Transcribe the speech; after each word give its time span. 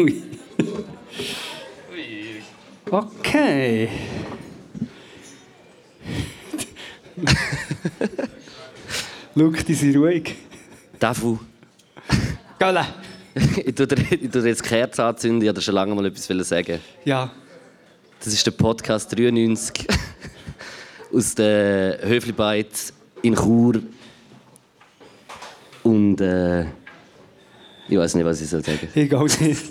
Ui. 0.00 0.22
Okay. 2.90 3.88
Luke, 9.34 9.62
die 9.62 9.74
sind 9.74 9.94
ruhig. 9.96 10.36
Dafu, 10.98 11.38
Galle. 12.58 12.86
ich 13.34 13.74
tue 13.74 13.86
dir, 13.86 14.46
jetzt 14.46 14.64
die 14.64 14.68
Kerze 14.68 15.04
anzünden, 15.04 15.42
ich 15.42 15.48
wollte 15.48 15.60
schon 15.60 15.74
lange 15.74 15.94
mal 15.94 16.06
etwas 16.06 16.48
sagen. 16.48 16.80
Ja. 17.04 17.30
Das 18.24 18.32
ist 18.32 18.46
der 18.46 18.52
Podcast 18.52 19.12
93 19.14 19.86
aus 21.12 21.34
der 21.34 21.98
Höflibyte 22.02 22.94
in 23.20 23.34
Chur. 23.34 23.82
Und 25.82 26.20
äh, 26.22 26.64
ich 27.90 27.98
weiß 27.98 28.14
nicht, 28.14 28.24
was 28.24 28.40
ich 28.40 28.48
soll 28.48 28.64
sagen 28.64 28.88
Ich 28.94 29.12
auch 29.12 29.26
nicht. 29.40 29.62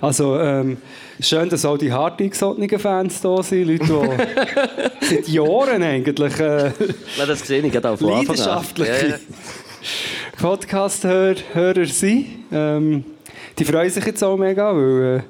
Also, 0.00 0.38
ähm, 0.38 0.76
schön, 1.20 1.48
dass 1.48 1.64
auch 1.64 1.76
die 1.76 1.92
hart 1.92 2.20
eingesonnenen 2.20 2.78
Fans 2.78 3.20
da 3.20 3.42
sind. 3.42 3.66
Leute, 3.66 3.84
die 5.00 5.06
seit 5.06 5.28
Jahren 5.28 5.82
eigentlich 5.82 6.38
äh, 6.38 6.70
Nein, 7.18 7.26
das 7.26 7.40
sehe 7.40 7.60
ich 7.60 7.84
an. 7.84 7.96
leidenschaftliche 8.00 8.90
Ja, 8.92 9.08
ja. 9.08 9.16
Podcast-Hörer 10.40 11.86
sind. 11.86 12.26
Ähm, 12.52 13.04
die 13.58 13.64
freuen 13.64 13.90
sich 13.90 14.04
jetzt 14.06 14.22
auch 14.22 14.36
mega, 14.36 14.74
weil 14.74 15.16
äh, 15.18 15.22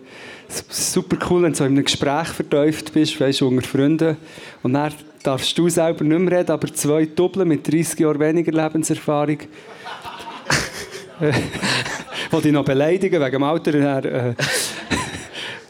super 0.69 1.17
cool, 1.31 1.43
wenn 1.43 1.53
du 1.53 1.59
so 1.59 1.65
in 1.65 1.73
einem 1.73 1.85
Gespräch 1.85 2.29
vertieft 2.29 2.93
bist, 2.93 3.19
weißt 3.19 3.41
du, 3.41 3.49
unter 3.49 3.67
Freunden. 3.67 4.17
Und 4.63 4.75
dann 4.75 4.93
darfst 5.23 5.57
du 5.57 5.69
selber 5.69 6.05
nicht 6.05 6.19
mehr 6.19 6.39
reden, 6.41 6.51
aber 6.51 6.73
zwei 6.75 7.07
Doppeln 7.07 7.49
mit 7.49 7.67
30 7.67 8.01
Jahren 8.01 8.21
weniger 8.21 8.53
Lebenserfahrung. 8.53 9.39
die 12.33 12.41
dich 12.43 12.53
noch 12.53 12.65
beleidigen 12.65 13.21
wegen 13.21 13.33
dem 13.33 13.43
Alter. 13.43 14.05
Äh, 14.05 14.35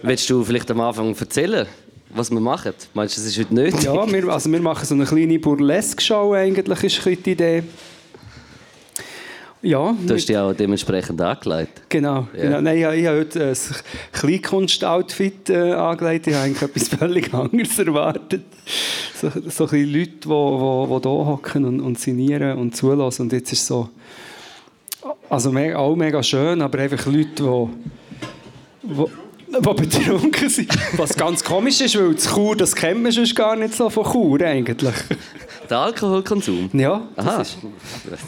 Willst 0.02 0.28
du 0.30 0.44
vielleicht 0.44 0.70
am 0.70 0.80
Anfang 0.80 1.14
erzählen, 1.14 1.66
was 2.10 2.30
wir 2.30 2.40
machen? 2.40 2.72
Meinst 2.94 3.16
du, 3.16 3.20
das 3.20 3.30
ist 3.30 3.38
heute 3.38 3.54
nötig? 3.54 3.82
Ja, 3.82 4.10
wir, 4.10 4.28
also 4.28 4.50
wir 4.50 4.60
machen 4.60 4.86
so 4.86 4.94
eine 4.94 5.04
kleine 5.04 5.38
Burlesque-Show 5.38 6.34
eigentlich, 6.34 6.84
ist 6.84 7.04
die 7.26 7.30
Idee. 7.32 7.62
Ja, 9.60 9.92
Du 10.06 10.14
hast 10.14 10.28
dich 10.28 10.38
auch 10.38 10.52
dementsprechend 10.52 11.20
angelegt. 11.20 11.82
genau. 11.88 12.28
Ja. 12.32 12.42
genau. 12.42 12.60
Nein, 12.60 12.76
ich, 12.76 13.00
ich 13.00 13.06
habe 13.06 13.18
heute 13.18 13.48
ein 13.48 13.56
Kleinkunst-Outfit 14.12 15.50
äh, 15.50 15.72
angelegt. 15.72 16.28
Ich 16.28 16.34
habe 16.34 16.44
eigentlich 16.44 16.62
etwas 16.62 16.88
völlig 16.98 17.34
anderes 17.34 17.76
erwartet. 17.76 18.42
So, 19.20 19.32
so 19.48 19.66
ein 19.68 19.92
Leute, 19.92 20.10
die, 20.12 20.28
hier 20.28 21.10
hocken 21.10 21.64
und, 21.64 21.80
und 21.80 21.98
signieren 21.98 22.56
und 22.56 22.76
zulassen. 22.76 23.22
Und 23.22 23.32
jetzt 23.32 23.52
ist 23.52 23.66
so... 23.66 23.88
Also 25.30 25.50
auch 25.50 25.96
mega 25.96 26.22
schön, 26.22 26.62
aber 26.62 26.78
einfach 26.78 27.04
Leute, 27.06 27.28
die... 27.36 27.68
die 28.82 29.04
die 29.48 29.74
betrunken 29.74 30.48
sind. 30.48 30.68
Was 30.96 31.16
ganz 31.16 31.42
komisch 31.42 31.80
ist, 31.80 31.98
weil 31.98 32.14
das 32.14 32.32
Chur, 32.32 32.54
das 32.54 32.74
kennt 32.74 33.02
man 33.02 33.12
sonst 33.12 33.34
gar 33.34 33.56
nicht 33.56 33.74
so 33.74 33.88
von 33.88 34.04
Chur 34.04 34.40
eigentlich. 34.42 34.94
Der 35.70 35.78
Alkoholkonsum? 35.78 36.70
Ja, 36.72 37.08
Aha. 37.16 37.42
ist... 37.42 37.58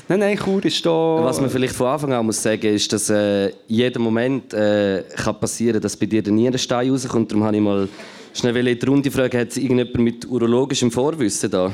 Nein, 0.08 0.18
nein, 0.18 0.38
Chur 0.38 0.64
ist 0.64 0.84
da... 0.84 0.90
Was 0.90 1.40
man 1.40 1.50
vielleicht 1.50 1.74
von 1.74 1.88
Anfang 1.88 2.12
an 2.12 2.26
muss 2.26 2.42
sagen, 2.42 2.74
ist, 2.74 2.92
dass 2.92 3.10
äh, 3.10 3.52
jeden 3.66 4.02
Moment 4.02 4.52
äh, 4.54 5.04
kann 5.16 5.38
passieren, 5.38 5.80
dass 5.80 5.96
bei 5.96 6.06
dir 6.06 6.22
der 6.22 6.32
Nierenstein 6.32 6.90
rauskommt. 6.90 7.30
Darum 7.30 7.44
habe 7.44 7.56
ich 7.56 7.62
mal 7.62 7.88
schnell 8.32 8.66
in 8.66 8.78
die 8.78 8.86
Runde 8.86 9.10
fragen, 9.10 9.40
hat 9.40 9.48
es 9.48 9.56
irgendjemand 9.56 9.98
mit 9.98 10.30
urologischem 10.30 10.90
Vorwissen 10.90 11.50
da? 11.50 11.72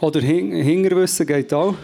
Oder 0.00 0.20
Hin 0.20 0.52
Hingerwissen 0.52 1.26
geht 1.26 1.52
auch. 1.52 1.74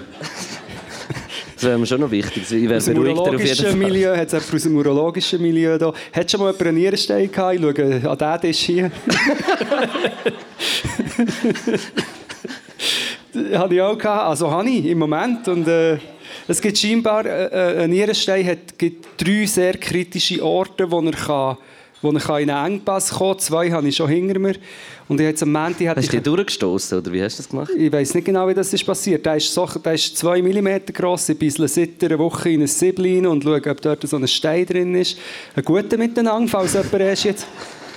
Das 1.60 1.68
wäre 1.68 1.78
mir 1.78 1.84
schon 1.84 2.00
noch 2.00 2.10
wichtig. 2.10 2.50
Ich 2.50 2.62
wäre 2.62 2.78
Aus 2.78 2.86
dem 2.86 2.96
urologischen. 2.96 3.78
Milieu, 3.78 4.16
hat 4.16 4.32
es 4.32 4.54
aus 4.54 4.62
dem 4.62 4.76
urologischen 4.76 5.42
Milieu 5.42 5.76
da. 5.76 5.92
Hat 6.10 6.30
schon 6.30 6.40
mal 6.40 6.52
jemand 6.52 6.68
einen 6.68 6.78
Nierenstein 6.78 7.30
gehabt? 7.30 7.54
Ich 7.54 7.60
schaue 7.60 8.10
an 8.10 8.16
diesen 8.16 8.40
Tisch 8.40 8.60
hier. 8.60 8.90
habe 13.58 13.74
ich 13.74 13.82
auch 13.82 13.98
gehabt. 13.98 14.26
Also 14.26 14.50
habe 14.50 14.70
ich 14.70 14.86
im 14.86 15.00
Moment. 15.00 15.46
Und, 15.48 15.68
äh, 15.68 15.98
es 16.48 16.62
gibt 16.62 16.78
scheinbar, 16.78 17.26
äh, 17.26 17.80
äh, 17.80 17.84
ein 17.84 17.90
Nierenstein 17.90 18.46
hat, 18.46 18.78
gibt 18.78 19.22
drei 19.22 19.44
sehr 19.44 19.74
kritische 19.74 20.42
Orte, 20.42 20.90
wo 20.90 21.02
er, 21.02 21.12
kann, 21.12 21.58
wo 22.02 22.12
kann 22.12 22.42
in 22.42 22.50
einen 22.50 22.74
Engpass 22.74 23.18
kann. 23.18 23.38
Zwei 23.38 23.70
habe 23.70 23.88
ich 23.88 23.96
schon 23.96 24.08
hinter 24.08 24.38
mir. 24.38 24.54
Und 25.08 25.20
ich 25.20 25.26
jetzt 25.26 25.42
am 25.42 25.52
Montag 25.52 25.88
hatte 25.88 25.98
Hast 26.00 26.04
ich... 26.04 26.10
du 26.10 26.16
dich 26.16 26.22
durchgestoßen 26.22 26.98
oder 26.98 27.12
wie 27.12 27.22
hast 27.22 27.38
du 27.38 27.42
das 27.42 27.50
gemacht? 27.50 27.70
Ich 27.76 27.92
weiß 27.92 28.14
nicht 28.14 28.24
genau, 28.24 28.48
wie 28.48 28.54
das 28.54 28.72
ist 28.72 28.84
passiert. 28.84 29.26
Der 29.26 29.36
ist, 29.36 29.52
so, 29.52 29.66
der 29.66 29.94
ist 29.94 30.16
zwei 30.16 30.40
Millimeter 30.40 30.92
gross. 30.92 31.28
Ich 31.28 31.38
bissle 31.38 31.68
seit 31.68 32.02
einer 32.04 32.18
Woche 32.18 32.50
in 32.50 32.62
ein 32.62 32.66
Sieblein 32.68 33.26
und 33.26 33.42
schaue, 33.42 33.60
ob 33.68 33.80
dort 33.80 34.06
so 34.08 34.16
ein 34.16 34.28
Stein 34.28 34.66
drin 34.66 34.94
ist. 34.94 35.18
Ein 35.56 35.64
guter 35.64 35.96
Miteinander, 35.96 36.48
falls 36.48 36.74
jemand 36.74 36.94
erst 37.00 37.24
jetzt... 37.24 37.46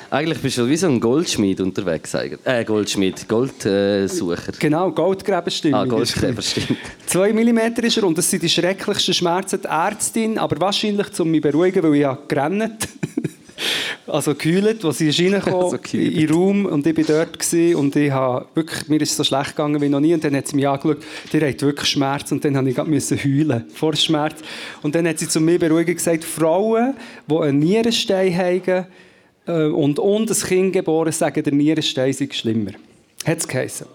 Eigentlich 0.09 0.39
bist 0.43 0.59
du 0.59 0.69
wie 0.69 0.77
so 0.77 0.85
ein 0.85 0.99
Goldschmied 0.99 1.59
unterwegs. 1.59 2.13
eigentlich. 2.13 2.39
Äh, 2.45 2.63
Goldschmied, 2.65 3.27
Goldsucher. 3.27 4.51
Genau, 4.59 4.91
Goldgräberstimmung. 4.91 5.79
ah, 5.79 5.85
Goldgräber, 5.85 6.39
stimmt. 6.39 6.77
Zwei 7.07 7.33
Millimeter 7.33 7.83
ist 7.83 7.97
er 7.97 8.03
und 8.03 8.15
das 8.15 8.29
sind 8.29 8.43
die 8.43 8.49
schrecklichsten 8.49 9.15
Schmerzen. 9.15 9.61
Die 9.63 9.67
Ärztin, 9.67 10.37
aber 10.37 10.61
wahrscheinlich, 10.61 11.19
um 11.19 11.31
mich 11.31 11.41
zu 11.41 11.49
beruhigen, 11.49 11.81
weil 11.81 11.95
ich 11.95 12.05
habe 12.05 12.21
gerannt 12.27 12.87
Also 14.07 14.35
geheult, 14.35 14.83
als 14.85 14.97
sie 14.97 15.09
reingekommen 15.09 15.63
Also 15.63 15.77
in 15.93 16.27
den 16.27 16.31
Raum 16.31 16.65
und 16.65 16.85
ich 16.85 16.97
war 16.97 17.03
dort 17.03 17.39
gewesen, 17.39 17.75
und 17.75 17.95
ich 17.95 18.11
habe 18.11 18.45
wirklich, 18.53 18.87
mir 18.87 19.01
ist 19.01 19.11
es 19.11 19.17
so 19.17 19.23
schlecht 19.23 19.51
gegangen 19.51 19.81
wie 19.81 19.89
noch 19.89 19.99
nie 19.99 20.13
und 20.13 20.23
dann 20.23 20.35
hat 20.35 20.47
sie 20.47 20.55
mich 20.55 20.67
angeschaut, 20.67 21.03
die 21.31 21.41
hat 21.41 21.61
wirklich 21.61 21.89
Schmerz 21.89 22.31
und 22.31 22.43
dann 22.43 22.57
habe 22.57 22.69
ich 22.69 22.77
heulen 22.77 23.65
vor 23.73 23.95
Schmerz 23.95 24.41
und 24.81 24.95
dann 24.95 25.07
hat 25.07 25.19
sie 25.19 25.27
zu 25.27 25.39
mir 25.39 25.59
beruhigend 25.59 25.97
gesagt, 25.97 26.23
Frauen, 26.23 26.95
die 27.27 27.35
einen 27.37 27.59
Nierenstein 27.59 28.37
haben 28.37 28.85
äh, 29.47 29.65
und, 29.65 29.99
und 29.99 30.29
ein 30.29 30.37
Kind 30.37 30.73
geboren, 30.73 31.11
sagen, 31.11 31.43
der 31.43 31.53
Nierenstein 31.53 32.13
sei 32.13 32.29
schlimmer. 32.31 32.71
Hat 33.25 33.37
es 33.37 33.47
geheißen. 33.47 33.87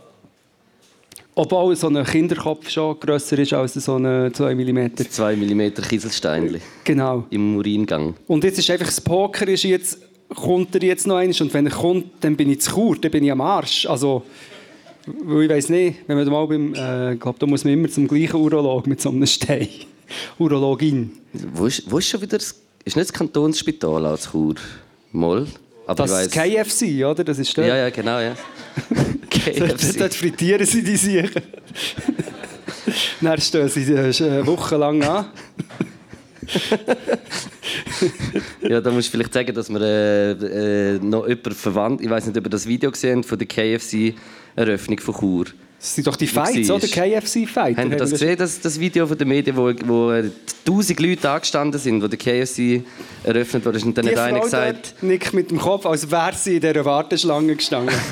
Obwohl 1.39 1.77
so 1.77 1.87
ein 1.87 2.05
Kinderkopf 2.05 2.69
schon 2.69 2.99
grösser 2.99 3.39
ist 3.39 3.53
als 3.53 3.75
so 3.75 3.95
ein 3.95 4.35
2 4.35 4.57
mm. 4.57 4.97
2 5.09 5.37
mm 5.37 5.73
Kieselsteinchen 5.89 6.61
Genau. 6.83 7.27
im 7.31 7.57
Uringang. 7.59 8.15
Und 8.27 8.43
jetzt 8.43 8.59
ist 8.59 8.69
einfach 8.71 8.87
das 8.87 9.01
Poker 9.01 9.47
ist 9.47 9.63
jetzt, 9.63 10.01
kommt 10.35 10.75
er 10.75 10.83
jetzt 10.83 11.07
noch 11.07 11.15
eins 11.15 11.41
und 11.41 11.55
wenn 11.55 11.67
er 11.67 11.73
kommt, 11.73 12.07
dann 12.23 12.37
bin 12.37 12.51
ich 12.51 12.63
zu 12.63 12.73
Chur, 12.73 12.97
dann 13.01 13.13
bin 13.13 13.23
ich 13.23 13.31
am 13.31 13.41
Arsch. 13.41 13.87
Also, 13.87 14.25
ich 15.07 15.49
weiß 15.49 15.69
nicht, 15.69 15.99
wenn 16.09 16.17
man 16.19 16.29
mal 16.29 16.45
beim, 16.49 16.75
äh, 16.75 17.15
ich 17.15 17.21
glaube, 17.21 17.39
da 17.39 17.47
muss 17.47 17.63
man 17.63 17.73
immer 17.73 17.89
zum 17.89 18.09
gleichen 18.09 18.35
Urolog 18.35 18.89
mit 18.89 19.01
so 19.01 19.11
einem 19.11 19.25
Stein. 19.25 19.69
Urologin. 20.41 21.13
Wo 21.55 21.67
ist, 21.67 21.89
wo 21.89 21.99
ist 21.99 22.09
schon 22.09 22.21
wieder 22.21 22.39
das, 22.39 22.57
ist 22.85 22.97
nicht 22.97 23.11
das 23.11 23.13
Kantonsspital 23.13 24.07
als 24.07 24.33
Chur? 24.33 24.57
Moll? 25.13 25.47
Aber 25.89 26.05
Das 26.05 26.11
weiss- 26.13 26.31
KFC, 26.31 27.03
oder? 27.07 27.25
Das 27.25 27.39
ist. 27.39 27.57
Ja, 27.57 27.65
ja, 27.77 27.89
genau, 27.91 28.21
ja. 28.21 28.35
KFC. 29.31 29.99
dort 29.99 30.13
frittieren 30.15 30.67
sie 30.67 30.83
die 30.85 30.97
Siechen. 30.97 31.31
Dann 33.23 33.41
stehen 33.41 33.69
sie 33.69 33.83
äh, 33.95 34.47
wochenlang 34.47 35.03
an. 35.03 35.27
Ja, 38.69 38.81
da 38.81 38.91
musst 38.91 39.09
du 39.09 39.13
vielleicht 39.13 39.33
sagen, 39.33 39.55
dass 39.55 39.69
wir 39.71 39.81
äh, 39.81 40.31
äh, 40.33 40.99
noch 40.99 41.27
jemanden 41.27 41.53
verwandt, 41.53 42.01
ich 42.03 42.11
weiß 42.11 42.27
nicht, 42.27 42.37
ob 42.37 42.45
ihr 42.47 42.51
das 42.51 42.67
Video 42.67 42.91
gesehen 42.91 43.19
habt, 43.19 43.27
von 43.27 43.39
der 43.39 43.47
KFC-Eröffnung 43.49 45.01
von 45.01 45.15
Chur. 45.15 45.47
Das 45.81 45.95
sind 45.95 46.07
doch 46.07 46.17
die 46.17 46.27
Fights, 46.27 46.69
oder? 46.71 46.89
KFC-Fights. 46.89 47.79
Habt 47.79 47.91
ihr 47.91 47.97
das 47.97 48.11
gesehen, 48.11 48.37
das, 48.37 48.61
das 48.61 48.81
Video 48.81 49.07
von 49.07 49.17
den 49.17 49.29
Medien, 49.29 49.57
wo, 49.57 49.73
wo 49.87 50.13
tausend 50.65 50.99
Leute 50.99 51.31
angestanden 51.31 51.81
sind, 51.81 52.03
wo 52.03 52.09
der 52.09 52.19
KFC 52.19 52.83
eröffnet 53.23 53.65
wurde? 53.65 53.79
Und 53.85 53.97
dann 53.97 54.07
Die 54.07 54.11
hat 54.11 54.19
einer 54.19 54.41
gesagt, 54.41 54.95
nickt 55.03 55.33
mit 55.33 55.53
dem 55.53 55.59
Kopf, 55.59 55.87
als 55.87 56.11
wäre 56.11 56.35
sie 56.35 56.57
in 56.57 56.61
dieser 56.61 56.85
Warteschlange 56.85 57.55
gestanden. 57.55 57.95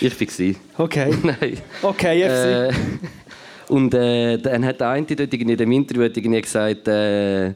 Ich 0.00 0.20
war 0.20 0.84
okay. 0.84 1.14
Nein. 1.22 1.58
Okay, 1.82 2.22
FC. 2.22 2.30
Äh, 2.30 2.72
und 3.68 3.94
äh, 3.94 4.38
dann 4.38 4.64
hat 4.64 4.80
der 4.80 4.88
eine 4.88 5.06
dort 5.06 5.32
in 5.32 5.56
dem 5.56 5.72
Interview 5.72 6.02
irgendwie 6.02 6.40
gesagt, 6.40 6.88
äh, 6.88 7.52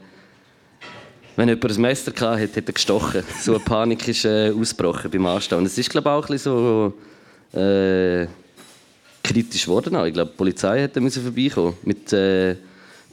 wenn 1.35 1.49
jemand 1.49 1.65
ein 1.65 1.81
Messer 1.81 2.11
hatte, 2.11 2.43
hat 2.43 2.55
er 2.55 2.61
gestochen. 2.61 3.23
So 3.41 3.55
eine 3.55 3.63
Panik 3.63 4.07
ist 4.07 4.25
äh, 4.25 4.51
ausgebrochen 4.51 5.11
beim 5.11 5.25
Anstehen. 5.25 5.57
Und 5.57 5.65
es 5.65 5.77
ist 5.77 5.89
glaube 5.89 6.09
ich, 6.09 6.13
auch 6.13 6.25
ein 6.25 6.31
bisschen 6.31 6.53
so 6.53 6.93
äh, 7.53 8.27
kritisch 9.23 9.65
geworden. 9.65 9.95
auch. 9.95 10.05
Ich 10.05 10.13
glaube, 10.13 10.31
die 10.31 10.37
Polizei 10.37 10.81
hätte 10.81 11.01
müssen 11.01 11.23
vorbeikommen 11.23 11.73
mit 11.83 12.11
äh, 12.13 12.55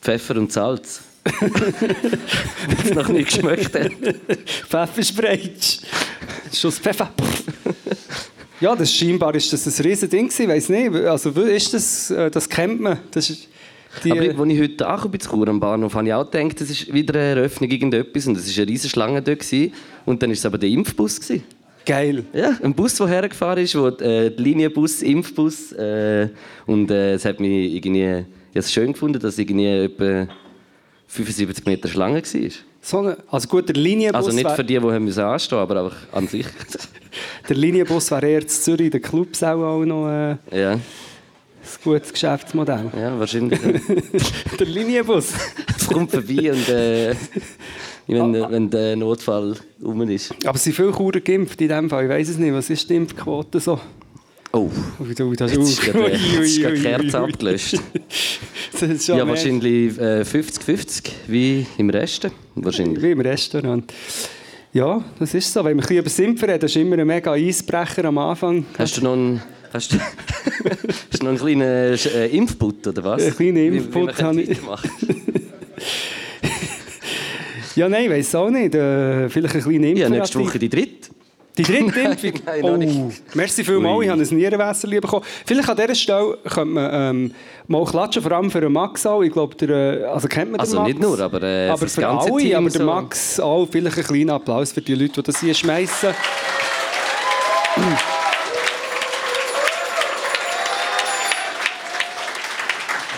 Pfeffer 0.00 0.36
und 0.36 0.52
Salz. 0.52 1.02
Weil 1.40 2.76
es 2.84 2.94
noch 2.94 3.08
nicht 3.08 3.30
geschmeckt 3.30 3.74
hat. 3.74 3.92
Pfefferspray. 4.68 5.52
Schuss 6.52 6.78
Pfeffer. 6.78 7.10
Ja, 8.60 8.76
das 8.76 8.92
scheinbar 8.92 9.34
ist 9.34 9.52
das 9.52 9.66
ein 9.66 9.84
riesen 9.84 10.08
Ding 10.08 10.28
gewesen, 10.28 10.48
weiß 10.48 10.68
nicht. 10.68 10.94
Also 11.06 11.30
ist 11.30 11.74
das, 11.74 12.10
äh, 12.10 12.30
das 12.30 12.48
kennt 12.48 12.80
man. 12.80 12.98
Das 13.10 13.28
ist 13.30 13.48
die, 14.02 14.10
Aber 14.10 14.20
als 14.20 14.52
ich 14.52 14.60
heute 14.60 14.86
angekommen 14.86 15.10
bin, 15.12 15.20
zu 15.20 15.30
Chur 15.30 15.48
am 15.48 15.60
Bahnhof, 15.60 15.94
habe 15.94 16.06
ich 16.06 16.14
auch 16.14 16.30
gedacht, 16.30 16.60
es 16.60 16.70
ist 16.70 16.92
wieder 16.92 17.14
eine 17.14 17.40
Eröffnung 17.40 17.70
irgendetwas 17.70 18.26
und 18.26 18.36
es 18.36 18.56
war 18.56 18.62
eine 18.62 18.72
riesige 18.72 18.90
Schlange 18.90 19.22
dort. 19.22 19.40
Gewesen. 19.40 19.72
Und 20.04 20.22
dann 20.22 20.30
war 20.30 20.34
es 20.34 20.46
aber 20.46 20.58
der 20.58 20.68
Impfbus. 20.68 21.20
Gewesen. 21.20 21.44
Geil. 21.84 22.24
Ja, 22.32 22.56
ein 22.62 22.74
Bus, 22.74 22.94
der 22.96 23.08
hergefahren 23.08 23.62
ist, 23.62 23.74
wo, 23.74 23.88
äh, 23.88 24.30
die 24.30 24.42
Linienbus, 24.42 25.02
Impfbus. 25.02 25.72
Äh, 25.72 26.30
und 26.66 26.90
äh, 26.90 27.14
es 27.14 27.24
hat 27.24 27.40
mich 27.40 27.74
irgendwie, 27.74 28.24
ich 28.54 28.66
schön 28.66 28.92
gefunden, 28.92 29.20
dass 29.20 29.38
irgendwie 29.38 29.66
etwa 29.66 30.26
75 31.08 31.66
Meter 31.66 31.88
Schlange 31.88 32.22
war. 32.22 32.50
So 32.80 32.98
eine, 32.98 33.16
also 33.30 33.48
gut, 33.48 33.68
der 33.68 33.76
Linienbus 33.76 34.26
Also 34.26 34.36
nicht 34.36 34.50
für 34.50 34.64
die, 34.64 34.78
die 34.78 34.80
haben 34.80 35.04
müssen 35.04 35.24
anstehen 35.24 35.58
aber 35.58 35.84
einfach 35.84 35.96
an 36.12 36.28
sich. 36.28 36.46
der 37.48 37.56
Linienbus 37.56 38.10
wäre 38.10 38.28
eher 38.28 38.42
in 38.42 38.48
Zürich, 38.48 38.90
der 38.90 39.00
Clubs 39.00 39.42
auch, 39.42 39.62
auch 39.62 39.84
noch 39.84 40.08
äh, 40.08 40.36
ein 40.50 40.58
ja, 40.58 40.80
gutes 41.82 42.12
Geschäftsmodell. 42.12 42.90
ja, 42.96 43.18
wahrscheinlich. 43.18 43.60
Der 44.58 44.66
Linienbus. 44.66 45.32
Es 45.76 45.86
kommt 45.92 46.10
vorbei 46.10 46.52
und 46.52 46.68
äh, 46.68 47.14
wenn, 48.06 48.32
wenn 48.50 48.70
der 48.70 48.96
Notfall 48.96 49.56
rum 49.82 50.02
ist. 50.08 50.34
Aber 50.44 50.56
es 50.56 50.64
sind 50.64 50.74
viele 50.76 50.92
Churer 50.92 51.20
geimpft 51.20 51.60
in 51.60 51.68
dem 51.68 51.88
Fall. 51.90 52.04
Ich 52.04 52.10
weiß 52.10 52.28
es 52.30 52.38
nicht. 52.38 52.52
Was 52.52 52.70
ist 52.70 52.88
die 52.90 52.96
Impfquote 52.96 53.60
so? 53.60 53.78
Oh, 54.52 54.70
Ui, 55.00 55.14
du, 55.14 55.32
das 55.34 55.52
jetzt 55.52 55.68
ist 55.68 55.80
gerade, 55.82 55.98
Ui, 56.04 56.10
äh, 56.12 56.38
ui, 56.38 56.66
ui, 56.66 56.74
die 56.76 56.82
Kerze 56.82 57.06
ui. 57.22 57.24
abgelöscht. 57.32 57.80
Ja, 59.06 59.26
wahrscheinlich 59.26 59.96
äh, 59.98 60.22
50-50, 60.22 61.04
wie 61.28 61.64
im 61.78 61.90
Resten. 61.90 62.32
Wahrscheinlich. 62.56 63.02
Wie 63.02 63.12
im 63.12 63.20
Restaurant. 63.20 63.90
Ja, 64.72 65.02
das 65.18 65.32
ist 65.32 65.52
so. 65.52 65.64
Wenn 65.64 65.76
wir 65.76 65.82
ein 65.82 65.86
bisschen 65.86 65.98
über 65.98 66.08
Simpfen 66.10 66.50
reden, 66.50 66.64
ist 66.66 66.76
immer 66.76 66.98
ein 66.98 67.06
mega 67.06 67.32
Eisbrecher 67.32 68.04
am 68.06 68.18
Anfang. 68.18 68.66
Hast 68.76 68.96
du 68.98 69.02
noch 69.04 69.12
einen, 69.12 69.40
hast 69.72 69.92
du, 69.92 69.96
hast 71.10 71.22
du 71.22 71.24
noch 71.24 71.30
einen 71.30 71.38
kleinen 71.38 71.62
äh, 71.62 72.26
Impfput, 72.26 72.86
oder 72.88 73.04
was? 73.04 73.22
Einen 73.22 73.36
kleinen 73.36 73.56
Wie- 73.56 73.72
wie 73.72 73.76
Impfput 73.78 74.18
wir 74.18 74.26
habe 74.26 74.42
ich. 74.42 74.58
Ja, 77.76 77.88
nein, 77.88 78.04
ich 78.04 78.10
weiß 78.10 78.34
auch 78.36 78.50
nicht. 78.50 78.74
Äh, 78.74 79.28
vielleicht 79.28 79.54
ein 79.56 79.62
kleiner 79.62 79.86
Ja, 79.86 80.06
Impfung. 80.06 80.10
nächste 80.18 80.38
Woche 80.40 80.58
die 80.58 80.68
dritte. 80.68 81.10
Die 81.56 81.62
dritte 81.62 82.00
Impfung? 82.00 82.32
Nein, 82.46 82.60
noch 82.62 82.70
oh, 82.70 82.76
nicht. 82.76 83.34
merci 83.36 83.62
vielmals, 83.64 84.04
ich 84.04 84.10
habe 84.10 84.22
ein 84.22 84.36
Nierenwässer 84.36 84.88
bekommen. 84.88 85.24
Vielleicht 85.46 85.68
an 85.68 85.76
dieser 85.76 85.94
Stelle 85.94 86.38
könnte 86.44 86.64
man 86.66 86.90
ähm, 86.92 87.34
mal 87.68 87.84
klatschen, 87.84 88.22
vor 88.22 88.32
allem 88.32 88.50
für 88.50 88.60
den 88.60 88.72
Max 88.72 89.06
auch. 89.06 89.22
Ich 89.22 89.32
glaube, 89.32 89.54
der, 89.56 90.00
äh, 90.00 90.04
also 90.04 90.26
kennt 90.28 90.50
man 90.50 90.58
den 90.58 90.60
Also 90.60 90.76
Max? 90.78 90.88
nicht 90.88 91.00
nur, 91.00 91.18
aber, 91.20 91.42
äh, 91.42 91.68
aber 91.68 91.78
für 91.78 91.88
für 91.88 92.00
ganze 92.00 92.32
alle, 92.32 92.42
Team 92.42 92.56
aber 92.56 92.70
der 92.70 92.80
so. 92.80 92.86
Max 92.86 93.40
auch. 93.40 93.68
Vielleicht 93.70 93.96
einen 93.98 94.06
kleinen 94.06 94.30
Applaus 94.30 94.72
für 94.72 94.82
die 94.82 94.94
Leute, 94.94 95.12
die 95.14 95.22
das 95.22 95.40
hier 95.40 95.54
schmeißen. 95.54 96.10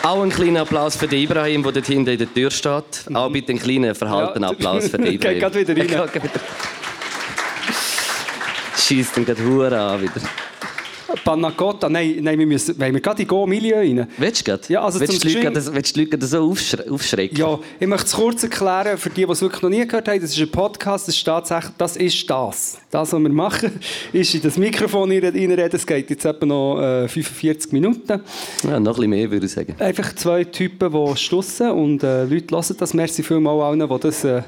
Auch 0.07 0.23
einen 0.23 0.31
kleinen 0.31 0.59
Applaus 0.59 0.95
für 0.95 1.09
den 1.09 1.21
Ibrahim, 1.25 1.65
der 1.65 1.73
dort 1.73 1.87
hinten 1.87 2.11
in 2.11 2.19
der 2.19 2.33
Tür 2.33 2.49
steht. 2.53 3.13
Auch 3.13 3.29
bitte 3.29 3.51
einen 3.51 3.59
kleinen 3.59 3.93
verhaltenen 3.93 4.49
Applaus 4.49 4.89
für 4.89 4.99
den 4.99 5.07
geht 5.07 5.15
Ibrahim. 5.15 5.41
grad 5.41 5.55
wieder 5.57 5.77
rein. 5.77 6.11
Geht. 6.13 6.31
Schießt 8.77 9.17
ihn 9.17 9.25
gerade 9.25 9.45
Hure 9.45 9.77
an 9.77 10.01
wieder. 10.03 10.13
Panna 11.25 11.51
Cotta, 11.51 11.89
nein, 11.89 12.19
nein, 12.21 12.39
wir 12.39 12.47
müssen, 12.47 12.79
wollen 12.79 12.95
wir 12.95 13.01
gerade 13.01 13.23
in 13.23 13.29
Go-Milieu 13.29 13.77
rein? 13.77 14.07
Willst 14.19 14.41
du 14.41 14.45
gerade? 14.53 14.63
Ja, 14.69 14.83
also 14.85 15.01
willst 15.01 15.13
zum 15.15 15.23
du 15.23 15.29
die 15.29 15.35
Leute 15.43 15.53
gerade- 15.61 15.75
willst 15.75 15.97
du 15.97 16.05
die 16.05 16.11
Leute 16.11 16.27
so 16.27 16.51
aufschre 16.51 16.85
aufschrecken? 16.91 17.37
Ja, 17.39 17.59
ich 17.81 17.87
möchte 17.87 18.07
es 18.07 18.13
kurz 18.13 18.43
erklären, 18.43 18.97
für 18.99 19.11
die, 19.11 19.25
die 19.27 19.33
es 19.33 19.41
wirklich 19.43 19.63
noch 19.63 19.71
nie 19.71 19.87
gehört 19.87 20.09
haben. 20.09 20.21
Das 20.21 20.31
ist 20.31 20.39
ein 20.41 20.51
Podcast, 20.51 21.09
das 21.09 21.17
ist 21.17 21.25
tatsächlich, 21.25 21.73
das 21.79 21.97
ist 21.97 22.31
das. 22.31 22.79
Das, 22.91 23.13
was 23.13 23.21
wir 23.21 23.29
machen, 23.29 23.73
ist 24.13 24.35
in 24.35 24.43
das 24.43 24.57
Mikrofon 24.57 25.11
rein- 25.11 25.25
reinreden. 25.25 25.71
Es 25.73 25.87
geht 25.87 26.09
jetzt 26.11 26.25
etwa 26.25 26.47
noch 26.47 26.81
äh, 26.81 27.09
45 27.09 27.73
Minuten. 27.73 28.21
Ja, 28.63 28.79
noch 28.79 28.79
ein 28.79 28.85
bisschen 28.95 29.11
mehr, 29.11 29.31
würde 29.31 29.47
ich 29.47 29.53
sagen. 29.53 29.75
Einfach 29.79 30.15
zwei 30.15 30.45
Typen, 30.45 30.93
die 30.93 31.17
stossen 31.17 31.71
und 31.71 32.03
äh, 32.03 32.25
Leute 32.25 32.55
hören 32.55 32.77
das. 32.79 32.95
Merci 32.95 33.23
vielmals 33.23 33.63
allen, 33.63 33.89
die 33.89 34.01
das 34.01 34.25
äh, 34.25 34.43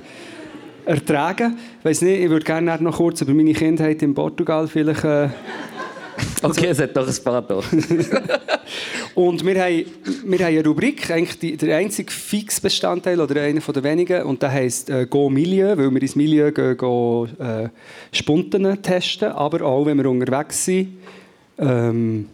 ertragen. 0.86 1.58
Ich 1.84 2.00
nicht, 2.02 2.20
ich 2.20 2.30
würde 2.30 2.44
gerne 2.44 2.78
noch 2.80 2.96
kurz 2.96 3.20
über 3.20 3.34
meine 3.34 3.52
Kindheit 3.52 4.02
in 4.02 4.14
Portugal 4.14 4.66
vielleicht... 4.68 5.04
Äh, 5.04 5.28
Okay, 6.42 6.66
es 6.68 6.78
hat 6.78 6.94
noch 6.94 7.06
ein 7.06 7.46
da. 7.48 7.60
Und 9.14 9.44
wir 9.44 9.62
haben, 9.62 9.84
wir 10.24 10.38
haben 10.38 10.46
eine 10.46 10.64
Rubrik, 10.64 11.10
eigentlich 11.10 11.38
die, 11.38 11.56
der 11.56 11.76
einzige 11.76 12.10
Fixbestandteil 12.12 13.20
oder 13.20 13.40
einer 13.40 13.60
der 13.60 13.82
wenigen, 13.82 14.22
und 14.22 14.40
der 14.42 14.52
heisst 14.52 14.90
äh, 14.90 15.06
«Go 15.06 15.28
Milieu», 15.28 15.76
weil 15.76 15.90
wir 15.90 16.02
ins 16.02 16.14
Milieu 16.14 16.52
gehen, 16.52 16.76
gehen 16.76 17.40
äh, 17.40 17.68
Spunten 18.12 18.80
testen, 18.82 19.32
aber 19.32 19.62
auch, 19.62 19.86
wenn 19.86 19.98
wir 19.98 20.08
unterwegs 20.08 20.64
sind, 20.64 20.98
ähm, 21.58 22.28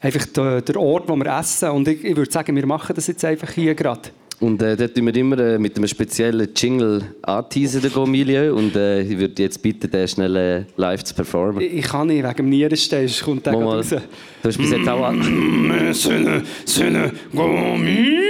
einfach 0.00 0.26
der, 0.26 0.60
der 0.60 0.76
Ort, 0.76 1.08
wo 1.08 1.16
wir 1.16 1.38
essen. 1.38 1.70
Und 1.70 1.88
ich, 1.88 2.04
ich 2.04 2.16
würde 2.16 2.30
sagen, 2.30 2.54
wir 2.54 2.66
machen 2.66 2.94
das 2.94 3.06
jetzt 3.06 3.24
einfach 3.24 3.50
hier 3.50 3.74
gerade. 3.74 4.10
Und 4.42 4.60
äh, 4.60 4.76
dort 4.76 4.96
tun 4.96 5.06
wir 5.06 5.14
immer 5.14 5.38
äh, 5.38 5.56
mit 5.56 5.76
einem 5.76 5.86
speziellen 5.86 6.48
Jingle 6.56 7.00
anteasen, 7.22 7.80
den 7.80 7.92
Go-Milieu. 7.92 8.52
Und 8.52 8.74
äh, 8.74 9.02
ich 9.02 9.16
würde 9.16 9.40
jetzt 9.40 9.62
bitten, 9.62 9.88
den 9.88 10.08
schnell 10.08 10.34
äh, 10.34 10.64
live 10.74 11.04
zu 11.04 11.14
performen. 11.14 11.60
Ich, 11.60 11.74
ich 11.74 11.84
kann 11.84 12.08
nicht, 12.08 12.24
wegen 12.24 12.34
dem 12.34 12.48
Nierenstein, 12.48 13.08
kommt 13.22 13.46
der 13.46 13.52
raus. 13.52 13.90
Du 13.90 14.00
hast 14.42 14.58
bis 14.58 14.72
jetzt 14.72 14.88
auch 14.88 15.04
an... 15.04 15.22
Söhne, 15.92 16.42
Söhne, 16.64 17.12
Go 17.32 17.76
Milieu! 17.76 18.20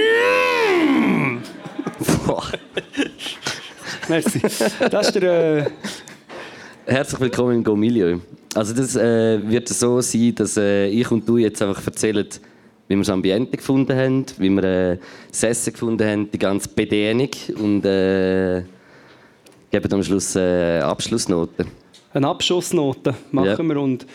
Boah. 2.27 2.43
Merci. 4.07 4.39
Das 4.91 5.07
ist 5.07 5.15
der... 5.15 5.57
Äh, 5.57 5.65
Herzlich 6.85 7.21
willkommen 7.21 7.55
im 7.55 7.63
Go-Milieu. 7.63 8.19
Also 8.53 8.75
das 8.75 8.95
äh, 8.95 9.39
wird 9.49 9.67
so 9.67 9.99
sein, 9.99 10.35
dass 10.35 10.57
äh, 10.57 10.89
ich 10.89 11.09
und 11.09 11.27
du 11.27 11.39
jetzt 11.39 11.59
einfach 11.63 11.83
erzählen, 11.83 12.27
wie 12.93 12.97
wir 12.97 13.03
das 13.03 13.09
Ambiente 13.09 13.57
gefunden 13.57 13.95
haben, 13.97 14.25
wie 14.37 14.49
wir 14.49 14.63
äh, 14.63 14.97
das 15.29 15.43
Essen 15.43 15.73
gefunden 15.73 16.07
haben, 16.07 16.31
die 16.31 16.37
ganze 16.39 16.69
Bedienung 16.69 17.29
und 17.59 17.85
äh, 17.85 18.63
geben 19.71 19.93
am 19.93 20.03
Schluss 20.03 20.35
äh, 20.35 20.79
Abschlussnoten. 20.79 21.65
eine 22.13 22.27
Abschussnote 22.27 23.15
machen 23.31 23.47
Ja. 23.47 23.57
wir. 23.57 23.81
Und 23.81 24.05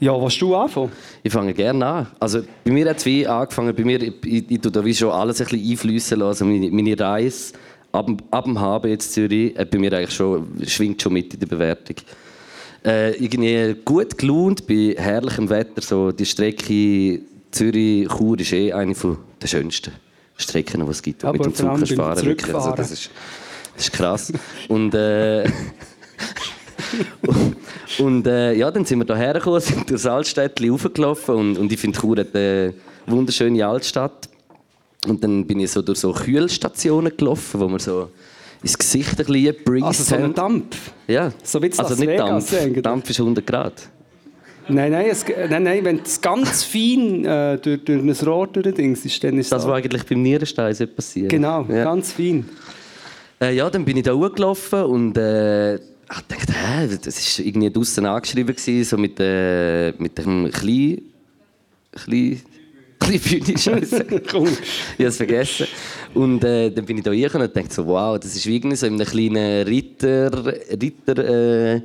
ja, 0.00 0.20
was 0.20 0.36
du 0.36 0.54
anfangen? 0.54 0.90
Ich 1.22 1.32
fange 1.32 1.54
gerne 1.54 1.86
an. 1.86 2.06
Also 2.18 2.42
bei 2.64 2.70
mir 2.72 2.88
hat 2.90 2.98
es 2.98 3.06
wie 3.06 3.26
angefangen, 3.26 3.74
bei 3.74 3.84
mir, 3.84 4.02
ich, 4.02 4.12
ich, 4.24 4.50
ich 4.50 4.60
tue 4.60 4.70
da 4.72 4.84
wie 4.84 4.94
schon 4.94 5.10
alles 5.10 5.40
ein 5.40 5.46
bisschen 5.46 5.70
einfließen 5.70 6.18
lassen. 6.18 6.48
Meine, 6.50 6.70
meine 6.70 6.98
Reise 6.98 7.54
ab, 7.92 8.06
dem- 8.06 8.16
ab 8.30 8.44
dem 8.44 8.60
Haben 8.60 8.90
jetzt 8.90 9.12
Zürich, 9.12 9.56
hat 9.56 9.70
bei 9.70 9.78
mir 9.78 9.92
eigentlich 9.92 10.10
schon, 10.14 10.46
schwingt 10.66 11.00
schon 11.00 11.12
mit 11.12 11.32
in 11.34 11.40
der 11.40 11.46
Bewertung. 11.46 11.96
Äh, 12.84 13.12
irgendwie 13.24 13.76
gut 13.84 14.18
gelaunt, 14.18 14.66
bei 14.66 14.94
herrlichem 14.98 15.48
Wetter, 15.48 15.80
so 15.80 16.10
die 16.10 16.26
Strecke 16.26 17.20
Zürich-Chur 17.52 18.40
ist 18.40 18.52
eh 18.52 18.72
eine 18.72 18.94
der 18.94 19.46
schönsten 19.46 19.92
Strecken, 20.36 20.84
die 20.84 20.90
es 20.90 21.02
gibt, 21.02 21.24
Aber 21.24 21.38
mit 21.38 21.46
dem 21.46 21.54
Zug 21.54 21.68
kannst 21.68 21.96
beim 21.96 21.98
fahren 21.98 22.24
wirklich. 22.24 22.54
Also, 22.54 22.72
das, 22.72 22.90
ist, 22.90 23.10
das 23.76 23.84
ist 23.84 23.92
krass. 23.92 24.32
Und, 24.68 24.94
äh, 24.94 25.48
und 27.98 28.26
äh, 28.26 28.54
ja, 28.54 28.70
dann 28.70 28.84
sind 28.84 29.06
wir 29.06 29.14
hierher 29.14 29.34
gekommen, 29.34 29.60
sind 29.60 29.88
durchs 29.88 30.06
Altstädtchen 30.06 30.70
raufgelaufen 30.70 31.34
und, 31.34 31.58
und 31.58 31.72
ich 31.72 31.78
finde 31.78 31.98
Chur 31.98 32.16
hat 32.18 32.34
eine 32.34 32.74
wunderschöne 33.06 33.66
Altstadt. 33.66 34.28
Und 35.06 35.22
dann 35.22 35.46
bin 35.46 35.60
ich 35.60 35.70
so 35.70 35.82
durch 35.82 35.98
so 35.98 36.12
Kühlstationen 36.12 37.16
gelaufen, 37.16 37.60
wo 37.60 37.68
man 37.68 37.80
so 37.80 38.08
ins 38.62 38.78
Gesicht 38.78 39.18
ein 39.18 39.26
bisschen 39.26 39.56
gebreezed 39.56 39.86
Also 39.86 40.04
so 40.04 40.14
ein. 40.14 40.32
Dampf? 40.32 40.92
Ja, 41.08 41.32
So 41.42 41.60
wie 41.60 41.66
in 41.66 41.78
also 41.78 41.90
Las 41.90 41.98
nicht 41.98 42.08
Vegas 42.08 42.50
Dampf. 42.50 42.82
Dampf 42.82 43.10
ist 43.10 43.20
100 43.20 43.46
Grad. 43.46 43.72
Nein, 44.68 44.92
nein, 44.92 45.06
es, 45.10 45.24
nein, 45.48 45.62
nein, 45.62 45.84
wenn 45.84 46.00
es 46.00 46.20
ganz 46.20 46.64
fein 46.72 47.24
äh, 47.24 47.58
durch, 47.58 47.82
durch 47.84 48.00
ein 48.02 48.26
Rohr 48.26 48.46
durchdings 48.46 49.04
ist, 49.04 49.22
dann 49.24 49.38
ist 49.38 49.50
Das, 49.50 49.66
was 49.66 49.74
eigentlich 49.74 50.04
beim 50.04 50.22
Nierenstein 50.22 50.74
so 50.74 50.86
passiert. 50.86 51.28
Genau, 51.30 51.66
Ja. 51.68 51.84
ganz 51.84 52.12
fein. 52.12 52.48
Äh, 53.40 53.54
ja, 53.56 53.68
dann 53.68 53.84
bin 53.84 53.96
ich 53.96 54.04
da 54.04 54.12
hochgelaufen 54.12 54.84
und 54.84 55.16
äh, 55.18 55.74
ich 55.74 55.80
dachte, 56.28 56.52
hä, 56.52 56.88
das 57.02 57.38
war 57.38 57.46
irgendwie 57.46 57.70
draußen 57.70 58.04
angeschrieben, 58.06 58.54
gewesen, 58.54 58.84
so 58.84 58.96
mit, 58.98 59.18
äh, 59.18 59.92
mit 59.98 60.16
dem 60.18 60.50
kleinen, 60.50 61.02
kleinen, 61.92 62.40
kleinen 63.00 63.20
Bühne, 63.20 63.58
Scheiße. 63.58 64.04
Ich 64.20 64.32
habe 64.34 64.48
es 64.98 65.16
vergessen. 65.16 65.66
Und 66.14 66.44
äh, 66.44 66.70
dann 66.70 66.84
bin 66.84 66.98
ich 66.98 67.02
da 67.04 67.10
hingekommen 67.10 67.48
und 67.48 67.56
dachte 67.56 67.72
so, 67.74 67.86
wow, 67.86 68.18
das 68.18 68.36
ist 68.36 68.46
wie 68.46 68.56
irgendwie 68.56 68.76
so 68.76 68.86
in 68.86 68.94
einem 68.94 69.06
kleinen 69.08 69.66
Ritter, 69.66 70.30
Ritter 70.80 71.82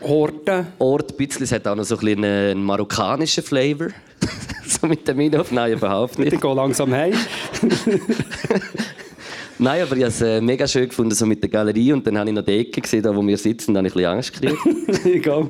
Horten. 0.00 0.66
Ort. 0.78 1.12
Ein 1.12 1.16
bisschen. 1.16 1.44
Es 1.44 1.52
hat 1.52 1.66
auch 1.66 1.74
noch 1.74 1.84
so 1.84 1.96
ein 1.96 2.00
bisschen 2.00 2.24
einen 2.24 2.62
marokkanischen 2.62 3.44
Flavor. 3.44 3.88
so 4.66 4.86
mit 4.86 5.06
dem 5.06 5.16
Minhof. 5.16 5.50
Nein, 5.50 5.72
überhaupt 5.72 6.18
nicht. 6.18 6.32
Ich 6.32 6.40
gehe 6.40 6.54
langsam 6.54 6.92
heim. 6.92 7.14
Nein, 9.58 9.82
aber 9.82 9.94
ich 9.94 10.02
habe 10.04 10.12
es 10.12 10.22
äh, 10.22 10.40
mega 10.40 10.66
schön 10.66 10.88
gefunden, 10.88 11.14
so 11.14 11.26
mit 11.26 11.42
der 11.42 11.50
Galerie. 11.50 11.92
Und 11.92 12.06
dann 12.06 12.16
habe 12.16 12.30
ich 12.30 12.34
noch 12.34 12.44
die 12.44 12.60
Ecke 12.60 12.80
gesehen, 12.80 13.02
da 13.02 13.14
wo 13.14 13.26
wir 13.26 13.36
sitzen, 13.36 13.74
da 13.74 13.78
habe 13.78 13.88
ich 13.88 13.94
ein 13.94 13.98
bisschen 13.98 14.10
Angst 14.10 14.40
gekriegt. 14.40 15.04
Egal. 15.04 15.48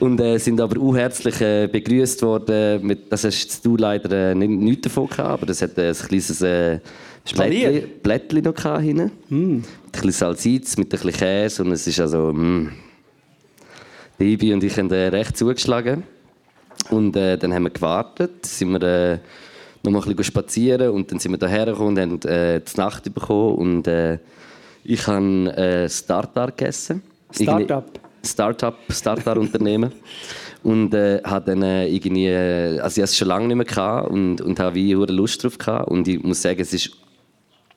Und 0.00 0.20
äh, 0.20 0.38
sind 0.38 0.60
aber 0.60 0.80
unherzlich 0.80 1.40
äh, 1.40 1.68
begrüßt 1.70 2.22
worden. 2.22 2.84
Mit, 2.84 3.12
das 3.12 3.22
hast 3.22 3.64
du 3.64 3.76
leider 3.76 4.32
äh, 4.32 4.34
nicht, 4.34 4.50
nichts 4.50 4.82
davon 4.82 5.08
gehabt, 5.08 5.30
aber 5.30 5.46
das 5.46 5.62
hat 5.62 5.78
äh, 5.78 5.90
ein 5.90 5.94
kleines 5.94 6.40
äh? 6.40 6.80
Blättli, 7.32 7.86
Blättli 8.02 8.42
noch 8.42 8.54
gehabt 8.54 8.82
hinten. 8.82 9.12
Mm. 9.28 9.54
Mit 9.54 9.64
ein 9.64 9.92
bisschen 9.92 10.10
Salsiz, 10.10 10.76
mit 10.76 10.88
ein 10.88 10.90
bisschen 10.90 11.12
Käse 11.12 11.62
und 11.62 11.70
es 11.70 11.86
ist 11.86 12.00
also... 12.00 12.32
Mm. 12.32 12.72
Die 14.18 14.32
Ibi 14.32 14.52
und 14.52 14.62
ich 14.62 14.78
haben 14.78 14.90
äh, 14.90 15.08
recht 15.08 15.36
zugeschlagen. 15.36 16.04
Und 16.90 17.16
äh, 17.16 17.36
dann 17.36 17.52
haben 17.52 17.64
wir 17.64 17.70
gewartet, 17.70 18.44
sind 18.46 18.70
wir 18.70 18.82
äh, 18.82 19.18
noch 19.82 19.92
mal 19.92 19.98
ein 20.00 20.08
bisschen 20.08 20.24
spazieren 20.24 20.90
und 20.90 21.10
dann 21.10 21.18
sind 21.18 21.32
wir 21.32 21.48
hierher 21.48 21.66
gekommen 21.66 21.88
und 21.88 21.98
haben 21.98 22.22
äh, 22.22 22.60
die 22.60 22.76
Nacht 22.76 23.12
bekommen 23.12 23.54
und 23.56 23.86
äh, 23.86 24.18
ich 24.82 25.06
habe 25.06 25.56
äh, 25.56 25.88
Startup 25.88 26.56
gegessen. 26.56 27.02
Startup? 27.32 27.84
Startup, 28.22 28.76
Startup-Unternehmen. 28.90 29.92
und 30.64 30.94
äh, 30.94 31.20
habe 31.22 31.44
dann 31.52 31.62
äh, 31.62 31.86
irgendwie, 31.88 32.26
äh, 32.26 32.78
also 32.80 33.00
ich 33.00 33.02
hatte 33.02 33.02
es 33.02 33.16
schon 33.16 33.28
lange 33.28 33.46
nicht 33.46 33.56
mehr 33.56 33.66
gehabt 33.66 34.10
und, 34.10 34.40
und 34.40 34.58
habe 34.58 34.74
wie 34.74 34.96
hure 34.96 35.12
Lust 35.12 35.44
drauf 35.44 35.58
gehabt 35.58 35.88
und 35.90 36.08
ich 36.08 36.22
muss 36.22 36.40
sagen, 36.40 36.60
es 36.60 36.72
ist 36.72 36.90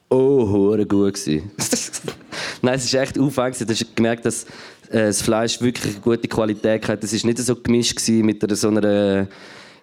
oh 0.09 0.47
hure 0.49 0.85
gut 0.85 1.15
gewesen. 1.15 1.51
Nein, 2.61 2.75
es 2.75 2.85
ist 2.85 2.93
echt 2.93 3.19
aufwendig. 3.19 3.67
Du 3.67 3.73
hast 3.73 3.95
gemerkt, 3.95 4.25
dass 4.25 4.45
das 4.91 5.21
Fleisch 5.21 5.61
wirklich 5.61 5.95
eine 5.95 6.01
gute 6.01 6.27
Qualität 6.27 6.87
hat. 6.87 7.03
Es 7.03 7.13
ist 7.13 7.25
nicht 7.25 7.37
so 7.39 7.55
gemischt 7.55 7.99
mit 8.09 8.43
einer, 8.43 8.55
so 8.55 8.69
einer 8.69 9.27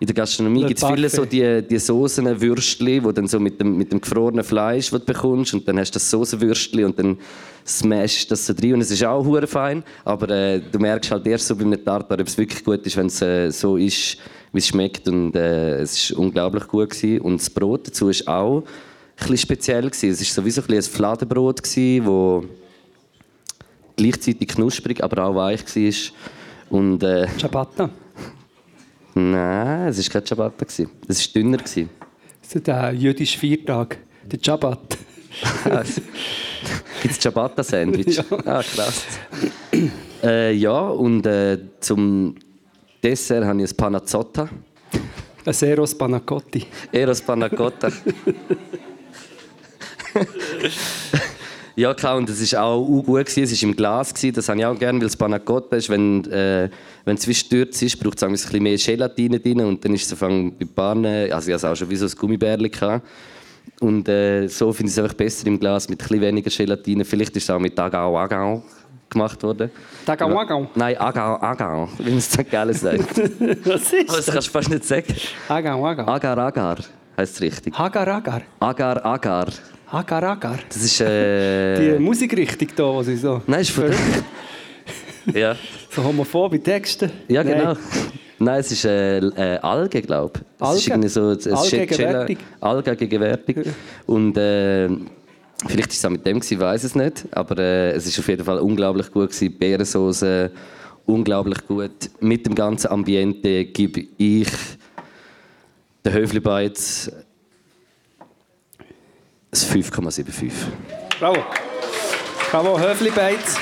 in 0.00 0.06
der 0.06 0.14
Gastronomie 0.14 0.64
gibt 0.66 0.82
es 0.82 0.86
viele 0.86 1.08
so 1.08 1.24
die, 1.24 1.62
die 1.62 1.78
Soßen, 1.78 2.40
Würstchen, 2.40 3.02
die 3.02 3.12
dann 3.12 3.26
so 3.26 3.38
mit 3.38 3.60
dem, 3.60 3.76
mit 3.76 3.92
dem 3.92 4.00
gefrorenen 4.00 4.44
Fleisch 4.44 4.92
was 4.92 5.00
du 5.00 5.06
bekommst 5.06 5.54
und 5.54 5.66
dann 5.66 5.78
hast 5.78 5.92
du 5.92 5.94
das 5.94 6.10
Soßenwürstchen 6.10 6.84
und 6.84 6.98
dann 6.98 7.18
smashst 7.66 8.30
das 8.30 8.46
so 8.46 8.52
drin 8.52 8.74
und 8.74 8.80
es 8.80 8.90
ist 8.90 9.04
auch 9.04 9.24
hure 9.24 9.46
fein, 9.46 9.82
aber 10.04 10.28
äh, 10.28 10.60
du 10.60 10.78
merkst 10.78 11.10
halt 11.10 11.26
erst 11.26 11.46
so 11.46 11.56
bei 11.56 11.62
einem 11.62 11.82
Tartar, 11.82 12.20
ob 12.20 12.26
es 12.26 12.36
wirklich 12.36 12.64
gut 12.64 12.84
ist, 12.86 12.96
wenn 12.96 13.06
es 13.06 13.22
äh, 13.22 13.50
so 13.50 13.76
ist, 13.76 14.18
wie 14.52 14.58
es 14.58 14.66
schmeckt 14.68 15.08
und 15.08 15.34
äh, 15.36 15.78
es 15.78 15.94
ist 15.94 16.12
unglaublich 16.12 16.66
gut 16.66 16.90
gewesen. 16.90 17.20
und 17.20 17.40
das 17.40 17.48
Brot 17.48 17.86
dazu 17.86 18.08
ist 18.08 18.26
auch 18.28 18.58
ein 18.58 18.64
bisschen 19.16 19.38
speziell 19.38 19.82
gewesen. 19.82 20.10
Es 20.10 20.20
ist 20.20 20.34
sowieso 20.34 20.60
ein, 20.68 20.74
ein 20.74 20.82
Fladenbrot 20.82 21.62
gewesen, 21.62 22.04
wo 22.04 22.44
gleichzeitig 23.96 24.48
knusprig, 24.48 25.02
aber 25.02 25.24
auch 25.24 25.34
weich 25.34 25.64
war 25.64 26.78
und 26.78 27.02
äh, 27.02 27.26
Ciabatta? 27.38 27.90
Nein, 29.14 29.88
es 29.88 30.06
war 30.06 30.12
kein 30.20 30.26
Ciabatta. 30.26 30.66
Es 30.66 30.78
war 30.78 31.32
dünner. 31.34 31.58
Das 31.58 31.76
ist 31.76 32.66
der 32.66 32.92
jüdische 32.92 33.38
Viertag, 33.38 33.98
der 34.24 34.42
Ciabat. 34.42 34.98
Gibt 37.02 37.14
es 37.14 37.20
Ciabatta-Sandwich? 37.20 38.16
Ja. 38.30 38.38
Ah, 38.44 38.62
krass. 38.62 39.04
äh, 40.22 40.52
ja, 40.52 40.88
und 40.88 41.26
äh, 41.26 41.58
zum 41.80 42.34
Dessert 43.02 43.44
habe 43.44 43.62
ich 43.62 43.70
ein 43.70 43.76
Panazzotta. 43.76 44.48
Ein 45.44 45.52
Seros 45.52 45.96
Panacotti. 45.96 46.66
Eros 46.90 47.20
Panacotta. 47.20 47.88
ja, 51.76 51.94
klar, 51.94 52.16
und 52.16 52.28
es 52.28 52.52
war 52.52 52.64
auch 52.64 52.84
gut. 52.84 53.26
Gewesen. 53.26 53.42
Es 53.42 53.62
war 53.62 53.68
im 53.68 53.76
Glas. 53.76 54.14
Gewesen. 54.14 54.34
Das 54.34 54.48
habe 54.48 54.58
ich 54.58 54.66
auch 54.66 54.78
gerne, 54.78 55.00
weil 55.00 55.06
das 55.06 55.16
Panacotta 55.16 55.76
ist, 55.76 55.90
wenn, 55.90 56.24
äh, 56.30 56.68
wenn 57.04 57.16
es 57.16 57.22
zwischendurch 57.22 57.82
ist, 57.82 57.98
braucht 57.98 58.16
es 58.16 58.22
ein 58.22 58.32
bisschen 58.32 58.62
mehr 58.62 58.76
Gelatine 58.76 59.40
drin. 59.40 59.60
Und 59.60 59.84
dann 59.84 59.94
ist 59.94 60.10
es 60.10 60.18
bei 60.18 60.52
Bahnen, 60.74 61.32
also 61.32 61.48
ich 61.48 61.54
hatte 61.54 61.70
auch 61.70 61.76
schon 61.76 61.90
wie 61.90 61.96
so 61.96 62.06
ein 62.06 62.12
Gummibärchen. 62.16 62.70
Gehabt. 62.70 63.06
Und 63.80 64.08
äh, 64.08 64.46
so 64.46 64.72
finde 64.72 64.90
ich 64.90 64.96
es 64.96 65.02
einfach 65.02 65.14
besser 65.14 65.46
im 65.46 65.58
Glas 65.58 65.88
mit 65.88 66.00
ein 66.00 66.06
bisschen 66.06 66.20
weniger 66.20 66.50
Gelatine. 66.50 67.04
Vielleicht 67.04 67.36
ist 67.36 67.44
es 67.44 67.50
auch 67.50 67.58
mit 67.58 67.78
Agao 67.78 68.16
Agao 68.16 68.62
gemacht 69.10 69.42
worden. 69.42 69.70
Tagau 70.06 70.38
Agau. 70.38 70.68
Nein, 70.74 70.96
Agao 70.98 71.40
Agao, 71.40 71.88
wie 71.98 72.10
man 72.10 72.18
es 72.18 72.30
St. 72.30 72.50
Gallen 72.50 72.74
sagt. 72.74 73.16
Was 73.64 73.92
ist 73.92 74.08
das 74.08 74.26
kannst 74.26 74.48
du 74.48 74.52
fast 74.52 74.70
nicht 74.70 74.84
sagen. 74.84 75.14
Agau 75.48 75.86
Agau. 75.86 76.06
Agar 76.06 76.38
Agar 76.38 76.76
heisst 77.16 77.36
es 77.36 77.40
richtig. 77.40 77.74
Hagar 77.76 78.08
Agar. 78.08 78.42
Agar 78.60 79.04
Agar. 79.04 79.46
Hagar 79.94 80.24
Agar. 80.24 80.58
Das 80.68 80.82
ist. 80.82 81.00
Äh, 81.00 81.94
Die 81.96 82.02
Musikrichtung 82.02 82.68
hier, 82.74 82.84
wo 82.84 83.02
sie 83.02 83.16
so... 83.16 83.40
Nein, 83.46 83.60
ist 83.60 83.70
von 83.70 83.84
Ja. 85.34 85.56
So 85.90 86.02
homophobe 86.02 86.60
Texte. 86.60 87.10
Ja, 87.28 87.44
Nein. 87.44 87.58
genau. 87.58 87.76
Nein, 88.40 88.60
es 88.60 88.72
ist 88.72 88.84
äh, 88.84 89.18
äh, 89.18 89.58
Alge, 89.58 90.02
glaube 90.02 90.32
ich. 90.34 90.42
Es 90.42 90.68
ist 90.76 90.90
Alge? 90.90 90.90
irgendwie 90.90 91.08
so, 91.08 91.30
es 91.30 91.46
Alge 91.46 91.86
gegenwärtig? 91.86 92.38
Alge 92.60 92.96
gegenwärtig. 92.96 93.56
Und 94.06 94.36
äh, 94.36 94.88
vielleicht 95.66 95.88
war 95.88 95.94
es 95.94 96.04
auch 96.04 96.10
mit 96.10 96.26
dem, 96.26 96.38
ich 96.38 96.58
weiß 96.58 96.84
es 96.84 96.94
nicht. 96.94 97.24
Aber 97.30 97.56
äh, 97.58 97.92
es 97.92 98.06
ist 98.06 98.18
auf 98.18 98.28
jeden 98.28 98.44
Fall 98.44 98.58
unglaublich 98.58 99.10
gut. 99.12 99.30
Gewesen. 99.30 99.56
Beerensoße, 99.56 100.50
unglaublich 101.06 101.66
gut. 101.66 102.10
Mit 102.20 102.44
dem 102.44 102.56
ganzen 102.56 102.90
Ambiente 102.90 103.66
gebe 103.66 104.04
ich 104.18 104.48
den 106.04 106.12
Höfli-Beiz 106.12 107.10
ein 109.54 109.82
5,75. 109.82 110.50
Bravo. 111.20 111.44
Bravo, 112.50 112.78
Höfli-Beiz. 112.78 113.56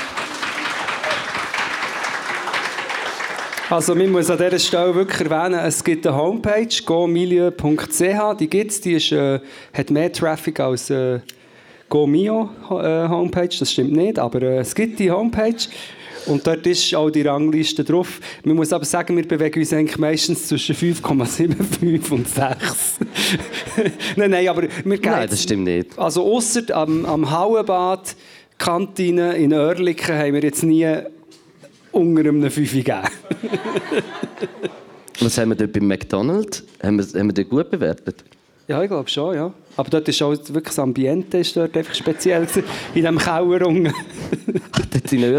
Also, 3.68 3.94
man 3.94 4.10
muss 4.10 4.30
an 4.30 4.38
dieser 4.38 4.58
Stelle 4.58 4.94
wirklich 4.94 5.20
erwähnen, 5.20 5.60
es 5.60 5.82
gibt 5.82 6.06
eine 6.06 6.16
Homepage, 6.16 6.68
gomilieu.ch. 6.84 8.36
Die 8.38 8.48
gibt 8.48 8.70
es, 8.70 8.80
die 8.80 8.94
ist, 8.94 9.12
äh, 9.12 9.40
hat 9.72 9.90
mehr 9.90 10.12
Traffic 10.12 10.60
als 10.60 10.90
äh, 10.90 11.20
GoMio 11.88 12.50
äh. 12.70 13.48
Das 13.58 13.70
stimmt 13.70 13.92
nicht, 13.92 14.18
aber 14.18 14.42
äh, 14.42 14.58
es 14.58 14.74
gibt 14.74 14.98
die 14.98 15.10
Homepage. 15.10 15.56
Und 16.26 16.46
dort 16.46 16.66
ist 16.66 16.94
auch 16.94 17.10
die 17.10 17.22
Rangliste 17.22 17.84
drauf. 17.84 18.20
Man 18.44 18.56
muss 18.56 18.72
aber 18.72 18.84
sagen, 18.84 19.16
wir 19.16 19.26
bewegen 19.26 19.60
uns 19.60 19.72
eigentlich 19.72 19.98
meistens 19.98 20.48
zwischen 20.48 20.74
5,75 20.74 22.10
und 22.10 22.28
6. 22.28 22.98
nein, 24.16 24.30
nein, 24.30 24.48
aber 24.48 24.62
wir 24.62 24.98
gehen 24.98 25.10
Nein, 25.10 25.28
das 25.28 25.42
stimmt 25.42 25.64
nicht. 25.64 25.98
also 25.98 26.24
ausser 26.24 26.62
am, 26.76 27.04
am 27.04 27.30
Hauenbad, 27.30 28.14
Kantine 28.58 29.34
in 29.36 29.52
Oerlikon, 29.52 30.14
haben 30.16 30.34
wir 30.34 30.42
jetzt 30.42 30.62
nie 30.62 30.88
unter 31.90 32.20
einem 32.20 32.50
5 32.50 32.72
gegeben. 32.72 33.02
Was 35.20 35.38
haben 35.38 35.50
wir 35.50 35.56
dort 35.56 35.72
beim 35.72 35.86
McDonald's? 35.86 36.64
Haben 36.82 36.98
wir, 36.98 37.20
haben 37.20 37.28
wir 37.28 37.34
dort 37.34 37.48
gut 37.48 37.70
bewertet? 37.70 38.24
ja, 38.68 38.82
ich 38.82 38.88
glaube 38.88 39.08
schon, 39.08 39.34
ja. 39.34 39.52
Aber 39.76 39.88
dort 39.88 40.08
ist 40.08 40.20
auch 40.22 40.30
wirklich 40.30 40.64
das 40.64 40.78
Ambiente 40.78 41.38
ist 41.38 41.56
dort 41.56 41.76
einfach 41.76 41.94
speziell 41.94 42.46
in 42.94 43.02
diesem 43.02 43.18
Keller 43.18 43.66
unten. 43.66 43.92
Dort 44.92 45.10
wo 45.12 45.16
wir 45.16 45.32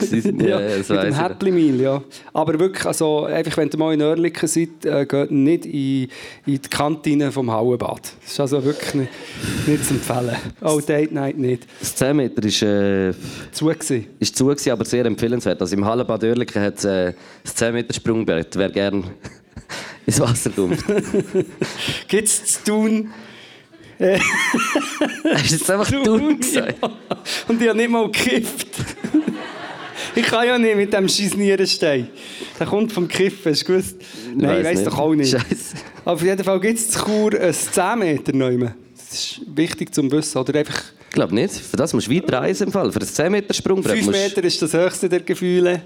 waren. 0.00 0.40
Ja, 0.40 0.60
Ja, 0.60 0.76
das 0.78 0.88
mit 0.88 1.42
dem 1.42 1.54
Meal, 1.54 1.80
ja. 1.80 2.02
Aber 2.32 2.58
wirklich, 2.58 2.86
also, 2.86 3.24
einfach, 3.24 3.56
wenn 3.56 3.68
ihr 3.68 3.78
mal 3.78 3.94
in 3.94 4.02
Oerlikon 4.02 4.48
seid, 4.48 4.84
äh, 4.84 5.04
geht 5.06 5.30
nicht 5.30 5.66
in, 5.66 6.02
in 6.02 6.08
die 6.46 6.58
Kantine 6.70 7.32
vom 7.32 7.50
Hauenbad. 7.50 8.12
Das 8.22 8.32
ist 8.32 8.40
also 8.40 8.64
wirklich 8.64 8.94
nicht, 8.94 9.10
nicht 9.66 9.84
zu 9.84 9.94
empfehlen. 9.94 10.36
Auch 10.60 10.80
Date 10.80 11.12
Night 11.12 11.36
nicht. 11.38 11.66
Das 11.80 11.94
10 11.96 12.16
Meter 12.16 12.44
ist, 12.44 12.62
äh, 12.62 13.12
Zu 13.50 13.66
gewesen. 13.66 14.06
ist 14.20 14.36
zu, 14.36 14.46
gewesen, 14.46 14.70
aber 14.70 14.84
sehr 14.84 15.04
empfehlenswert. 15.04 15.60
Also 15.60 15.74
im 15.76 15.84
Hallenbad 15.84 16.22
Oerlikon 16.22 16.62
hat 16.62 16.78
es 16.78 16.84
äh, 16.84 17.12
das 17.42 17.54
10 17.56 17.74
Meter 17.74 17.92
Sprungbrett. 17.94 18.56
Wer 18.56 18.70
gerne 18.70 19.02
ins 20.06 20.20
Wasser 20.20 20.50
kommt. 20.50 20.84
Gibt 22.08 22.28
es 22.28 22.44
zu 22.44 22.64
tun? 22.64 23.10
Hast 24.02 25.50
du 25.50 25.54
jetzt 25.54 25.70
einfach 25.70 25.90
du 25.90 26.36
gesagt? 26.36 26.76
Ja. 26.82 26.90
Und 27.48 27.62
ich 27.62 27.68
habe 27.68 27.78
nicht 27.78 27.90
mal 27.90 28.10
gekifft. 28.10 28.68
ich 30.14 30.24
kann 30.24 30.46
ja 30.46 30.58
nicht 30.58 30.76
mit 30.76 30.92
dem 30.92 31.08
Scheissnieren 31.08 31.66
stehen. 31.66 32.08
Der 32.58 32.66
kommt 32.66 32.92
vom 32.92 33.08
Kiffen, 33.08 33.52
hast 33.52 33.62
du 33.62 33.72
gewusst? 33.72 33.96
Nein, 34.34 34.58
ich 34.58 34.64
weiss 34.64 34.78
weiß 34.78 34.84
doch 34.84 34.98
auch 34.98 35.14
nicht. 35.14 35.30
Scheiße. 35.30 35.76
Auf 36.04 36.22
jeden 36.22 36.44
Fall 36.44 36.60
gibt 36.60 36.78
es 36.78 36.90
zu 36.90 37.04
Chur 37.04 37.40
ein 37.40 37.54
10 37.54 37.98
Meter 37.98 38.32
nehmen. 38.32 38.74
Das 38.94 39.18
ist 39.18 39.40
wichtig 39.54 39.94
zum 39.94 40.10
Wissen. 40.10 40.38
Oder 40.38 40.58
einfach 40.58 40.82
Ich 41.08 41.14
glaube 41.14 41.34
nicht. 41.34 41.54
Für 41.54 41.76
das 41.76 41.92
musst 41.92 42.08
du 42.08 42.14
weit 42.14 42.32
reisen 42.32 42.66
im 42.68 42.72
Fall. 42.72 42.90
Für 42.90 42.98
das 42.98 43.14
10 43.14 43.30
Meter 43.30 43.54
Sprungbrett 43.54 43.98
5 43.98 44.06
musst 44.06 44.18
Meter 44.18 44.44
ist 44.44 44.60
das 44.60 44.72
höchste 44.72 45.08
der 45.08 45.20
Gefühle. 45.20 45.82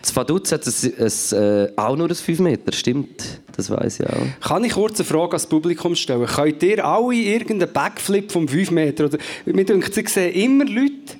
Das 0.00 0.14
Vaduz 0.14 0.52
hat 0.52 0.66
es, 0.66 0.84
es, 0.84 1.32
äh, 1.32 1.68
auch 1.74 1.96
nur 1.96 2.08
ein 2.08 2.14
5 2.14 2.38
Meter, 2.38 2.72
stimmt. 2.72 3.40
Das 3.56 3.70
weiß 3.70 4.00
ich 4.00 4.06
auch. 4.06 4.48
Kann 4.48 4.64
ich 4.64 4.72
kurz 4.72 5.00
eine 5.00 5.08
Frage 5.08 5.32
ans 5.32 5.46
Publikum 5.46 5.94
stellen? 5.94 6.26
Könnt 6.26 6.62
ihr 6.62 6.84
alle 6.84 7.14
irgendeinen 7.14 7.72
Backflip 7.72 8.30
von 8.30 8.46
5 8.46 8.70
Meter? 8.70 9.06
Oder, 9.06 9.18
mir 9.46 9.64
denkt, 9.64 9.96
ich 9.96 10.08
sehe 10.08 10.30
immer 10.30 10.64
Leute 10.66 11.16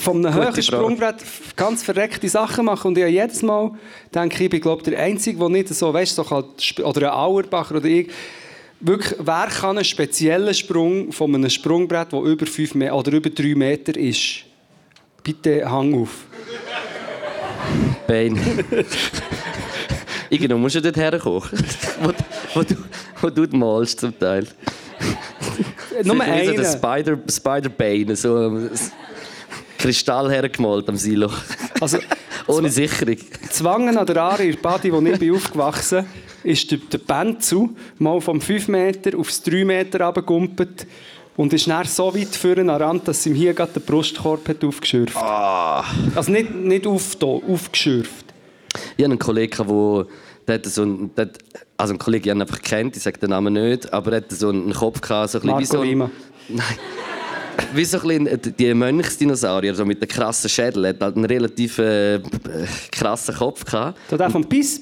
von 0.00 0.24
einem 0.24 0.34
höheren. 0.40 0.62
Sprungbrett 0.62 1.16
ganz 1.54 1.82
verreckte 1.82 2.28
Sachen 2.28 2.64
machen. 2.64 2.88
Und 2.88 2.98
ich 2.98 3.04
habe 3.04 3.12
jedes 3.12 3.42
Mal 3.42 3.72
denke 4.12 4.36
ich, 4.36 4.40
ich 4.42 4.50
bin 4.50 4.60
glaube 4.60 4.82
der 4.82 4.98
Einzige, 4.98 5.38
der 5.38 5.48
nicht 5.48 5.68
so, 5.68 5.92
weißt, 5.92 6.16
so 6.16 6.24
kann, 6.24 6.44
oder 6.82 7.12
ein 7.12 7.18
Auerbacher 7.18 7.76
oder 7.76 7.86
ich, 7.86 8.08
wirklich, 8.80 9.14
wer 9.20 9.46
kann 9.46 9.76
einen 9.76 9.84
speziellen 9.84 10.54
Sprung 10.54 11.12
von 11.12 11.34
einem 11.34 11.50
Sprungbrett, 11.50 12.12
das 12.12 12.24
über 12.24 12.46
5 12.46 12.74
Meter 12.74 12.96
oder 12.96 13.12
über 13.12 13.30
3 13.30 13.54
Meter 13.54 13.96
ist? 13.96 14.44
Bitte 15.22 15.70
hang 15.70 15.94
auf. 15.94 16.26
Bein. 18.06 18.38
Irgendwo 20.30 20.58
musst 20.58 20.76
du 20.76 20.82
dort 20.82 20.96
herkommen. 20.96 21.42
wo, 22.02 22.12
wo, 22.54 22.62
du, 22.62 22.74
wo 23.20 23.30
du 23.30 23.56
malst 23.56 24.00
zum 24.00 24.18
Teil. 24.18 24.46
Nur 26.04 26.16
Sicher 26.16 26.52
wie 26.52 26.64
so. 26.64 26.76
Spider, 26.76 27.18
Spider-Bane, 27.28 28.16
so 28.16 28.36
ein 28.36 28.70
Kristall 29.78 30.30
hergemalt 30.30 30.88
am 30.88 30.96
Silo. 30.96 31.30
Also, 31.80 31.98
Ohne 32.48 32.70
Sicherung. 32.70 33.16
Zwangen 33.50 33.96
an 33.98 34.06
der 34.06 34.16
Aare 34.16 34.44
in 34.44 34.52
der 34.52 34.58
Badi, 34.58 34.92
wo 34.92 35.00
ich 35.00 35.18
bin 35.18 35.34
aufgewachsen 35.34 36.06
bin, 36.42 36.52
ist 36.52 36.70
der, 36.70 36.78
der 36.78 36.98
Benzu 36.98 37.76
mal 37.98 38.20
vom 38.20 38.40
5 38.40 38.68
Meter 38.68 39.18
aufs 39.18 39.42
3 39.42 39.64
Meter 39.64 40.00
runtergegumpelt 40.00 40.86
und 41.36 41.52
ist 41.52 41.68
dann 41.68 41.84
so 41.84 42.14
weit 42.14 42.34
vorne 42.34 42.72
an 42.72 42.82
Rand, 42.82 43.06
dass 43.06 43.22
sie 43.22 43.30
ihm 43.30 43.34
hier 43.36 43.52
gerade 43.52 43.72
den 43.72 43.82
Brustkorb 43.82 44.48
hat 44.48 44.64
aufgeschürft. 44.64 45.16
Ah. 45.16 45.84
Also 46.14 46.32
nicht, 46.32 46.54
nicht 46.54 46.86
aufgetan, 46.86 47.42
aufgeschürft. 47.46 48.27
Ich 48.96 49.04
habe 49.04 49.12
einen 49.12 49.18
Kollegen, 49.18 49.66
der 49.66 50.06
der 50.48 50.54
hat 50.54 50.66
so 50.66 50.82
ein, 50.82 51.14
der 51.14 51.28
also 51.76 51.92
einen 51.92 51.98
Kollegen, 51.98 52.24
den 52.24 52.36
ich 52.38 52.42
einfach 52.42 52.62
kennt, 52.62 52.96
ich 52.96 53.02
sage 53.02 53.18
den 53.18 53.30
Namen 53.30 53.52
nicht, 53.52 53.92
aber 53.92 54.12
er 54.12 54.16
hat 54.18 54.30
so 54.30 54.48
einen 54.48 54.72
Kopf 54.72 55.00
gehabt, 55.00 55.30
so 55.30 55.38
ein 55.40 55.42
bisschen 55.42 55.58
wie 55.58 55.64
so 55.64 55.80
ein. 55.80 56.10
Nein. 56.48 56.64
Wie 57.74 57.84
so 57.84 57.98
ein 58.00 58.24
bisschen 58.24 58.54
die 58.56 58.72
Mönchsdinosaurier, 58.72 59.74
so 59.74 59.84
mit 59.84 60.00
einem 60.00 60.08
krassen 60.08 60.48
Schädel. 60.48 60.84
Er 60.84 60.88
hat 60.90 61.00
halt 61.00 61.16
einen 61.16 61.24
relativ 61.24 61.78
äh, 61.78 62.20
krassen 62.92 63.34
Kopf 63.34 63.64
gehabt. 63.64 63.98
So 64.08 64.16
der 64.16 64.30
vom 64.30 64.48
Piz. 64.48 64.80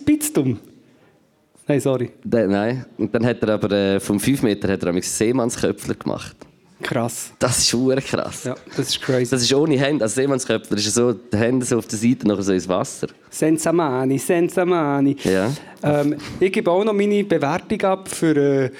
Nein, 1.66 1.80
sorry. 1.80 2.10
Der, 2.22 2.46
nein. 2.46 2.84
Und 2.98 3.14
dann 3.14 3.24
hat 3.24 3.42
er 3.42 3.54
aber 3.54 3.72
äh, 3.72 3.98
vom 3.98 4.20
5 4.20 4.42
Meter 4.42 4.70
hat 4.70 4.82
er 4.82 4.90
ein 4.90 5.00
Seemannsköpfler 5.00 5.94
gemacht. 5.94 6.36
Krass. 6.82 7.32
Das 7.38 7.58
ist 7.58 7.68
schwer 7.68 8.00
krass. 8.02 8.44
Ja, 8.44 8.54
das 8.76 8.88
ist 8.88 9.00
crazy. 9.00 9.30
Das 9.30 9.42
ist 9.42 9.52
ohne 9.54 9.78
Hände. 9.78 10.04
Also 10.04 10.16
Seemannsköpfler 10.16 10.76
ist 10.76 10.94
so, 10.94 11.12
die 11.12 11.36
Hände 11.36 11.64
so 11.64 11.78
auf 11.78 11.86
der 11.86 11.98
Seite, 11.98 12.28
nachher 12.28 12.42
so 12.42 12.52
ins 12.52 12.68
Wasser. 12.68 13.08
Senza 13.30 13.72
Mani, 13.72 14.18
Senza 14.18 14.64
Mani. 14.64 15.16
Ja. 15.24 15.50
Ähm, 15.82 16.16
ich 16.38 16.52
gebe 16.52 16.70
auch 16.70 16.84
noch 16.84 16.92
meine 16.92 17.24
Bewertung 17.24 17.80
ab 17.82 18.08
für 18.08 18.36
äh, 18.36 18.70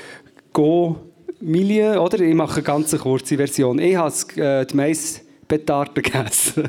Go 0.52 0.96
Milieu, 1.40 2.00
oder? 2.00 2.20
Ich 2.20 2.34
mache 2.34 2.56
eine 2.56 2.62
ganz 2.62 2.96
kurze 2.96 3.36
Version. 3.36 3.78
Ich 3.78 3.96
habe 3.96 4.12
äh, 4.36 4.66
die 4.66 4.76
Maisbetarde 5.48 6.02
gegessen. 6.02 6.64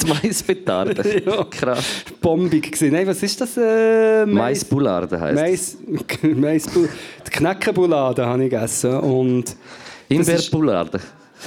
Die 0.00 0.06
Maisbetarde. 0.06 1.22
Ja. 1.26 1.44
Krass. 1.44 1.84
Bombig 2.20 2.72
gewesen. 2.72 2.92
Nein, 2.92 3.06
was 3.06 3.22
ist 3.22 3.40
das? 3.40 3.56
Äh, 3.56 4.26
Maisboularde 4.26 5.20
heisst 5.20 5.78
Mais, 5.82 6.02
Mais, 6.36 6.64
die 6.64 7.30
Knäckebullade 7.30 8.24
habe 8.24 8.44
ich 8.44 8.50
gegessen 8.50 8.98
und 9.00 9.56
Himbeerboularde. 10.08 11.00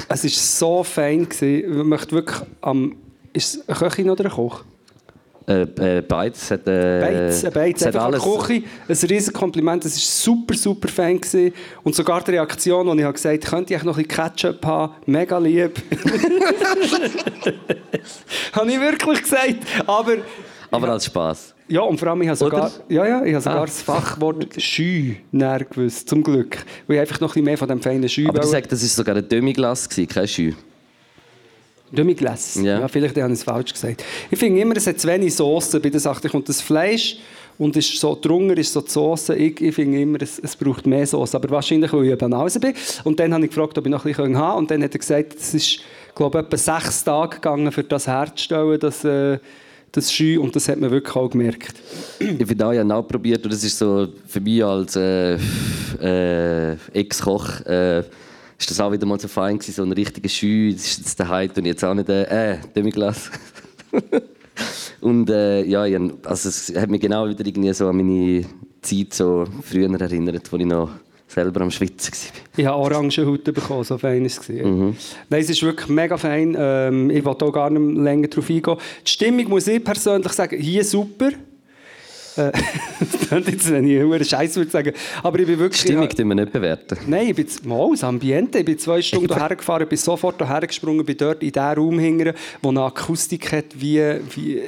es 0.09 0.23
ist 0.23 0.59
so 0.59 0.83
fein 0.83 1.27
gewesen. 1.27 1.79
Ich 1.79 1.85
möchte 1.85 2.11
wirklich 2.13 2.39
am... 2.61 2.95
Ist 3.33 3.55
es 3.55 3.69
eine 3.69 3.77
Köchin 3.77 4.09
oder 4.09 4.25
ein 4.25 4.31
Koch? 4.31 4.63
Äh, 5.51 5.97
äh, 5.97 6.01
beides. 6.01 6.49
Hat, 6.51 6.67
äh, 6.67 6.99
Beiz, 7.01 7.43
ein 7.45 7.51
Beiz, 7.51 7.81
hat 7.81 7.87
einfach 7.95 8.05
alles. 8.05 8.23
Küche. 8.23 8.63
Ein 8.87 8.87
riesiges 8.87 9.33
Kompliment, 9.33 9.83
es 9.85 9.95
war 9.95 10.35
super, 10.35 10.53
super 10.55 10.87
fein. 10.87 11.19
Gewesen. 11.19 11.53
Und 11.83 11.95
sogar 11.95 12.23
die 12.23 12.31
Reaktion, 12.31 12.87
als 12.87 12.97
ich 12.97 13.03
habe 13.03 13.13
gesagt 13.13 13.45
habe, 13.45 13.55
könnte 13.57 13.73
ich 13.73 13.83
noch 13.83 13.97
ein 13.97 14.03
bisschen 14.05 14.23
Ketchup 14.25 14.65
haben, 14.65 14.93
mega 15.05 15.37
lieb. 15.37 15.81
habe 18.53 18.71
ich 18.71 18.79
wirklich 18.79 19.21
gesagt. 19.23 19.55
Aber, 19.85 20.15
Aber 20.71 20.89
als 20.89 21.05
Spass. 21.05 21.53
ja, 21.67 21.81
und 21.81 21.99
vor 21.99 22.09
allem, 22.09 22.21
ich 22.21 22.27
habe 22.29 22.37
sogar, 22.37 22.65
Oder? 22.65 22.71
ja, 22.89 23.05
ja, 23.07 23.23
ich 23.25 23.33
habe 23.33 23.41
sogar 23.43 23.61
Ah. 23.61 23.65
das 23.65 23.81
Fachwort 23.81 24.61
«schü» 24.61 25.15
gewusst, 25.65 26.09
zum 26.09 26.23
Glück. 26.23 26.57
Weil 26.87 26.95
ich 26.95 27.01
einfach 27.01 27.19
noch 27.19 27.29
ein 27.29 27.33
bisschen 27.33 27.45
mehr 27.45 27.57
von 27.57 27.67
dem 27.67 27.81
feinen 27.81 28.07
«schü» 28.09 28.27
Aber 28.27 28.39
ich 28.43 28.49
sage, 28.49 28.67
das 28.67 28.81
war 28.81 28.89
sogar 28.89 29.15
ein 29.15 29.27
gewesen, 29.89 30.07
kein 30.07 30.27
Schü. 30.27 30.53
Demi-Glace. 31.91 32.55
Ja. 32.55 32.79
Ja. 32.79 32.87
vielleicht 32.87 33.17
habe 33.17 33.33
ich 33.33 33.39
es 33.39 33.43
falsch 33.43 33.73
gesagt. 33.73 34.03
Ich 34.29 34.39
finde 34.39 34.61
immer, 34.61 34.75
es 34.77 34.87
hat 34.87 34.99
zu 34.99 35.07
wenig 35.07 35.35
Soße 35.35 35.79
bei 35.79 35.89
der 35.89 35.99
Sache. 35.99 36.21
Da 36.21 36.29
kommt 36.29 36.47
das 36.47 36.61
Fleisch 36.61 37.17
und 37.57 37.75
ist 37.75 37.99
so, 37.99 38.17
drunter 38.19 38.57
ist 38.57 38.73
so 38.73 38.81
die 38.81 38.89
Soße. 38.89 39.35
Ich, 39.35 39.61
ich 39.61 39.75
finde 39.75 40.01
immer, 40.01 40.21
es, 40.21 40.39
es 40.39 40.55
braucht 40.55 40.87
mehr 40.87 41.05
Soße. 41.05 41.35
Aber 41.35 41.49
wahrscheinlich, 41.49 41.91
weil 41.93 42.05
ich 42.05 42.11
eben 42.11 42.35
Hause 42.35 42.59
bin. 42.59 42.73
Und 43.03 43.19
dann 43.19 43.33
habe 43.33 43.43
ich 43.43 43.51
gefragt, 43.51 43.77
ob 43.77 43.85
ich 43.85 43.91
noch 43.91 44.05
ein 44.05 44.11
bisschen 44.11 44.37
haben 44.37 44.49
kann. 44.49 44.57
Und 44.57 44.71
dann 44.71 44.83
hat 44.83 44.93
er 44.93 44.99
gesagt, 44.99 45.35
es 45.37 45.53
ist, 45.53 45.79
glaube 46.15 46.39
ich, 46.39 46.45
etwa 46.45 46.57
sechs 46.57 47.03
Tage 47.03 47.35
gegangen, 47.35 47.71
für 47.71 47.83
das 47.83 48.07
herzustellen, 48.07 48.79
das, 48.79 49.03
äh, 49.03 49.37
das 49.91 50.11
Schü. 50.11 50.39
Und 50.39 50.55
das 50.55 50.69
hat 50.69 50.79
man 50.79 50.91
wirklich 50.91 51.15
auch 51.15 51.29
gemerkt. 51.29 51.75
Ich 52.19 52.61
auch, 52.63 52.71
ich 52.71 52.79
habe 52.79 52.95
auch 52.95 53.07
probiert 53.07 53.43
und 53.43 53.53
das 53.53 53.63
ist 53.63 53.77
so 53.77 54.07
für 54.27 54.39
mich 54.39 54.63
als 54.63 54.95
äh, 54.95 55.37
äh, 56.01 56.77
Ex-Koch 56.93 57.61
äh, 57.65 58.03
ist 58.61 58.69
das 58.69 58.79
auch 58.79 58.91
wieder 58.91 59.07
mal 59.07 59.19
so 59.19 59.27
fein 59.27 59.57
gewesen, 59.57 59.73
so 59.73 59.83
ein 59.83 59.91
richtiger 59.91 60.29
Schü. 60.29 60.71
Das 60.73 60.85
ist 60.85 60.97
jetzt 60.99 61.19
der 61.19 61.29
Heid 61.29 61.57
und 61.57 61.65
jetzt 61.65 61.83
auch 61.83 61.93
nicht 61.93 62.09
äh, 62.09 62.53
äh 62.53 62.57
Demi-Glas. 62.75 63.31
und 65.01 65.29
äh, 65.29 65.63
ja, 65.63 65.81
also 65.81 66.49
es 66.49 66.71
hat 66.75 66.89
mich 66.89 67.01
genau 67.01 67.27
wieder 67.27 67.45
irgendwie 67.45 67.73
so 67.73 67.89
an 67.89 67.97
meine 67.97 68.45
Zeit 68.81 69.13
so 69.13 69.45
früher 69.63 69.89
erinnert, 69.99 70.51
wo 70.51 70.57
ich 70.57 70.65
noch 70.65 70.91
selber 71.27 71.61
am 71.61 71.71
Schwitzen 71.71 72.13
war. 72.13 72.41
Ich 72.57 72.65
habe 72.65 72.77
orange 72.77 73.25
Haut 73.25 73.43
bekommen, 73.43 73.83
so 73.83 73.97
fein 73.97 74.21
war 74.21 74.27
es. 74.27 74.49
Mhm. 74.49 74.95
Nein, 75.29 75.41
es 75.41 75.49
ist 75.49 75.63
wirklich 75.63 75.89
mega 75.89 76.17
fein. 76.17 76.55
Ähm, 76.57 77.09
ich 77.09 77.25
will 77.25 77.31
auch 77.31 77.51
gar 77.51 77.69
nicht 77.69 77.99
länger 77.99 78.27
darauf 78.27 78.49
eingehen. 78.49 78.77
Die 79.05 79.09
Stimmung, 79.09 79.49
muss 79.49 79.67
ich 79.67 79.83
persönlich 79.83 80.31
sagen, 80.33 80.59
hier 80.59 80.83
super. 80.83 81.31
Äh, 82.37 82.51
das 82.99 83.27
klingt 83.27 83.47
jetzt, 83.47 83.71
wenn 83.71 83.87
ich 83.87 83.99
einen 83.99 84.25
Scheiß 84.25 84.55
würde 84.55 84.71
sagen. 84.71 84.93
Aber 85.23 85.39
ich 85.39 85.47
bin 85.47 85.59
wirklich... 85.59 85.81
Stimmung 85.81 86.09
tun 86.09 86.27
wir 86.27 86.35
nicht 86.35 86.51
bewerten. 86.51 86.97
Nein, 87.07 87.27
ich 87.27 87.35
bin 87.35 87.47
mal, 87.63 87.89
das 87.91 88.03
Ambiente. 88.03 88.59
Ich 88.59 88.65
bin 88.65 88.77
zwei 88.77 89.01
Stunden 89.01 89.33
hierher 89.33 89.55
gefahren, 89.55 89.87
bin 89.87 89.97
sofort 89.97 90.37
hierher 90.37 90.67
gesprungen, 90.67 91.05
bin 91.05 91.17
dort 91.17 91.43
in 91.43 91.51
diesen 91.51 91.65
Raum 91.65 91.99
hingern, 91.99 92.35
der 92.63 92.69
eine 92.69 92.81
Akustik 92.83 93.51
hat, 93.51 93.65
wie, 93.75 94.01
wie 94.35 94.61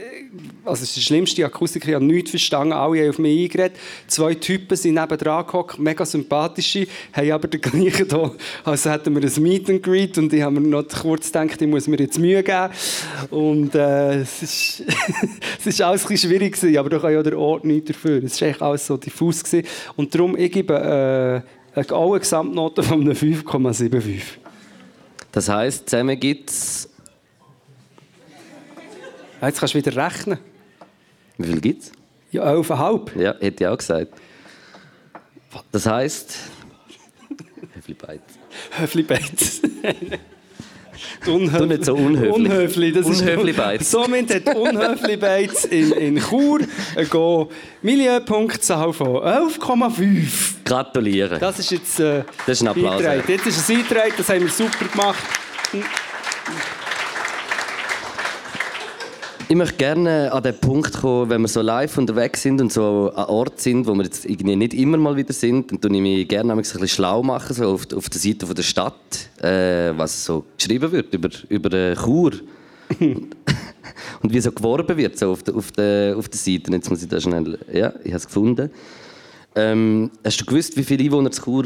also 0.65 0.83
es 0.83 0.89
ist 0.89 0.95
die 0.95 1.01
schlimmste 1.01 1.45
Akustik, 1.45 1.87
ich 1.87 1.93
habe 1.93 2.03
nichts 2.03 2.31
verstanden, 2.31 2.73
alle 2.73 3.01
haben 3.01 3.09
auf 3.09 3.19
mich 3.19 3.43
eingeredet. 3.43 3.77
Zwei 4.07 4.33
Typen 4.33 4.75
sind 4.75 4.95
nebendran 4.95 5.45
gehockt, 5.45 5.77
mega 5.77 6.05
sympathische, 6.05 6.87
haben 7.11 7.31
aber 7.31 7.47
den 7.47 7.61
gleichen 7.61 8.07
hier, 8.09 8.31
als 8.63 8.85
hätten 8.85 9.15
wir 9.15 9.21
ein 9.21 9.43
Meet 9.43 9.69
and 9.69 9.83
Greet 9.83 10.17
und 10.17 10.33
ich 10.33 10.41
habe 10.41 10.59
mir 10.59 10.67
noch 10.67 10.87
kurz 10.87 11.31
gedacht, 11.31 11.61
ich 11.61 11.67
muss 11.67 11.87
mir 11.87 11.99
jetzt 11.99 12.17
Mühe 12.17 12.41
geben. 12.41 12.69
Und 13.29 13.75
äh, 13.75 14.21
es 14.21 14.41
ist, 14.41 14.83
es 15.59 15.65
ist 15.65 15.81
alles 15.81 16.09
ein 16.09 16.17
schwierig 16.17 16.53
gewesen, 16.53 16.77
aber 16.77 16.89
da 16.89 16.99
kann 16.99 17.13
ja 17.13 17.21
der 17.21 17.37
Ort 17.37 17.65
nicht 17.65 17.89
dafür. 17.89 18.23
Es 18.23 18.39
war 18.41 18.47
eigentlich 18.47 18.61
alles 18.61 18.87
so 18.87 18.97
diffus 18.97 19.43
gewesen. 19.43 19.67
Und 19.95 20.13
darum, 20.15 20.37
ich 20.37 20.51
gebe 20.51 21.43
äh, 21.75 21.91
auch 21.91 22.11
eine 22.11 22.19
Gesamtnote 22.19 22.83
von 22.83 23.01
einem 23.01 23.13
5,75. 23.13 24.21
Das 25.31 25.49
heisst, 25.49 25.89
zusammen 25.89 26.19
gibt 26.19 26.49
es. 26.49 26.92
Ja, 29.43 29.49
Jetzt 29.49 29.59
kannst 29.59 29.73
du 29.73 29.79
wieder 29.79 30.05
rechnen. 30.05 30.39
Wie 31.37 31.47
viel 31.47 31.59
gibt 31.59 31.83
es? 31.83 31.91
Ja, 32.31 32.45
11,5. 32.45 33.19
Ja, 33.19 33.35
hätte 33.41 33.65
ich 33.65 33.67
auch 33.67 33.77
gesagt. 33.77 34.13
Das 35.69 35.85
heisst. 35.85 36.37
Viel 37.85 37.95
Beiz? 37.95 38.21
Höfli 38.79 39.03
Beiz. 39.03 39.61
Unhöfli. 41.27 41.67
Nicht 41.67 41.83
so 41.83 41.93
unhöflich. 41.93 42.33
Unhöfli, 42.33 42.91
das 42.93 43.05
Unhöfli 43.05 43.51
ist 43.51 43.57
Beiz. 43.57 43.91
Somit 43.91 44.33
hat 44.33 44.55
Unhöfli 44.55 45.17
Beiz 45.17 45.65
in, 45.65 45.91
in 45.91 46.19
Chur 46.21 46.61
ein 46.95 47.09
Go 47.09 47.51
Milieupunktzahl 47.81 48.93
von 48.93 49.17
11,5. 49.17 50.63
Gratulieren. 50.63 51.41
Das 51.41 51.59
ist 51.59 51.69
jetzt 51.69 51.99
äh, 51.99 52.23
Das 52.45 52.61
ist 52.61 52.61
ein 52.61 52.69
Applaus. 52.69 53.01
Jetzt 53.27 53.45
ist 53.45 53.57
es 53.57 53.69
eingetragen, 53.69 54.13
das 54.15 54.29
haben 54.29 54.39
wir 54.39 54.49
super 54.49 54.85
gemacht. 54.85 55.25
Ich 59.53 59.57
möchte 59.57 59.77
gerne 59.77 60.31
an 60.31 60.41
den 60.41 60.55
Punkt 60.59 60.93
kommen, 60.93 61.29
wenn 61.29 61.41
wir 61.41 61.47
so 61.47 61.61
live 61.61 61.99
unterwegs 61.99 62.41
sind 62.41 62.59
und 62.59 62.73
so 62.73 63.11
an 63.13 63.25
Ort 63.25 63.61
sind, 63.61 63.85
wo 63.85 63.93
wir 63.93 64.03
jetzt 64.03 64.25
irgendwie 64.25 64.55
nicht 64.55 64.73
immer 64.73 64.97
mal 64.97 65.15
wieder 65.15 65.31
sind, 65.31 65.71
dann 65.71 65.79
tue 65.79 65.95
ich 65.95 66.01
mich 66.01 66.27
gerne 66.27 66.53
ein 66.53 66.57
bisschen 66.57 66.87
schlau 66.87 67.21
machen, 67.21 67.53
so 67.53 67.71
auf, 67.71 67.85
auf 67.93 68.09
der 68.09 68.19
Seite 68.19 68.47
von 68.47 68.55
der 68.55 68.63
Stadt, 68.63 69.29
äh, 69.43 69.95
was 69.95 70.25
so 70.25 70.43
geschrieben 70.57 70.91
wird 70.91 71.13
über, 71.13 71.29
über 71.49 71.95
Chur. 71.95 72.31
und 72.99 74.33
wie 74.33 74.41
so 74.41 74.51
geworben 74.51 74.97
wird 74.97 75.19
so 75.19 75.29
auf, 75.29 75.43
der, 75.43 75.53
auf, 75.53 75.71
der, 75.71 76.17
auf 76.17 76.27
der 76.29 76.39
Seite. 76.39 76.71
Jetzt 76.71 76.89
muss 76.89 77.03
ich 77.03 77.09
da 77.09 77.21
schnell... 77.21 77.59
Ja, 77.71 77.93
ich 78.03 78.09
habe 78.09 78.17
es 78.17 78.25
gefunden. 78.25 78.71
Ähm, 79.53 80.09
hast 80.23 80.41
du 80.41 80.45
gewusst, 80.45 80.75
wie 80.77 80.83
viele 80.83 81.03
Einwohner 81.03 81.29
Chur 81.29 81.65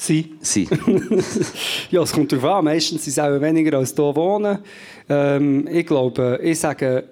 Sie. 0.00 0.36
sind? 0.40 0.70
Ja, 1.90 2.02
es 2.02 2.12
kommt 2.12 2.30
darauf 2.30 2.44
an. 2.58 2.64
Meistens 2.66 3.04
sind 3.04 3.12
es 3.12 3.18
auch 3.18 3.40
weniger 3.40 3.78
als 3.78 3.94
hier 3.94 4.14
wohnen. 4.14 4.58
Ähm, 5.08 5.66
ich 5.66 5.84
glaube, 5.86 6.38
ich 6.42 6.58
sage 6.60 7.04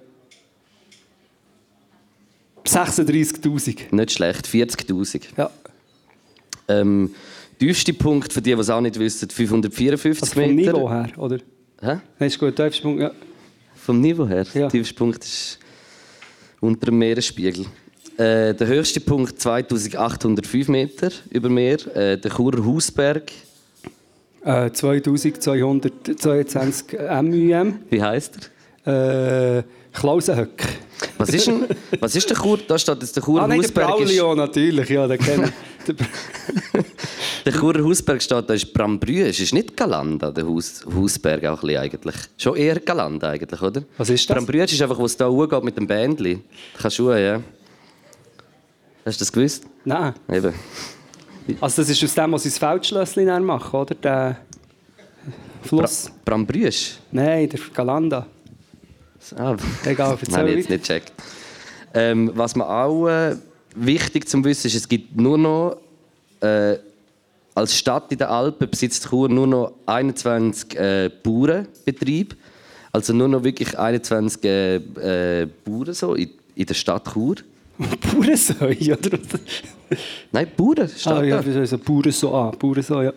36'000. 2.65 3.93
nicht 3.95 4.13
schlecht, 4.13 4.47
40'000. 4.47 5.23
Ja. 5.37 5.51
Ähm, 6.69 7.11
tiefste 7.59 7.93
Punkt, 7.93 8.33
für 8.33 8.41
die, 8.41 8.55
die 8.55 8.61
es 8.61 8.71
auch 8.71 8.81
nicht 8.81 8.99
wissen, 8.99 9.29
554 9.31 10.23
Also 10.23 10.41
vom 10.41 10.55
Meter. 10.55 10.73
Niveau 10.73 10.91
her, 10.91 11.11
oder? 11.17 11.37
Hä? 11.81 12.01
Nein, 12.19 12.29
ist 12.29 12.39
gut. 12.39 12.55
Tiefster 12.55 12.83
Punkt, 12.83 13.03
ja. 13.03 13.11
Vom 13.75 14.01
Niveau 14.01 14.27
her? 14.29 14.45
Ja. 14.55 14.61
Der 14.61 14.69
tiefste 14.69 14.95
Punkt 14.95 15.25
ist 15.25 15.59
unter 16.61 16.87
dem 16.87 16.99
Meeresspiegel. 16.99 17.67
Äh, 18.19 18.55
der 18.55 18.67
höchste 18.67 19.01
Punkt 19.01 19.39
2805 19.41 20.69
Meter 20.69 21.11
über 21.31 21.49
Meer. 21.51 21.77
Äh, 21.95 22.17
der 22.19 22.31
Churer 22.31 22.65
Hausberg. 22.65 23.31
Äh, 24.45 24.71
2222 24.71 26.99
MUM. 27.23 27.79
Wie 27.91 28.03
heißt 28.03 28.51
er? 28.87 29.59
Äh, 29.59 29.63
Klausenhöck. 29.93 30.63
Was 31.19 31.29
ist, 31.31 31.47
denn, 31.47 31.65
was 32.01 32.17
ist 32.17 32.31
der 32.31 32.37
Chur? 32.39 32.59
Da 32.67 32.79
steht 32.79 33.03
jetzt 33.03 33.15
der 33.17 33.23
Churer 33.23 33.43
Ah, 33.43 33.47
nein, 33.49 33.61
der 33.61 33.69
Hausberg. 33.69 34.01
Ist, 34.01 34.17
Braulio 34.19 34.35
natürlich. 34.35 34.89
Ja, 34.89 35.07
den 35.07 35.19
kenne 35.19 35.45
ich. 35.47 35.51
Der- 35.87 35.95
der 37.45 37.53
Churer 37.53 37.85
Hausberg 37.85 38.21
steht, 38.21 38.51
da 38.51 38.55
ist 38.55 38.73
Brambrühe. 38.73 39.29
Es 39.29 39.39
ist 39.39 39.55
nicht 39.55 39.77
Galanda, 39.77 40.33
der 40.33 40.45
Haus, 40.49 40.85
Hausberg 40.93 41.45
auch 41.45 41.63
ein 41.63 41.69
bisschen 41.69 41.81
eigentlich. 41.81 42.17
Schon 42.37 42.57
eher 42.57 42.81
Galanda 42.81 43.31
eigentlich, 43.31 43.63
oder? 43.63 43.85
Was 43.97 44.11
ist 44.11 44.29
das? 44.29 44.35
Brambrühe 44.35 44.65
ist 44.65 44.83
einfach, 44.83 44.99
wo 44.99 45.05
es 45.05 45.17
da 45.17 45.29
hochgeht 45.29 45.63
mit 45.63 45.77
dem 45.77 45.87
Bändli. 45.87 46.41
Kannst 46.81 46.99
du, 46.99 47.13
ja. 47.13 47.41
Hast 49.07 49.21
du 49.21 49.25
das 49.25 49.33
gewusst? 49.33 49.65
Nein. 49.85 50.15
Eben. 50.29 50.53
Also 51.61 51.81
das 51.83 51.91
ist 51.91 52.03
aus 52.03 52.13
dem, 52.13 52.33
was 52.33 52.43
sie 52.43 52.49
das 52.49 52.59
Feldschlösschen 52.59 53.45
machen, 53.45 53.79
oder? 53.79 53.95
Der 53.95 54.37
Fluss. 55.63 56.07
Bra 56.07 56.15
Brambrüsch? 56.25 56.97
Nein, 57.13 57.49
der 57.49 57.61
Galanda. 57.73 58.27
Ah, 59.37 59.57
Egal, 59.85 60.19
das 60.25 60.37
habe 60.37 60.51
ich 60.51 60.57
jetzt 60.57 60.71
nicht 60.71 60.83
gecheckt. 60.83 61.13
Ähm, 61.95 62.33
was 62.35 62.57
man 62.57 62.67
auch 62.67 63.07
äh, 63.07 63.37
wichtig 63.77 64.29
zum 64.29 64.45
Wissen 64.45 64.67
ist, 64.67 64.75
es 64.75 64.89
gibt 64.89 65.17
nur 65.17 65.39
noch 65.39 65.77
äh, 66.41 66.77
als 67.55 67.77
Stadt 67.77 68.11
in 68.11 68.19
den 68.19 68.27
Alpen 68.27 68.69
besitzt 68.69 69.09
Chur 69.09 69.29
nur 69.29 69.47
noch 69.47 69.73
21 69.87 70.77
äh, 70.77 71.11
Bauernbetriebe. 71.23 72.35
Also 72.91 73.13
nur 73.13 73.29
noch 73.29 73.45
wirklich 73.45 73.79
21 73.79 74.45
äh, 74.45 74.77
äh, 74.77 75.49
Bauern 75.65 75.95
so 75.95 76.15
in, 76.15 76.31
in 76.57 76.67
der 76.67 76.75
Stadt 76.75 77.13
Chur. 77.13 77.37
Bauernsäu, 78.13 78.75
oder? 78.93 79.19
Nein, 80.33 80.49
Bauern. 80.57 80.89
Stadt 80.89 81.19
ah, 81.19 81.25
ja, 81.25 81.43
da. 81.43 81.67
sagen? 81.67 81.83
Bauernsäu, 81.85 82.31
ah, 82.33 82.51
Bauernsäu, 82.51 83.05
ja. 83.05 83.13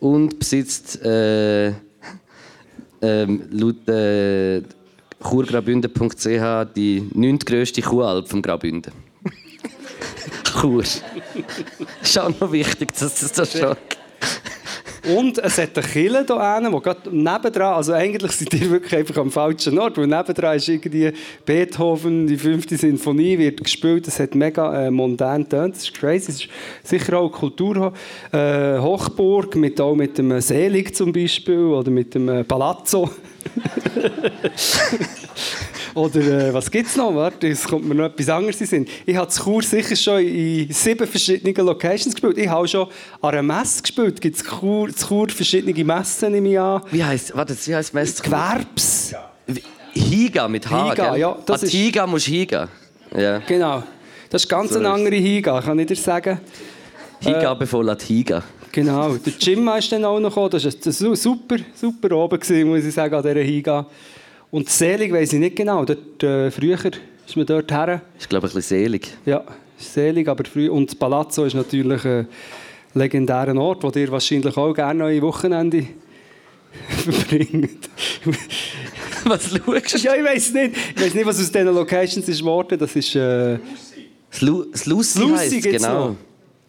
Und 0.00 0.38
besitzt 0.38 1.02
äh, 1.04 1.68
ähm, 3.02 3.42
laut 3.50 3.86
äh, 3.88 4.62
churgraubünden.ch 5.22 6.74
die 6.74 7.08
neuntgrößte 7.14 7.82
Kuhalp 7.82 8.28
vom 8.28 8.40
Graubünden. 8.40 8.92
Chur. 10.44 10.82
ist 10.82 12.18
auch 12.18 12.40
noch 12.40 12.52
wichtig, 12.52 12.94
dass 12.94 13.20
das 13.20 13.32
da 13.32 13.44
schon... 13.44 13.76
Und 15.08 15.38
es 15.38 15.58
hat 15.58 15.78
eine 15.78 15.86
Kille 15.86 16.24
hier 16.26 16.54
hinten, 16.54 16.72
die 16.72 16.80
gerade 16.82 17.16
nebendran, 17.16 17.74
also 17.74 17.92
eigentlich 17.92 18.32
seid 18.32 18.52
ihr 18.54 18.70
wirklich 18.70 18.94
einfach 18.96 19.16
am 19.18 19.30
falschen 19.30 19.78
Ort, 19.78 19.96
weil 19.96 20.06
nebendran 20.06 20.56
ist 20.56 20.68
irgendwie 20.68 21.12
Beethoven, 21.46 22.26
die 22.26 22.36
fünfte 22.36 22.76
Sinfonie 22.76 23.38
wird 23.38 23.62
gespielt, 23.62 24.06
es 24.08 24.20
hat 24.20 24.34
mega 24.34 24.86
äh, 24.86 24.90
mondän 24.90 25.48
tönt, 25.48 25.76
das 25.76 25.84
ist 25.84 25.94
crazy, 25.94 26.30
es 26.30 26.40
ist 26.40 26.48
sicher 26.84 27.18
auch 27.18 27.30
eine 27.30 27.30
Kultur, 27.30 27.92
äh, 28.32 28.78
mit, 29.58 29.80
auch 29.80 29.94
mit 29.94 30.18
dem 30.18 30.40
Selig 30.40 30.94
zum 30.94 31.12
Beispiel, 31.12 31.58
oder 31.58 31.90
mit 31.90 32.14
dem 32.14 32.28
äh, 32.28 32.44
Palazzo. 32.44 33.10
Oder 35.94 36.20
äh, 36.48 36.54
was 36.54 36.70
gibt 36.70 36.88
es 36.88 36.96
noch? 36.96 37.14
Warte, 37.14 37.48
es 37.48 37.64
kommt 37.64 37.84
mir 37.86 37.94
noch 37.94 38.04
etwas 38.04 38.28
anderes 38.28 38.60
in 38.60 38.66
Sinn. 38.66 38.86
Ich 39.06 39.16
habe 39.16 39.28
zu 39.28 39.42
Chur 39.42 39.62
sicher 39.62 39.96
schon 39.96 40.20
in 40.20 40.72
sieben 40.72 41.06
verschiedenen 41.06 41.66
Locations 41.66 42.14
gespielt. 42.14 42.38
Ich 42.38 42.48
habe 42.48 42.66
schon 42.68 42.86
an 43.20 43.30
einer 43.30 43.42
Messe 43.42 43.82
gespielt. 43.82 44.20
Gibt 44.20 44.36
es 44.36 44.44
Chur, 44.44 44.88
zu 44.94 45.06
Chur 45.08 45.28
verschiedene 45.28 45.84
Messen 45.84 46.34
im 46.34 46.46
Jahr? 46.46 46.84
Wie 46.90 47.02
heißt, 47.02 47.36
warte, 47.36 47.56
wie 47.66 47.74
heißt 47.74 47.92
Mess? 47.94 48.22
Gewerbs. 48.22 49.14
Higa 49.92 50.46
mit 50.46 50.70
H, 50.70 50.90
Higa, 50.92 51.10
gell? 51.10 51.20
ja, 51.20 51.36
das 51.44 51.60
An 51.62 51.66
ist- 51.66 51.72
Higa 51.72 52.06
musst 52.06 52.26
du 52.28 52.30
Higa. 52.30 52.68
Ja. 53.16 53.38
Genau. 53.40 53.82
Das 54.28 54.44
ist 54.44 54.48
ganz 54.48 54.72
So 54.72 54.78
eine 54.78 54.88
andere 54.90 55.16
Higa, 55.16 55.60
kann 55.60 55.78
ich 55.80 55.86
dir 55.88 55.96
sagen. 55.96 56.40
Higa 57.20 57.54
bevor 57.54 57.84
die 57.96 58.04
Higa. 58.06 58.42
Genau. 58.70 59.16
Der 59.16 59.32
Jim 59.40 59.68
ist 59.76 59.90
dann 59.90 60.04
auch 60.04 60.20
noch 60.20 60.28
gekommen. 60.30 60.50
Das 60.50 60.64
war 61.04 61.16
super, 61.16 61.56
super 61.74 62.14
oben, 62.16 62.38
gewesen, 62.38 62.68
muss 62.68 62.84
ich 62.84 62.94
sagen, 62.94 63.12
an 63.12 63.22
dieser 63.22 63.40
Higa. 63.40 63.86
Und 64.50 64.68
Selig 64.68 65.12
weiss 65.12 65.32
ich 65.32 65.38
nicht 65.38 65.56
genau. 65.56 65.84
Dort, 65.84 66.22
äh, 66.22 66.50
früher 66.50 66.78
ist 67.26 67.36
man 67.36 67.46
dort 67.46 67.70
her. 67.70 68.02
Ist, 68.18 68.28
glaube 68.28 68.46
ich, 68.48 68.52
ein 68.52 68.56
bisschen 68.56 68.78
selig. 68.84 69.06
Ja, 69.24 69.44
ist 69.78 69.94
selig, 69.94 70.26
aber 70.28 70.44
früh. 70.44 70.68
Und 70.68 70.90
das 70.90 70.94
Palazzo 70.96 71.44
ist 71.44 71.54
natürlich 71.54 72.04
ein 72.04 72.26
legendärer 72.94 73.56
Ort, 73.56 73.82
wo 73.84 73.90
ihr 73.98 74.10
wahrscheinlich 74.10 74.56
auch 74.56 74.72
gerne 74.74 74.98
neue 74.98 75.22
Wochenende 75.22 75.86
verbringt. 76.88 77.88
Was 79.24 79.50
schaust 79.50 79.94
du? 79.94 79.98
ja, 79.98 80.14
ich 80.16 80.24
weiß 80.24 80.52
nicht. 80.54 80.76
Ich 80.96 81.02
weiß 81.02 81.14
nicht, 81.14 81.26
was 81.26 81.38
aus 81.38 81.52
diesen 81.52 81.74
Locations 81.74 82.26
ist 82.28 82.38
geworden. 82.38 82.78
Das 82.78 82.96
ist. 82.96 83.14
Äh, 83.14 83.58
Das 84.30 84.40
Lu- 84.40 84.64
das 84.72 84.86
Lucy, 84.86 85.18
Lucy 85.20 85.36
heisst, 85.60 85.62
genau. 85.64 86.08
noch. 86.10 86.16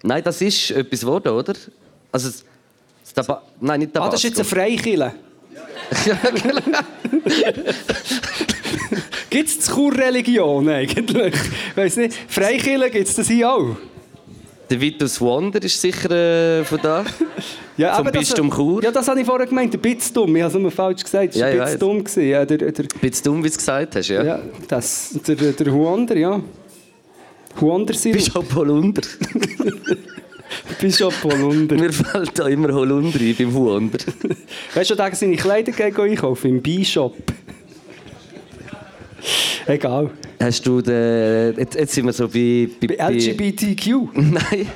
Nein, 0.04 0.22
das 0.24 0.42
ist 0.42 0.72
etwas 0.72 1.00
geworden, 1.00 1.30
oder? 1.30 1.54
Also, 2.12 2.30
das, 2.30 3.14
das 3.14 3.38
Nein, 3.62 3.80
nicht 3.82 3.92
ah, 3.92 4.00
Tabasco. 4.00 4.12
das 4.12 4.24
ist 4.24 4.30
jetzt 4.30 4.40
eine 4.40 4.46
Freikille. 4.50 5.14
gibt 9.30 9.50
es 9.50 9.68
Chur-Religion 9.68 10.70
eigentlich? 10.70 11.34
Ich 11.76 11.96
nicht. 11.98 12.18
Freikille 12.28 12.90
gibt 12.90 13.08
es 13.08 13.16
das 13.16 13.28
hier 13.28 13.52
auch? 13.52 13.76
Der 14.70 14.80
Vitus 14.80 15.20
Wander 15.20 15.62
ist 15.62 15.80
sicher 15.82 16.10
äh, 16.12 16.64
von 16.64 16.80
da. 16.82 17.04
Ja, 17.76 17.96
Vom 17.96 18.08
aber 18.08 18.12
das- 18.12 18.30
Bistum 18.30 18.50
Chur? 18.54 18.82
Ja, 18.84 18.92
das 18.92 19.08
habe 19.08 19.20
ich 19.20 19.26
vorher 19.26 19.48
gemeint. 19.48 19.74
Der 19.74 19.80
Bitzdumm. 19.80 20.34
Ich 20.36 20.42
habe 20.44 20.54
es 20.56 20.60
nur 20.60 20.72
falsch 20.72 21.04
gesagt. 21.04 21.34
Das 21.36 21.42
war 21.42 21.50
Ja, 21.50 21.56
ich 21.56 21.60
ein 21.60 21.66
bisschen 21.66 21.74
weiss. 21.74 21.80
dumm. 21.80 22.04
gewesen. 22.04 22.30
Ja, 22.30 22.46
der, 22.46 22.58
der, 22.58 22.72
Bisschen 23.02 23.24
dumm, 23.26 23.38
wie 23.40 23.48
du 23.48 23.50
es 23.50 23.58
gesagt 23.58 23.96
hast, 23.98 24.08
ja. 24.08 24.24
Ja, 24.24 24.40
das, 24.70 25.10
der, 25.28 25.36
der, 25.36 25.52
der 25.54 25.74
Huander, 25.74 26.16
ja. 26.16 26.40
Huander 27.60 27.94
sind 27.94 28.14
Bischof 28.14 28.46
Holunder. 28.56 29.02
Bischof 30.80 31.24
Holunder. 31.24 31.76
Mir 31.76 31.92
fällt 31.94 32.38
da 32.40 32.48
immer 32.48 32.74
Holunder 32.74 33.20
ein 33.20 33.36
beim 33.38 33.54
Wander. 33.56 34.00
Weißt 34.74 34.90
du, 34.90 34.96
da 34.96 35.14
seine 35.14 35.36
Kleider 35.36 35.72
gehen 35.72 35.96
einkaufen 35.96 36.50
im 36.52 36.62
B-Shop. 36.62 37.16
Egal. 39.68 40.10
Hast 40.40 40.66
du 40.66 40.82
den... 40.82 41.56
Jetzt, 41.58 41.76
jetzt 41.76 41.94
sind 41.94 42.06
wir 42.06 42.14
so 42.14 42.28
bei... 42.28 42.68
Bei 42.88 43.10
LGBTQ. 43.12 43.88
Nein. 44.16 44.68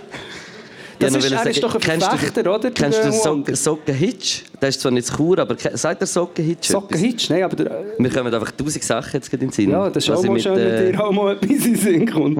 Das 0.99 1.11
Ja, 1.11 1.17
ist- 1.19 1.31
er 1.31 1.37
wollte 1.39 1.49
ist 1.49 1.63
doch 1.63 1.75
ein 1.75 1.81
du 1.81 2.05
Verfechter, 2.07 2.55
oder, 2.55 2.71
Kennst 2.71 2.99
du 2.99 3.01
der 3.01 3.11
den 3.11 3.19
Sock 3.19 3.25
Wander? 3.37 3.55
Sockenhitch? 3.55 4.43
Der 4.61 4.69
ist 4.69 4.79
zwar 4.79 4.91
nicht 4.91 5.07
zu 5.07 5.15
Chur, 5.17 5.39
aber 5.39 5.57
sagt 5.73 5.99
der 5.99 6.07
Sockenhitch 6.07 6.67
etwas? 6.69 6.71
Sockenhitsch, 6.71 7.29
nein, 7.29 7.43
aber 7.43 7.55
der, 7.57 7.83
Wir 7.97 8.09
kommen 8.09 8.33
einfach 8.33 8.51
tausend 8.51 8.81
Sachen 8.83 9.09
jetzt 9.13 9.33
in 9.33 9.39
den 9.41 9.51
Sinn. 9.51 9.71
ja, 9.71 9.89
das 9.89 10.05
ist 10.05 10.09
auch 10.09 10.23
mal 10.23 10.33
mit, 10.33 10.43
schön, 10.43 10.57
äh, 10.57 10.91
dir 10.93 11.03
auch 11.03 11.11
mal 11.11 11.33
etwas 11.35 11.49
in 11.51 11.63
den 11.63 11.75
Sinn 11.75 12.09
kommt. 12.09 12.37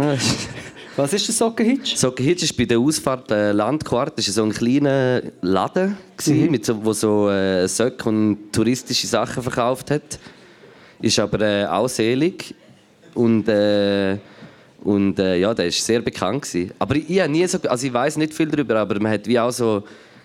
Was 0.98 1.12
ist 1.12 1.28
der 1.28 1.36
Sockenhitsch? 1.36 1.98
Sockenhitch 1.98 2.44
war 2.44 2.58
bei 2.58 2.66
der 2.66 2.80
Ausfahrt 2.80 3.30
äh, 3.30 3.52
Landquart. 3.52 4.18
Das 4.18 4.28
war 4.28 4.34
so 4.34 4.44
ein 4.44 4.52
kleiner 4.52 5.22
Laden, 5.42 5.98
gewesen, 6.16 6.52
mit 6.52 6.66
so, 6.66 6.86
wo 6.86 6.94
so 6.94 7.30
äh, 7.30 7.68
Söcke 7.68 8.08
und 8.08 8.54
touristische 8.54 9.06
Sachen 9.06 9.44
verkauft 9.44 9.92
hat. 9.92 10.20
Ist 11.02 11.20
aber 11.20 11.42
äh, 11.42 11.66
auch 11.66 11.90
selig. 11.90 12.56
Und, 13.14 13.48
äh, 13.50 14.18
und 14.84 15.20
äh, 15.20 15.38
ja, 15.38 15.54
der 15.54 15.66
war 15.66 15.72
sehr 15.72 16.02
bekannt. 16.02 16.44
Gewesen. 16.44 16.72
Aber 16.80 16.96
ich, 16.96 17.10
ich, 17.10 17.28
nie 17.28 17.46
so, 17.46 17.60
also 17.68 17.88
ich 17.88 17.94
weiß 17.94 18.16
nicht 18.16 18.34
viel 18.34 18.48
darüber, 18.48 18.78
aber 18.78 18.98
man 19.00 19.12
hat 19.12 19.28
wie 19.28 19.38
auch 19.38 19.52
so 19.52 19.84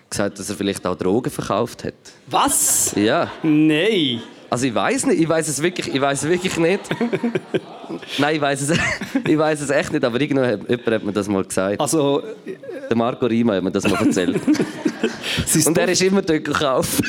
gesagt, 0.09 0.39
dass 0.39 0.49
er 0.49 0.55
vielleicht 0.55 0.85
auch 0.85 0.95
Drogen 0.95 1.29
verkauft 1.29 1.83
hat. 1.83 1.95
Was? 2.27 2.93
Ja. 2.95 3.29
Nein. 3.43 4.21
Also 4.51 4.65
ich 4.67 4.75
weiß 4.75 5.05
nicht, 5.05 5.21
ich 5.21 5.29
weiß 5.29 5.47
es 5.47 5.63
wirklich, 5.63 5.95
ich 5.95 6.01
weiß 6.01 6.23
wirklich 6.27 6.57
nicht. 6.57 6.81
Nein, 8.17 8.35
ich 8.35 8.41
weiß 8.41 8.61
es, 8.63 8.77
ich 9.25 9.37
weiß 9.37 9.61
es 9.61 9.69
echt 9.69 9.93
nicht, 9.93 10.03
aber 10.03 10.19
irgendwo 10.19 10.43
hat, 10.43 11.03
mir 11.05 11.13
das 11.13 11.29
mal 11.29 11.45
gesagt. 11.45 11.79
Also, 11.79 12.21
Der 12.89 12.97
Marco 12.97 13.27
Rima 13.27 13.53
hat 13.53 13.63
mir 13.63 13.71
das 13.71 13.87
mal 13.89 14.05
erzählt. 14.05 14.41
Und 15.65 15.77
er 15.77 15.87
ist 15.87 16.01
immer 16.01 16.21
dort 16.21 16.43
gekauft. 16.43 17.01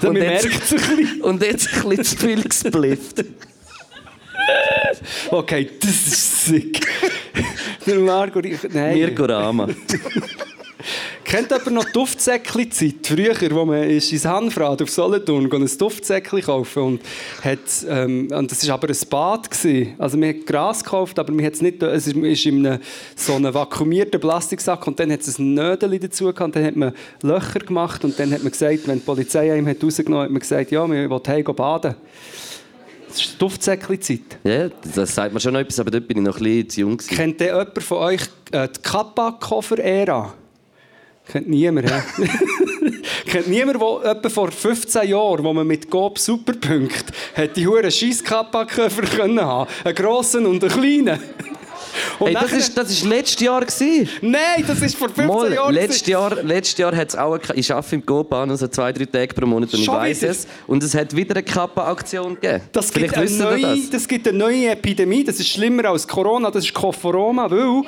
Und 0.00 0.16
jetzt-. 0.16 0.74
Und 1.20 1.42
jetzt 1.42 1.68
ein 1.68 1.88
bisschen 1.90 2.04
zu 2.04 2.16
viel 2.16 2.42
gesplifft. 2.44 3.22
Okay, 5.30 5.68
das 5.80 5.90
ist 5.90 6.46
sick. 6.46 6.80
Der 7.86 7.98
Marco, 7.98 8.40
nein. 8.72 8.94
Mirko 8.94 9.24
Rama. 9.26 9.68
Kennt 11.24 11.50
jemand 11.50 11.72
noch 11.72 11.84
die 11.84 11.92
Duftsäckli-Zeit? 11.92 13.06
Früher, 13.06 13.34
wo 13.50 13.64
man 13.64 13.84
ist 13.84 14.12
ins 14.12 14.24
Hanfrad 14.24 14.82
auf 14.82 14.90
Solothurn 14.90 15.48
ging, 15.48 15.62
ein 15.62 15.78
Duftsäckli 15.78 16.40
kaufen 16.42 16.82
und 16.82 17.00
hat, 17.42 17.58
ähm, 17.88 18.28
und 18.32 18.50
das 18.50 18.66
war 18.66 18.74
aber 18.74 18.88
ein 18.88 18.96
Bad. 19.08 19.50
Gewesen. 19.50 19.94
Also 19.98 20.16
man 20.16 20.30
hat 20.30 20.46
Gras 20.46 20.82
gekauft, 20.82 21.18
aber 21.18 21.32
man 21.32 21.44
hat 21.44 21.54
es 21.54 21.62
nicht, 21.62 21.82
es 21.82 22.06
ist 22.06 22.46
in 22.46 22.66
einem, 22.66 22.80
so 23.14 23.34
einem 23.34 23.52
vakuumierten 23.52 24.20
Plastiksack 24.20 24.86
und 24.86 24.98
dann 24.98 25.12
hat 25.12 25.20
es 25.20 25.38
ein 25.38 25.54
Nödeli 25.54 25.98
dazu 25.98 26.24
gehabt 26.24 26.40
und 26.40 26.56
dann 26.56 26.64
hat 26.64 26.76
man 26.76 26.92
Löcher 27.22 27.60
gemacht 27.60 28.04
und 28.04 28.18
dann 28.18 28.32
hat 28.32 28.42
man 28.42 28.52
gesagt, 28.52 28.86
wenn 28.86 28.98
die 28.98 29.04
Polizei 29.04 29.52
einem 29.52 29.66
hat 29.66 29.82
rausgenommen 29.82 30.18
hat, 30.18 30.26
hat 30.26 30.32
man 30.32 30.40
gesagt, 30.40 30.70
ja, 30.70 30.90
wir 30.90 31.10
wollen 31.10 31.22
heim 31.26 31.44
baden. 31.44 31.94
Das 33.08 33.20
ist 33.20 33.42
Duftsäckli-Zeit. 33.42 34.38
Ja, 34.44 34.68
das 34.94 35.14
sagt 35.14 35.34
mir 35.34 35.40
schon 35.40 35.52
noch 35.52 35.60
etwas, 35.60 35.80
aber 35.80 35.90
dort 35.90 36.06
bin 36.06 36.18
ich 36.18 36.22
noch 36.22 36.36
ein 36.36 36.44
bisschen 36.44 36.68
zu 36.68 36.80
jung. 36.80 36.96
Gewesen. 36.96 37.16
Kennt 37.16 37.40
denn 37.40 37.48
jemand 37.48 37.82
von 37.82 37.98
euch 37.98 38.22
äh, 38.52 38.68
die 38.68 38.82
Kappa-Koffer-Ära? 38.82 40.32
Kennt 41.30 41.48
niemand, 41.48 41.90
hä? 41.90 42.02
Kennt 43.26 43.48
niemand, 43.48 43.78
wo 43.80 44.00
etwa 44.00 44.28
vor 44.28 44.50
15 44.50 45.08
Jahren, 45.08 45.44
wo 45.44 45.52
man 45.52 45.66
mit 45.66 45.88
Coop 45.90 46.18
Superpunkt 46.18 47.04
hat 47.36 47.56
die 47.56 47.66
hure 47.66 47.90
scheiß 47.90 48.24
Kappa-Koffer 48.24 49.02
können 49.02 49.40
haben, 49.40 49.70
einen 49.84 49.94
grossen 49.94 50.46
und 50.46 50.62
einen 50.64 50.72
kleinen. 50.72 51.20
Und 52.18 52.28
Hey, 52.28 52.34
das 52.34 52.52
ist, 52.52 52.76
das 52.76 52.90
ist 52.90 53.04
letztes 53.04 53.40
Jahr. 53.40 53.60
Gewesen. 53.64 54.08
Nein, 54.22 54.64
das 54.66 54.80
ist 54.82 54.96
vor 54.96 55.08
15 55.08 55.26
Mal, 55.26 55.52
Jahren. 55.54 55.74
letztes 55.74 56.06
Jahr, 56.06 56.42
letztes 56.42 56.78
Jahr 56.78 56.94
hat 56.94 57.08
es 57.08 57.16
auch 57.16 57.32
eine, 57.34 57.42
ich 57.54 57.72
arbeite 57.72 57.94
im 57.96 58.06
Go-Bahn, 58.06 58.50
also 58.50 58.68
zwei, 58.68 58.92
drei 58.92 59.06
Tage 59.06 59.34
pro 59.34 59.46
Monat 59.46 59.72
und 59.72 59.78
ich 59.80 59.84
Schon 59.86 59.94
weiß 59.96 60.22
wieder? 60.22 60.30
es. 60.30 60.46
Und 60.66 60.82
es 60.82 60.94
hat 60.94 61.14
wieder 61.16 61.34
eine 61.34 61.42
Kappa-Aktion 61.42 62.34
gegeben. 62.36 62.62
Das 62.72 62.92
gibt, 62.92 63.16
eine 63.16 63.30
neue, 63.30 63.60
das. 63.62 63.90
das 63.90 64.08
gibt 64.08 64.28
eine 64.28 64.38
neue 64.38 64.68
Epidemie, 64.70 65.24
das 65.24 65.40
ist 65.40 65.48
schlimmer 65.48 65.86
als 65.86 66.06
Corona, 66.06 66.50
das 66.50 66.64
ist 66.64 66.74
Kofferoma, 66.74 67.50
weil 67.50 67.82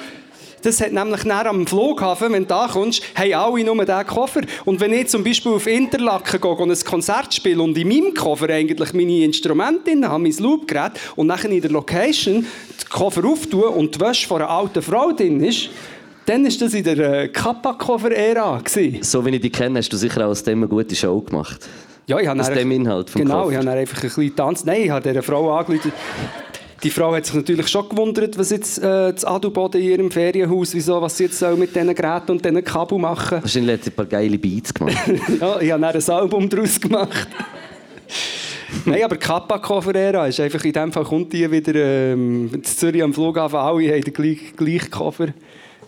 Das 0.63 0.81
hat 0.81 0.93
nämlich 0.93 1.25
näher 1.25 1.47
am 1.47 1.67
Flughafen, 1.67 2.33
wenn 2.33 2.43
du 2.43 2.49
da 2.49 2.69
kommst, 2.73 3.03
haben 3.17 3.35
alle 3.35 3.65
nur 3.65 3.85
diesen 3.85 4.07
Koffer. 4.07 4.43
Und 4.65 4.81
wenn 4.81 4.93
ich 4.93 5.09
zum 5.09 5.25
Beispiel 5.25 5.53
auf 5.53 5.67
Interlaken 5.67 6.41
gehe 6.41 6.51
und 6.51 6.71
ein 6.71 6.85
Konzert 6.85 7.35
spiele 7.35 7.61
und 7.63 7.77
in 7.77 7.89
meinem 7.89 8.15
Koffer 8.15 8.49
eigentlich 8.49 8.93
meine 8.93 9.25
Instrumente 9.25 9.91
drin 9.91 10.09
habe, 10.09 10.23
mein 10.23 10.37
Loopgerät, 10.39 10.93
und 11.17 11.27
nachher 11.27 11.51
in 11.51 11.61
der 11.61 11.71
Location 11.71 12.35
den 12.45 12.89
Koffer 12.89 13.25
auftue 13.25 13.69
und 13.69 13.95
die 13.97 14.01
Wäsche 14.01 14.27
von 14.29 14.41
einer 14.41 14.51
alten 14.51 14.83
Frau 14.83 15.13
drin 15.13 15.43
ist, 15.43 15.69
dann 16.27 16.45
war 16.45 16.53
das 16.57 16.73
in 16.75 16.85
der 16.85 16.99
äh, 16.99 17.29
Kappa-Koffer-Ära. 17.29 18.63
So 19.01 19.27
wie 19.27 19.31
ich 19.31 19.41
dich 19.41 19.53
kenne, 19.53 19.81
hast 19.81 19.93
du 19.93 19.97
sicher 19.97 20.25
auch 20.25 20.31
aus 20.31 20.45
dem 20.45 20.59
eine 20.61 20.69
gute 20.69 20.95
Show 20.95 21.21
gemacht. 21.21 21.69
Ja, 22.07 22.19
ich 22.19 22.27
habe 22.29 22.41
Aus 22.41 22.51
dem 22.51 22.71
Inhalt 22.71 23.11
vom 23.11 23.23
Genau, 23.23 23.43
Koffer. 23.43 23.53
ich 23.53 23.59
habe 23.59 23.71
einfach 23.71 23.97
ein 23.97 24.03
bisschen 24.03 24.27
getanzt. 24.27 24.67
Nein, 24.67 24.83
ich 24.83 24.91
habe 24.91 25.09
dieser 25.09 25.23
Frau 25.23 25.57
angerufen. 25.57 25.93
Die 26.83 26.91
Frau 26.91 27.15
hat 27.15 27.25
sich 27.27 27.35
natürlich 27.35 27.69
schon 27.69 27.89
gewundert, 27.89 28.37
was 28.37 28.51
jetzt 28.51 28.79
äh, 28.79 29.13
das 29.13 29.25
Adelboden 29.25 29.81
in 29.81 29.89
ihrem 29.89 30.11
Ferienhaus, 30.11 30.75
wieso, 30.75 31.01
was 31.01 31.17
sie 31.17 31.25
jetzt 31.25 31.39
soll 31.39 31.57
mit 31.57 31.75
diesen 31.77 31.95
Geräten 31.95 32.33
und 32.33 32.45
diesen 32.45 32.65
Kabel 32.65 32.99
machen. 32.99 33.39
Wahrscheinlich 33.41 33.75
hat 33.75 33.85
sie 33.85 33.91
ein 33.91 33.95
paar 33.95 34.07
geile 34.07 34.37
Beats 34.39 34.75
gemacht. 34.75 34.97
ja, 35.41 35.61
ich 35.61 35.71
habe 35.71 35.81
dann 35.83 35.95
ein 35.95 36.11
Album 36.11 36.49
daraus 36.49 36.81
gemacht. 36.81 37.29
Nein, 38.85 39.05
aber 39.05 39.17
Kappa 39.17 39.59
Koffer-Ära 39.59 40.27
ist 40.27 40.41
einfach, 40.41 40.65
in 40.65 40.73
dem 40.73 40.93
Fall 40.93 41.05
kommt 41.05 41.33
die 41.33 41.49
wieder 41.49 41.75
ähm, 41.75 42.51
in 42.53 42.65
Zürich 42.65 43.03
am 43.03 43.13
Flughafen, 43.15 43.57
alle 43.59 43.89
haben 43.93 44.01
den 44.03 44.13
gleichen, 44.15 44.57
gleichen 44.57 44.91
Koffer. 44.91 45.27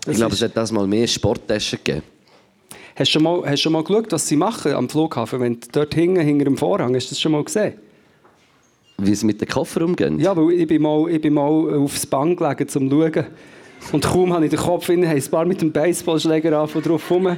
Das 0.05 0.13
ich 0.13 0.17
glaube, 0.17 0.35
ist- 0.35 0.43
es 0.43 0.49
hat 0.49 0.57
das 0.57 0.71
mal 0.71 0.87
mehr 0.87 1.07
Sporttaschen 1.09 1.79
gegeben. 1.83 2.03
hast, 2.95 3.09
du 3.09 3.13
schon 3.13 3.23
mal, 3.23 3.43
hast 3.45 3.53
du 3.55 3.57
schon 3.63 3.73
mal 3.73 3.83
geschaut, 3.83 4.13
was 4.13 4.29
sie 4.29 4.37
machen 4.37 4.75
am 4.75 4.89
Flughafen, 4.89 5.41
wenn 5.41 5.55
du 5.61 5.67
dort 5.73 5.95
hinten, 5.95 6.21
hinter 6.21 6.45
dem 6.45 6.57
Vorhang, 6.59 6.95
hast 6.95 7.07
du 7.07 7.11
das 7.11 7.21
schon 7.21 7.33
mal 7.33 7.43
gesehen? 7.43 7.73
Wie 8.99 9.15
sie 9.15 9.27
mit 9.27 9.41
den 9.41 9.49
Koffer 9.49 9.83
umgehen. 9.83 10.21
Ja, 10.21 10.37
weil 10.37 10.53
ich 10.53 10.69
bin 10.69 10.83
mal, 10.83 11.11
ich 11.11 11.21
bin 11.21 11.35
mal 11.35 11.75
aufs 11.75 12.07
Bank 12.07 12.39
gelegen, 12.39 12.63
um 12.63 12.69
zu 12.69 12.79
schauen. 12.81 13.27
Und 13.93 14.05
kaum 14.05 14.33
habe 14.33 14.45
ich 14.45 14.51
den 14.51 14.61
Kopf 14.61 14.89
in, 14.89 15.07
haben 15.07 15.17
ein 15.17 15.31
paar 15.31 15.45
mit 15.45 15.61
dem 15.61 15.71
Baseballschläger 15.71 16.59
angefangen 16.59 16.85
drauf 16.85 17.11
rum. 17.11 17.27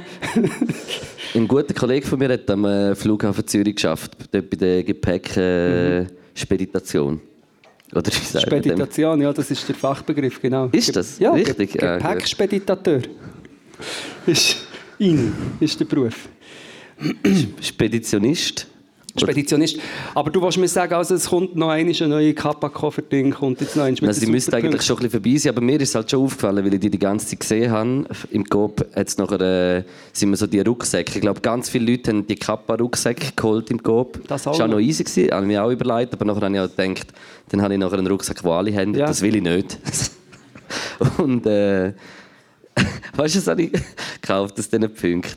Ein 1.35 1.45
guter 1.47 1.73
Kollege 1.73 2.07
von 2.07 2.19
mir 2.19 2.29
hat 2.29 2.49
am 2.49 2.63
äh, 2.63 2.95
Flughafen 2.95 3.45
Zürich 3.45 3.75
geschafft, 3.75 4.13
dort 4.31 4.49
bei 4.49 4.55
der 4.55 4.81
Gepäck-Speditation. 4.83 7.19
Oder 7.93 8.09
sagt 8.11 8.49
man 8.49 8.61
dem? 8.61 8.71
Speditation, 8.71 9.19
ja, 9.21 9.33
das 9.33 9.51
ist 9.51 9.67
der 9.67 9.75
Fachbegriff, 9.75 10.41
genau. 10.41 10.69
Ist 10.71 10.95
das? 10.95 11.19
Ja, 11.19 11.33
Richtig? 11.33 11.73
Ge 11.73 11.81
gut. 11.81 11.89
Gepäckspeditateur. 12.01 13.01
Ist 14.25 14.65
ist 15.59 15.79
der 15.79 15.85
Beruf. 15.85 16.27
Speditionist. 17.61 18.65
Speditionist. 19.19 19.77
Aber 20.15 20.29
du 20.31 20.41
willst 20.41 20.57
mir 20.57 20.67
sagen, 20.67 20.93
also 20.93 21.15
es 21.15 21.27
kommt 21.29 21.55
noch 21.55 21.69
einmal 21.69 21.93
ein 21.99 22.09
neues 22.09 22.35
Kappa-Koffer-Ding, 22.35 23.31
kommt 23.31 23.61
jetzt 23.61 23.75
noch 23.75 23.83
eins 23.83 24.01
mit 24.01 24.07
Also, 24.07 24.21
sie 24.21 24.27
müsste 24.27 24.55
eigentlich 24.55 24.81
schon 24.83 24.97
ein 24.97 25.03
bisschen 25.03 25.21
vorbei 25.23 25.37
sein, 25.37 25.53
aber 25.53 25.61
mir 25.61 25.79
ist 25.81 25.89
es 25.89 25.95
halt 25.95 26.11
schon 26.11 26.23
aufgefallen, 26.23 26.65
weil 26.65 26.73
ich 26.73 26.79
die 26.79 26.89
die 26.89 26.99
ganze 26.99 27.27
Zeit 27.27 27.39
gesehen 27.39 27.71
habe. 27.71 28.05
Im 28.31 28.45
Coop 28.45 28.85
hat's 28.95 29.17
nachher, 29.17 29.41
äh, 29.79 29.83
sind 30.13 30.29
mir 30.29 30.37
so 30.37 30.47
die 30.47 30.59
Rucksäcke. 30.59 31.15
Ich 31.15 31.21
glaube, 31.21 31.41
ganz 31.41 31.69
viele 31.69 31.91
Leute 31.91 32.11
haben 32.11 32.27
die 32.27 32.35
Kappa-Rucksäcke 32.35 33.33
geholt 33.35 33.69
im 33.71 33.81
Coop. 33.81 34.21
Das 34.27 34.45
war 34.45 34.53
auch 34.53 34.57
auch 34.59 34.67
noch 34.67 34.75
noch. 34.75 34.79
easy, 34.79 35.03
gewesen, 35.03 35.31
habe 35.31 35.43
ich 35.43 35.47
mir 35.47 35.63
auch 35.63 35.71
überlegt, 35.71 36.13
aber 36.13 36.25
nachher 36.25 36.41
habe 36.41 36.55
ich 36.55 36.61
auch 36.61 36.75
gedacht, 36.75 37.07
dann 37.49 37.61
habe 37.61 37.73
ich 37.73 37.79
nachher 37.79 37.97
einen 37.97 38.07
Rucksack, 38.07 38.41
den 38.41 38.51
alle 38.51 38.73
haben, 38.75 38.93
Ja. 38.93 39.07
das 39.07 39.21
will 39.21 39.35
ich 39.35 39.41
nicht. 39.43 39.79
Und 41.17 41.45
äh, 41.45 41.93
weißt 43.15 43.35
du, 43.35 43.39
was 43.39 43.47
habe 43.47 43.63
ich 43.63 43.71
gekauft 44.21 44.59
aus 44.59 44.69
diesen 44.69 44.93
Punkten? 44.93 45.35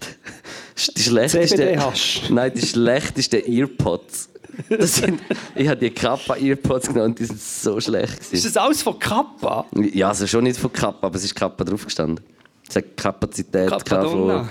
Die 0.96 1.02
schlechteste. 1.02 1.78
Nein, 2.30 2.52
die 2.54 2.66
schlechtesten 2.66 3.42
Earpods. 3.46 4.28
Das 4.68 4.96
sind, 4.96 5.20
ich 5.54 5.68
habe 5.68 5.80
die 5.80 5.90
Kappa 5.90 6.36
Earpods 6.36 6.88
genommen 6.88 7.10
und 7.10 7.18
die 7.18 7.24
sind 7.24 7.40
so 7.40 7.80
schlecht. 7.80 8.16
Gewesen. 8.16 8.34
Ist 8.34 8.44
das 8.46 8.56
alles 8.56 8.82
von 8.82 8.98
Kappa? 8.98 9.64
Ja, 9.92 10.08
also 10.08 10.26
schon 10.26 10.44
nicht 10.44 10.58
von 10.58 10.72
Kappa, 10.72 11.06
aber 11.06 11.16
es 11.16 11.24
ist 11.24 11.34
Kappa 11.34 11.64
draufgestanden. 11.64 12.24
Es 12.68 12.76
hat 12.76 12.96
Kapazität 12.96 13.70
von... 13.88 14.26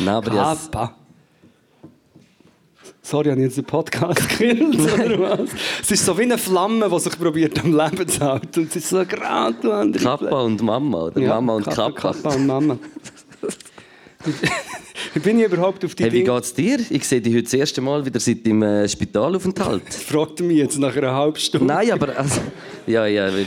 Nein, 0.00 0.08
aber 0.08 0.30
Kappa. 0.30 0.94
Sorry, 3.02 3.30
habe 3.30 3.40
ich 3.40 3.46
jetzt 3.46 3.56
den 3.56 3.64
Podcast 3.64 4.28
gekillt, 4.28 4.80
oder 4.80 5.20
was? 5.20 5.50
Es 5.80 5.92
ist 5.92 6.04
so 6.04 6.18
wie 6.18 6.22
eine 6.22 6.38
Flamme, 6.38 6.90
die 6.90 6.98
sich 6.98 7.16
probiert 7.16 7.58
am 7.60 7.76
Leben 7.76 8.08
zu 8.08 8.20
halten. 8.20 8.60
Und 8.60 8.68
es 8.70 8.76
ist 8.76 8.88
so 8.88 9.04
gerade 9.04 9.92
Kappa 9.92 10.40
und 10.42 10.60
Mama, 10.60 11.04
oder 11.04 11.20
Ja, 11.20 11.34
Mama 11.34 11.54
und 11.54 11.66
Kappa. 11.66 12.12
Kappa 12.12 12.34
und 12.34 12.46
Mama. 12.46 12.78
Wie 15.14 15.20
bin 15.20 15.38
ich 15.38 15.46
überhaupt 15.46 15.84
auf 15.84 15.94
die 15.94 16.04
Hey, 16.04 16.12
wie 16.12 16.22
Dinge? 16.22 16.34
geht's 16.34 16.52
dir? 16.52 16.78
Ich 16.90 17.06
sehe 17.06 17.20
dich 17.20 17.32
heute 17.32 17.44
das 17.44 17.54
erste 17.54 17.80
Mal 17.80 18.04
wieder 18.04 18.20
seit 18.20 18.44
dem 18.44 18.62
äh, 18.62 18.88
Spitalaufenthalt. 18.88 19.94
Fragt 20.06 20.40
mich 20.40 20.58
jetzt 20.58 20.78
nach 20.78 20.94
einer 20.96 21.12
halben 21.12 21.38
Stunde. 21.38 21.66
Nein, 21.66 21.90
aber... 21.92 22.18
Also, 22.18 22.40
ja, 22.86 23.06
ja, 23.06 23.28
ich. 23.28 23.46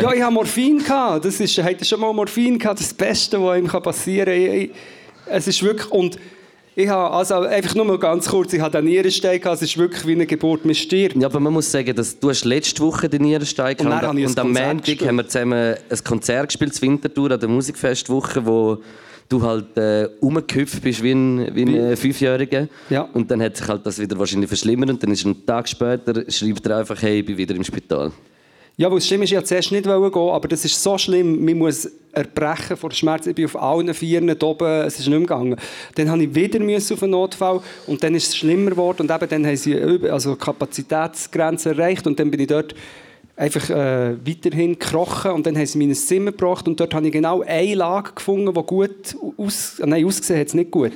Ja, 0.00 0.12
ich 0.12 0.22
habe 0.22 0.34
Morphin 0.34 0.78
gehabt. 0.78 1.24
Das 1.24 1.38
ist, 1.40 1.56
ihr 1.56 1.84
schon 1.84 2.00
mal 2.00 2.12
Morphin 2.12 2.58
gehabt? 2.58 2.80
Das 2.80 2.92
Beste, 2.92 3.40
was 3.42 3.58
ihm 3.58 3.66
passieren 3.68 4.26
kann. 4.26 4.34
Ich, 4.34 4.62
ich, 4.64 4.70
es 5.26 5.46
ist 5.46 5.62
wirklich... 5.62 5.90
Und 5.90 6.18
ich 6.76 6.88
habe, 6.88 7.14
also 7.14 7.34
einfach 7.36 7.76
nur 7.76 7.84
mal 7.84 7.98
ganz 7.98 8.28
kurz, 8.28 8.52
ich 8.52 8.60
habe 8.60 8.78
einen 8.78 8.88
Nierenstein 8.88 9.40
gehabt. 9.40 9.56
Es 9.56 9.62
ist 9.62 9.78
wirklich 9.78 10.04
wie 10.06 10.12
eine 10.12 10.26
Geburt. 10.26 10.64
Man 10.64 10.74
stirbt. 10.74 11.14
Ja, 11.16 11.28
aber 11.28 11.38
man 11.38 11.52
muss 11.52 11.70
sagen, 11.70 11.94
dass 11.94 12.18
du 12.18 12.30
hast 12.30 12.44
letzte 12.44 12.82
Woche 12.82 13.08
den 13.08 13.22
Nierenstein 13.22 13.76
Und 13.78 13.92
ein 13.92 14.26
und 14.26 14.38
am 14.38 14.52
Montag 14.52 15.00
haben 15.06 15.16
wir 15.16 15.28
zusammen 15.28 15.76
ein 15.88 16.04
Konzert 16.04 16.48
gespielt, 16.48 16.72
das 16.72 16.82
Wintertour 16.82 17.30
an 17.30 17.38
der 17.38 17.48
Musikfestwoche, 17.48 18.44
wo 18.44 18.78
du 19.28 19.42
halt 19.42 19.76
äh, 19.76 20.08
rumgehüpft 20.22 20.82
bist 20.82 21.02
wie 21.02 21.12
ein, 21.12 21.54
wie 21.54 21.62
ein 21.62 21.74
äh, 21.74 21.96
Fünfjähriger. 21.96 22.68
Ja. 22.90 23.08
Und 23.12 23.30
dann 23.30 23.42
hat 23.42 23.56
sich 23.56 23.66
halt 23.66 23.84
das 23.86 23.98
wieder 23.98 24.18
wahrscheinlich 24.18 24.48
verschlimmert 24.48 24.90
und 24.90 25.02
dann 25.02 25.10
ist 25.10 25.24
ein 25.24 25.44
Tag 25.46 25.68
später, 25.68 26.24
schreibt 26.30 26.66
er 26.66 26.78
einfach, 26.78 27.00
hey, 27.02 27.20
ich 27.20 27.26
bin 27.26 27.36
wieder 27.36 27.54
im 27.54 27.64
Spital. 27.64 28.12
Ja, 28.76 28.90
weil 28.90 28.98
es 28.98 29.06
stimmt, 29.06 29.22
ist, 29.22 29.30
ich 29.30 29.36
wollte 29.36 29.48
zuerst 29.48 29.70
nicht 29.70 29.84
gehen, 29.84 29.94
aber 29.94 30.48
das 30.48 30.64
ist 30.64 30.82
so 30.82 30.98
schlimm, 30.98 31.44
man 31.44 31.56
muss 31.56 31.88
erbrechen 32.10 32.76
vor 32.76 32.90
Schmerz. 32.90 33.24
Ich 33.26 33.34
bin 33.34 33.44
auf 33.44 33.60
allen 33.60 33.94
Vieren 33.94 34.30
oben, 34.42 34.66
es 34.82 34.98
ist 34.98 35.06
nicht 35.06 35.10
mehr 35.10 35.20
gegangen. 35.20 35.56
Dann 35.94 36.10
habe 36.10 36.24
ich 36.24 36.34
wieder 36.34 36.58
auf 36.58 37.02
einen 37.02 37.12
Notfall 37.12 37.60
und 37.86 38.02
dann 38.02 38.16
ist 38.16 38.28
es 38.28 38.36
schlimmer 38.36 38.70
geworden 38.70 39.02
und 39.02 39.10
eben 39.12 39.28
dann 39.28 39.46
haben 39.46 39.56
sie 39.56 39.80
also 40.10 40.34
Kapazitätsgrenzen 40.34 41.72
erreicht 41.72 42.04
und 42.08 42.18
dann 42.18 42.32
bin 42.32 42.40
ich 42.40 42.48
dort 42.48 42.74
einfach 43.36 43.68
äh, 43.68 44.14
weiterhin 44.24 44.78
gekrochen 44.78 45.32
und 45.32 45.44
dann 45.44 45.56
haben 45.56 45.66
sie 45.66 45.78
mich 45.78 45.88
in 45.88 45.94
Zimmer 45.94 46.30
gebracht 46.30 46.68
und 46.68 46.78
dort 46.78 46.94
habe 46.94 47.06
ich 47.06 47.12
genau 47.12 47.42
eine 47.42 47.74
Lage 47.74 48.12
gefunden, 48.14 48.54
die 48.54 48.62
gut 48.62 49.16
aus... 49.36 49.80
Nein, 49.84 50.04
ausgesehen 50.04 50.38
hat 50.38 50.48
es 50.48 50.54
nicht 50.54 50.70
gut. 50.70 50.92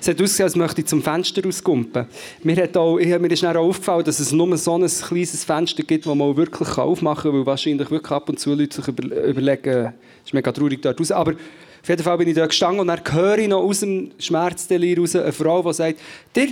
Es 0.00 0.08
hat 0.08 0.20
ausgesehen, 0.20 0.46
als 0.46 0.56
möchte 0.56 0.80
ich 0.80 0.88
zum 0.88 1.00
Fenster 1.00 1.44
rauskumpen. 1.44 2.06
Mir, 2.42 2.56
hat 2.56 2.76
auch, 2.76 2.96
mir 2.96 3.30
ist 3.30 3.42
dann 3.44 3.56
auch 3.56 3.68
aufgefallen, 3.68 4.04
dass 4.04 4.18
es 4.18 4.32
nur 4.32 4.56
so 4.56 4.74
ein 4.74 4.86
kleines 4.86 5.44
Fenster 5.44 5.84
gibt, 5.84 6.06
das 6.06 6.14
man 6.14 6.36
wirklich 6.36 6.76
aufmachen 6.76 7.30
kann, 7.30 7.38
weil 7.38 7.46
wahrscheinlich 7.46 7.90
wirklich 7.90 8.12
ab 8.12 8.28
und 8.28 8.40
zu 8.40 8.54
Leute 8.54 8.74
sich 8.74 8.88
über, 8.88 9.24
überlegen, 9.24 9.94
es 10.22 10.26
ist 10.26 10.34
mega 10.34 10.50
traurig 10.50 10.82
dort 10.82 10.98
raus, 10.98 11.12
aber 11.12 11.32
auf 11.32 11.88
jeden 11.88 12.02
Fall 12.02 12.18
bin 12.18 12.26
ich 12.26 12.34
dort 12.34 12.48
gestanden 12.48 12.80
und 12.80 12.88
dann 12.88 13.00
höre 13.12 13.38
ich 13.38 13.48
noch 13.48 13.62
aus 13.62 13.78
dem 13.78 14.10
Schmerzdelir 14.18 14.98
raus 14.98 15.14
eine 15.14 15.30
Frau, 15.30 15.62
die 15.62 15.72
sagt, 15.72 16.00
dir, 16.34 16.48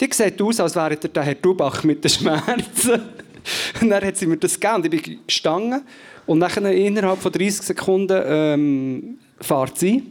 dir 0.00 0.08
sieht 0.10 0.42
aus, 0.42 0.58
als 0.58 0.74
wäre 0.74 0.96
der 0.96 1.22
Herr 1.22 1.36
Dubach 1.36 1.84
mit 1.84 2.02
den 2.02 2.10
Schmerzen. 2.10 3.00
Und 3.80 3.90
dann 3.90 4.04
hat 4.04 4.16
sie 4.16 4.26
mir 4.26 4.36
das 4.36 4.58
gegeben 4.58 4.76
und 4.76 4.94
ich 4.94 5.02
bin 5.02 5.18
gestanden 5.26 5.82
und 6.26 6.38
nachher 6.38 6.70
innerhalb 6.72 7.20
von 7.20 7.32
30 7.32 7.62
Sekunden 7.62 8.22
ähm, 8.24 9.18
fährt 9.40 9.78
sie. 9.78 10.02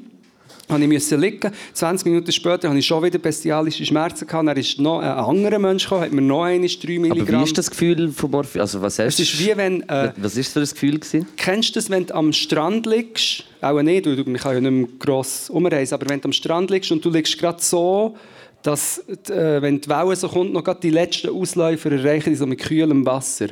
Habe 0.71 0.83
ich 0.83 0.89
musste 0.89 1.17
liegen. 1.17 1.51
20 1.73 2.05
Minuten 2.05 2.31
später 2.31 2.69
hatte 2.69 2.79
ich 2.79 2.85
schon 2.85 3.03
wieder 3.03 3.19
bestialische 3.19 3.85
Schmerzen. 3.85 4.25
Gehabt. 4.25 4.47
Dann 4.47 4.55
ist 4.55 4.79
noch 4.79 4.99
ein 4.99 5.11
anderer 5.11 5.59
Mensch 5.59 5.83
gekommen, 5.83 6.03
hat 6.03 6.13
mir 6.13 6.21
noch 6.21 6.43
einmal 6.43 6.69
3 6.69 6.87
Milligramm... 6.99 7.27
Aber 7.27 7.39
wie 7.39 7.43
ist 7.43 7.57
das 7.57 7.69
Gefühl 7.69 8.09
von 8.09 8.31
Morphin? 8.31 8.61
Also 8.61 8.81
was 8.81 8.97
hast 8.97 9.19
Es 9.19 9.19
ist 9.19 9.39
wie 9.39 9.55
wenn... 9.57 9.81
Äh, 9.89 10.13
Was 10.15 10.37
ist 10.37 10.47
das 10.47 10.53
für 10.53 10.59
ein 10.59 10.73
Gefühl 10.73 10.99
gewesen? 10.99 11.27
Kennst 11.35 11.75
du 11.75 11.79
das, 11.79 11.89
wenn 11.89 12.05
du 12.05 12.15
am 12.15 12.31
Strand 12.31 12.85
liegst? 12.85 13.43
Auch 13.59 13.81
nicht, 13.81 14.05
weil 14.05 14.15
du, 14.15 14.23
man 14.23 14.39
kann 14.39 14.53
ja 14.53 14.61
nicht 14.61 14.71
mehr 14.71 14.87
gross 14.97 15.49
umreisen, 15.49 15.93
aber 15.93 16.09
wenn 16.09 16.21
du 16.21 16.29
am 16.29 16.33
Strand 16.33 16.71
liegst 16.71 16.91
und 16.91 17.03
du 17.03 17.09
liegst 17.09 17.37
gerade 17.37 17.61
so, 17.61 18.15
dass, 18.63 18.99
äh, 19.29 19.61
wenn 19.61 19.81
die 19.81 19.89
Welle 19.89 20.15
so 20.15 20.27
kommt, 20.27 20.53
noch 20.53 20.63
die 20.79 20.89
letzten 20.89 21.29
Ausläufer 21.29 21.91
erreichen, 21.91 22.29
die 22.29 22.35
so 22.35 22.45
mit 22.45 22.59
kühlem 22.59 23.05
Wasser. 23.05 23.47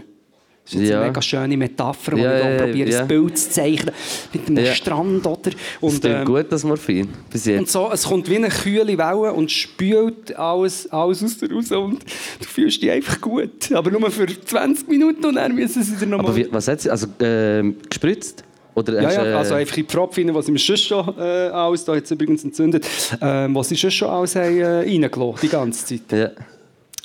Das 0.66 0.76
ist 0.76 0.82
jetzt 0.82 0.90
Ja. 0.92 0.98
eine 1.00 1.08
mega 1.08 1.22
schöne 1.24 1.58
Metapher, 1.58 2.12
die 2.16 2.22
Ja, 2.22 2.38
ich 2.38 2.44
hier 2.44 2.52
ja, 2.54 2.64
probiere, 2.64 2.90
ja. 2.92 3.02
ein 3.02 3.08
Bild 3.08 3.38
zu 3.40 3.50
zeichnen. 3.50 3.96
Mit 4.32 4.48
einem 4.48 4.66
Ja. 4.66 4.74
Strand, 4.76 5.26
oder? 5.26 5.40
Das 5.50 5.54
Und, 5.82 6.02
klingt 6.02 6.16
ähm, 6.20 6.26
gut, 6.26 6.46
das 6.52 6.64
Morphin. 6.64 7.08
Bis 7.32 7.46
jetzt. 7.46 7.60
und 7.60 7.70
so, 7.70 7.90
es 7.92 8.04
kommt 8.04 8.30
wie 8.30 8.36
eine 8.36 8.50
kühle 8.50 8.96
Welle 8.96 9.34
und 9.34 9.50
spült 9.52 10.36
alles, 10.38 10.88
alles 10.92 11.24
aus 11.24 11.38
dir 11.40 11.52
raus 11.52 11.72
und 11.72 12.04
du 12.04 12.46
fühlst 12.46 12.84
dich 12.84 12.92
einfach 12.92 13.20
gut. 13.20 13.72
Aber 13.72 13.90
nur 13.90 14.12
für 14.12 14.28
20 14.28 14.88
Minuten 14.90 15.26
und 15.26 15.36
dann 15.36 15.56
müssen 15.56 15.82
sie 15.82 15.96
dir 15.96 16.06
nochmal... 16.06 16.28
Aber 16.28 16.36
wie, 16.36 16.48
was 16.52 16.68
hat 16.68 16.82
sie? 16.82 16.92
Also 16.92 17.08
ähm, 17.20 17.78
gespritzt? 17.90 18.44
Oder 18.80 19.02
Ja, 19.02 19.12
ja, 19.12 19.26
äh, 19.26 19.34
also 19.34 19.54
einfach 19.54 19.78
in 19.78 19.84
die 19.84 19.90
Pfropfe 19.90 20.22
rein, 20.22 20.34
was 20.34 20.46
sie 20.46 20.52
mir 20.52 20.60
schon 20.60 21.14
äh, 21.18 21.22
alles, 21.22 21.86
da 21.86 21.96
es 21.96 22.10
übrigens 22.12 22.44
entzündet, 22.44 22.86
ähm, 23.22 23.56
was 23.56 23.70
sie 23.70 23.78
schon 23.78 23.92
schon 23.92 24.10
alles 24.10 24.36
haben, 24.36 24.60
äh, 24.60 24.66
reingelassen, 24.66 25.40
die 25.42 25.50
ganze 25.50 25.86
Zeit. 25.86 26.12
ja. 26.12 26.30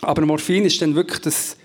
Aber 0.00 0.26
Morphin 0.26 0.64
ist 0.64 0.80
dann 0.82 0.94
wirklich 0.94 1.20
das, 1.20 1.56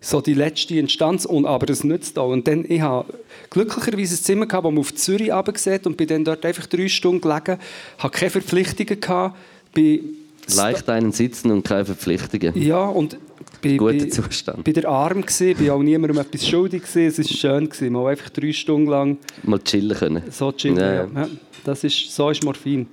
so 0.00 0.20
die 0.20 0.34
letzte 0.34 0.76
Instanz, 0.76 1.24
und, 1.24 1.46
aber 1.46 1.66
das 1.66 1.84
nützt 1.84 2.18
auch. 2.18 2.30
Und 2.30 2.46
dann, 2.46 2.64
ich 2.68 2.80
habe 2.80 3.12
glücklicherweise 3.50 4.14
ein 4.14 4.22
Zimmer 4.22 4.46
gehabt, 4.46 4.64
wo 4.64 4.70
man 4.70 4.80
auf 4.80 4.94
Zürich 4.94 5.32
runtergesehen 5.32 5.80
und 5.84 5.96
bin 5.96 6.06
dann 6.06 6.24
dort 6.24 6.44
einfach 6.44 6.66
drei 6.66 6.88
Stunden 6.88 7.20
gelegen, 7.20 7.58
hatte 7.98 8.18
keine 8.18 8.30
Verpflichtungen 8.30 9.00
gehabt, 9.00 9.36
bin 9.72 10.16
Leicht 10.54 10.88
einen 10.88 11.12
sitzen 11.12 11.50
und 11.50 11.62
keine 11.62 11.84
Verpflichtungen. 11.84 12.60
ja, 12.60 12.84
und 12.86 13.18
Bei, 13.62 13.76
Guter 13.76 14.08
Zustand. 14.08 14.62
bei 14.64 14.72
der 14.72 14.88
Arm 14.88 15.22
gsi, 15.24 15.54
bin 15.54 15.70
auch 15.70 15.82
niemandem 15.82 16.18
etwas 16.18 16.46
schuldig 16.46 16.82
gsi. 16.84 17.06
Es 17.06 17.18
ist 17.18 17.36
schön 17.36 17.68
gsi, 17.68 17.90
mal 17.90 18.06
einfach 18.10 18.30
drei 18.30 18.52
Stunden 18.52 18.88
lang 18.88 19.18
Mal 19.42 19.58
chillen 19.60 19.96
können. 19.96 20.22
so 20.30 20.52
chillen. 20.52 20.76
Ja, 20.78 21.04
Ja, 21.04 21.28
das 21.64 21.84
ist, 21.84 22.14
so 22.14 22.30
ist 22.30 22.44
Morphin. 22.44 22.86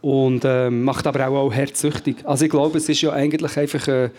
Und 0.00 0.42
ähm, 0.44 0.84
macht 0.84 1.06
aber 1.06 1.26
auch, 1.28 1.46
auch 1.46 1.52
herzsüchtig. 1.52 2.16
Also 2.24 2.44
ich 2.44 2.50
glaube, 2.50 2.78
es 2.78 2.88
ist 2.88 3.00
ja 3.00 3.12
eigentlich 3.12 3.56
einfach 3.56 3.88
äh, 3.88 4.10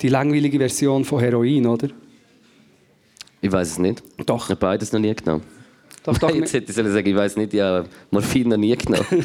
die 0.00 0.08
langweilige 0.08 0.58
Version 0.58 1.04
von 1.04 1.18
Heroin, 1.20 1.66
oder? 1.66 1.88
Ich 3.40 3.50
weiß 3.50 3.72
es 3.72 3.78
nicht. 3.78 4.02
Doch. 4.26 4.44
Ich 4.44 4.50
habe 4.50 4.60
beides 4.60 4.92
noch 4.92 5.00
nie 5.00 5.14
genommen. 5.14 5.42
Doch, 6.04 6.16
doch. 6.18 6.30
Jetzt 6.34 6.52
hätte 6.52 6.70
ich 6.70 6.76
sagen, 6.76 7.06
ich 7.06 7.16
weiß 7.16 7.36
nicht, 7.36 7.54
ja, 7.54 7.84
Morphin 8.10 8.48
noch 8.50 8.56
nie 8.58 8.76
genommen. 8.76 9.06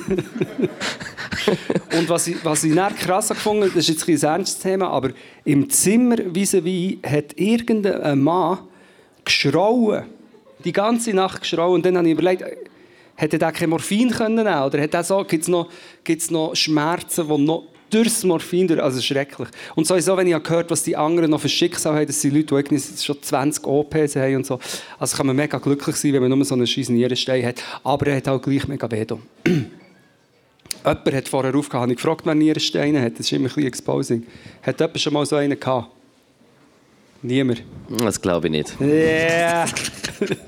Und 1.97 2.09
was 2.09 2.27
ich, 2.27 2.43
was 2.43 2.63
ich 2.63 2.75
dann 2.75 2.95
krass 2.95 3.29
habe 3.29 3.35
gefunden 3.35 3.71
das 3.73 3.89
ist 3.89 4.07
jetzt 4.07 4.25
ein 4.25 4.38
ernstes 4.38 4.61
Thema, 4.61 4.89
aber 4.89 5.11
im 5.43 5.69
Zimmer 5.69 6.17
vis-à-vis 6.17 6.97
hat 7.05 7.38
irgendein 7.38 8.19
Mann 8.19 8.59
geschrauen. 9.23 10.03
Die 10.63 10.73
ganze 10.73 11.13
Nacht 11.13 11.41
geschrauen. 11.41 11.75
Und 11.75 11.85
dann 11.85 11.97
habe 11.97 12.07
ich 12.07 12.13
überlegt, 12.13 12.43
hätte 13.15 13.39
er 13.39 13.51
kein 13.51 13.69
Morphin 13.69 14.11
können 14.11 14.47
Oder 14.47 14.81
hat 14.81 15.05
so, 15.05 15.23
gibt 15.23 15.43
es 15.43 15.49
noch, 15.49 15.69
noch 16.29 16.55
Schmerzen, 16.55 17.27
die 17.27 17.38
noch 17.38 17.63
durchs 17.89 18.23
Morphin 18.23 18.67
durch... 18.67 18.81
Also 18.81 19.01
schrecklich. 19.01 19.47
Und 19.75 19.88
sowieso, 19.88 20.17
wenn 20.17 20.27
ich 20.27 20.33
habe 20.33 20.43
gehört 20.43 20.71
was 20.71 20.83
die 20.83 20.95
anderen 20.95 21.31
noch 21.31 21.39
für 21.39 21.49
Schicksal 21.49 21.95
haben, 21.95 22.07
dass 22.07 22.21
sie 22.21 22.29
Leute, 22.29 22.61
die 22.63 22.79
schon 22.79 23.21
20 23.21 23.65
OPs 23.65 24.15
haben 24.15 24.38
und 24.38 24.45
so. 24.45 24.59
Also 24.99 25.17
kann 25.17 25.27
man 25.27 25.35
mega 25.35 25.57
glücklich 25.57 25.95
sein, 25.95 26.13
wenn 26.13 26.21
man 26.21 26.31
nur 26.31 26.45
so 26.45 26.55
einen 26.55 26.67
scheiß 26.67 26.89
Nierenstein 26.89 27.45
hat. 27.45 27.63
Aber 27.83 28.07
er 28.07 28.17
hat 28.17 28.27
auch 28.27 28.41
gleich 28.41 28.67
mega 28.67 28.89
weh. 28.91 29.05
Jemand 30.85 31.13
hat 31.13 31.27
vorher 31.27 31.55
aufgehört, 31.55 31.89
ich 31.89 31.95
gefragt, 31.95 32.21
wer 32.25 32.35
Nierensteine 32.35 33.01
hat. 33.01 33.13
Das 33.13 33.21
ist 33.21 33.31
immer 33.31 33.45
ein 33.45 33.53
bisschen 33.53 33.67
exposing. 33.67 34.27
Hat 34.61 34.79
jemand 34.79 35.01
schon 35.01 35.13
mal 35.13 35.25
so 35.25 35.35
einen 35.35 35.59
gehabt? 35.59 35.89
Niemand. 37.23 37.63
Das 37.89 38.21
glaube 38.21 38.47
ich 38.47 38.51
nicht. 38.51 38.79
Yeah. 38.79 39.65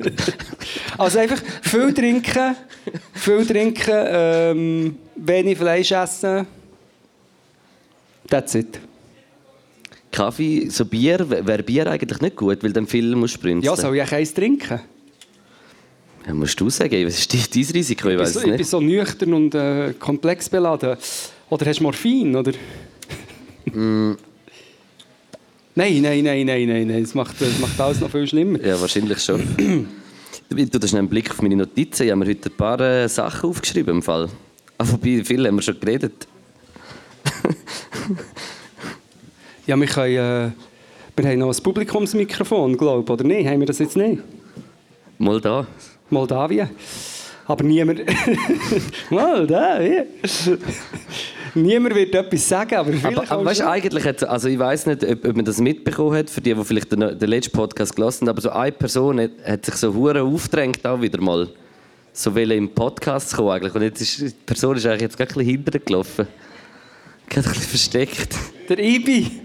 also 0.98 1.18
einfach 1.18 1.42
viel 1.64 1.92
trinken, 1.92 2.56
viel 3.14 3.46
trinken, 3.48 3.94
ähm, 3.96 4.98
wenig 5.16 5.58
Fleisch 5.58 5.92
essen. 5.92 6.46
That's 8.28 8.54
it. 8.54 8.80
Kaffee, 10.12 10.70
so 10.70 10.86
Bier, 10.86 11.28
wäre 11.30 11.64
Bier 11.64 11.88
eigentlich 11.88 12.22
nicht 12.22 12.36
gut, 12.36 12.64
weil 12.64 12.74
dann 12.74 12.86
viel 12.86 13.16
musst 13.16 13.36
du 13.36 13.40
sprünzen. 13.40 13.66
Ja, 13.66 13.76
soll 13.76 13.98
ich 13.98 14.12
eins 14.12 14.34
trinken? 14.34 14.82
Ja, 16.28 16.34
musst 16.34 16.60
du 16.60 16.70
sagen, 16.70 17.06
was 17.06 17.20
ist 17.20 17.34
dein 17.34 17.64
Risiko? 17.64 18.10
Ich 18.10 18.20
weiß 18.20 18.28
es 18.28 18.34
so, 18.34 18.40
ich 18.42 18.46
bin 18.46 18.56
nicht. 18.58 18.70
so 18.70 18.82
nüchtern 18.82 19.34
und 19.34 19.56
äh, 19.56 19.94
komplex 19.98 20.50
beladen. 20.50 20.98
Oder 21.50 21.66
hast 21.66 21.80
du 21.80 21.84
Morphin? 21.84 22.36
Oder? 22.36 22.52
Mm. 23.72 24.18
Nein, 25.74 26.02
nein, 26.02 26.24
nein, 26.24 26.46
nein, 26.46 26.68
nein, 26.68 26.88
nein. 26.88 27.04
Das 27.04 27.14
macht, 27.14 27.40
das 27.40 27.58
macht 27.60 27.80
alles 27.80 28.02
noch 28.02 28.10
viel 28.10 28.28
schlimmer. 28.28 28.60
Ja, 28.60 28.80
wahrscheinlich 28.82 29.20
schon. 29.20 29.88
Du 30.50 30.80
hast 30.82 30.96
einen 30.96 31.08
Blick 31.08 31.32
auf 31.32 31.42
meine 31.42 31.56
Notizen. 31.56 32.04
Ich 32.04 32.12
habe 32.12 32.20
mir 32.20 32.30
heute 32.30 32.50
ein 32.50 32.58
paar 32.58 32.80
äh, 32.80 33.08
Sachen 33.08 33.50
aufgeschrieben 33.50 33.96
im 33.96 34.02
Fall. 34.02 34.30
Ah, 34.78 34.86
wobei, 34.88 35.24
viele 35.24 35.48
haben 35.48 35.56
wir 35.56 35.62
schon 35.62 35.80
geredet. 35.80 36.28
Ja, 39.66 39.76
wir, 39.76 39.88
können, 39.88 40.16
äh, 40.16 40.52
wir 41.18 41.30
haben 41.30 41.40
noch 41.40 41.54
ein 41.54 41.64
Publikumsmikrofon, 41.64 42.78
glaube 42.78 43.04
ich, 43.04 43.10
oder 43.10 43.24
nicht? 43.26 43.48
Haben 43.48 43.60
wir 43.60 43.68
das 43.68 43.80
jetzt 43.80 43.98
nicht? 43.98 44.24
Mal 45.18 45.42
da. 45.42 45.68
Moldawien. 46.10 46.70
Aber 47.46 47.64
niemand. 47.64 48.02
Moldawien. 49.10 50.06
niemand 51.56 51.96
wird 51.96 52.14
etwas 52.14 52.48
sagen, 52.48 52.76
aber 52.76 52.92
vielleicht 52.92 53.18
Aber, 53.18 53.32
aber 53.32 53.46
weißt, 53.46 53.62
eigentlich 53.62 54.06
hat 54.06 54.24
also 54.24 54.50
ich 54.50 54.60
weiß 54.60 54.88
nicht, 54.88 55.04
ob, 55.04 55.26
ob 55.26 55.36
man 55.36 55.46
das 55.46 55.60
mitbekommen 55.60 56.16
hat, 56.16 56.30
für 56.30 56.42
die, 56.42 56.54
die 56.54 56.64
vielleicht 56.64 56.92
den, 56.92 57.18
den 57.18 57.30
letzten 57.30 57.52
Podcast 57.52 57.96
gelassen 57.96 58.28
haben, 58.28 58.30
aber 58.30 58.42
so 58.42 58.50
eine 58.50 58.72
Person 58.74 59.22
hat, 59.22 59.32
hat 59.46 59.66
sich 59.66 59.76
so 59.76 59.94
hure 59.94 60.22
aufgedrängt 60.22 60.86
auch 60.86 61.02
wieder 61.02 61.22
mal, 61.22 61.48
so 62.12 62.36
will 62.36 62.52
im 62.52 62.70
Podcast 62.70 63.36
kommen 63.36 63.52
eigentlich. 63.52 63.76
Und 63.76 63.82
jetzt 63.82 64.02
ist 64.02 64.20
die 64.20 64.32
Person 64.46 64.76
ist 64.76 64.86
eigentlich 64.86 65.02
jetzt 65.02 65.18
gerade 65.18 65.32
ein 65.32 65.38
bisschen 65.38 65.52
hinterher 65.52 65.82
gelaufen. 65.82 66.28
Gerade 67.30 67.48
ein 67.48 67.54
bisschen 67.54 67.70
versteckt. 67.70 68.36
Der 68.68 68.80
Ibi, 68.80 69.42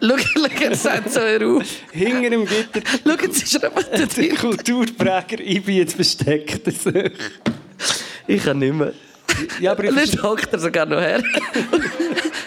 Schau, 0.00 0.16
schau, 0.18 0.44
er 0.60 0.74
sagt 0.76 1.12
so 1.12 1.20
auf. 1.20 1.62
hinter 1.92 2.30
dem 2.30 2.46
Gitter. 2.46 2.80
Schau, 3.04 3.16
jetzt 3.22 3.42
ist 3.42 3.62
er 3.62 3.70
da 3.70 3.82
Der 3.82 4.06
drin. 4.06 4.36
Kulturpräger 4.36 5.40
Ibi 5.40 5.78
jetzt 5.78 5.94
versteckt. 5.94 6.66
er 6.66 6.72
sich. 6.72 7.12
Ich 8.26 8.44
kann 8.44 8.58
nicht 8.58 8.74
mehr. 8.74 8.92
ja, 9.60 9.72
aber 9.72 9.84
ich 9.84 10.10
dann 10.10 10.22
hockt 10.22 10.52
er 10.52 10.58
sogar 10.58 10.86
noch 10.86 11.00
her. 11.00 11.22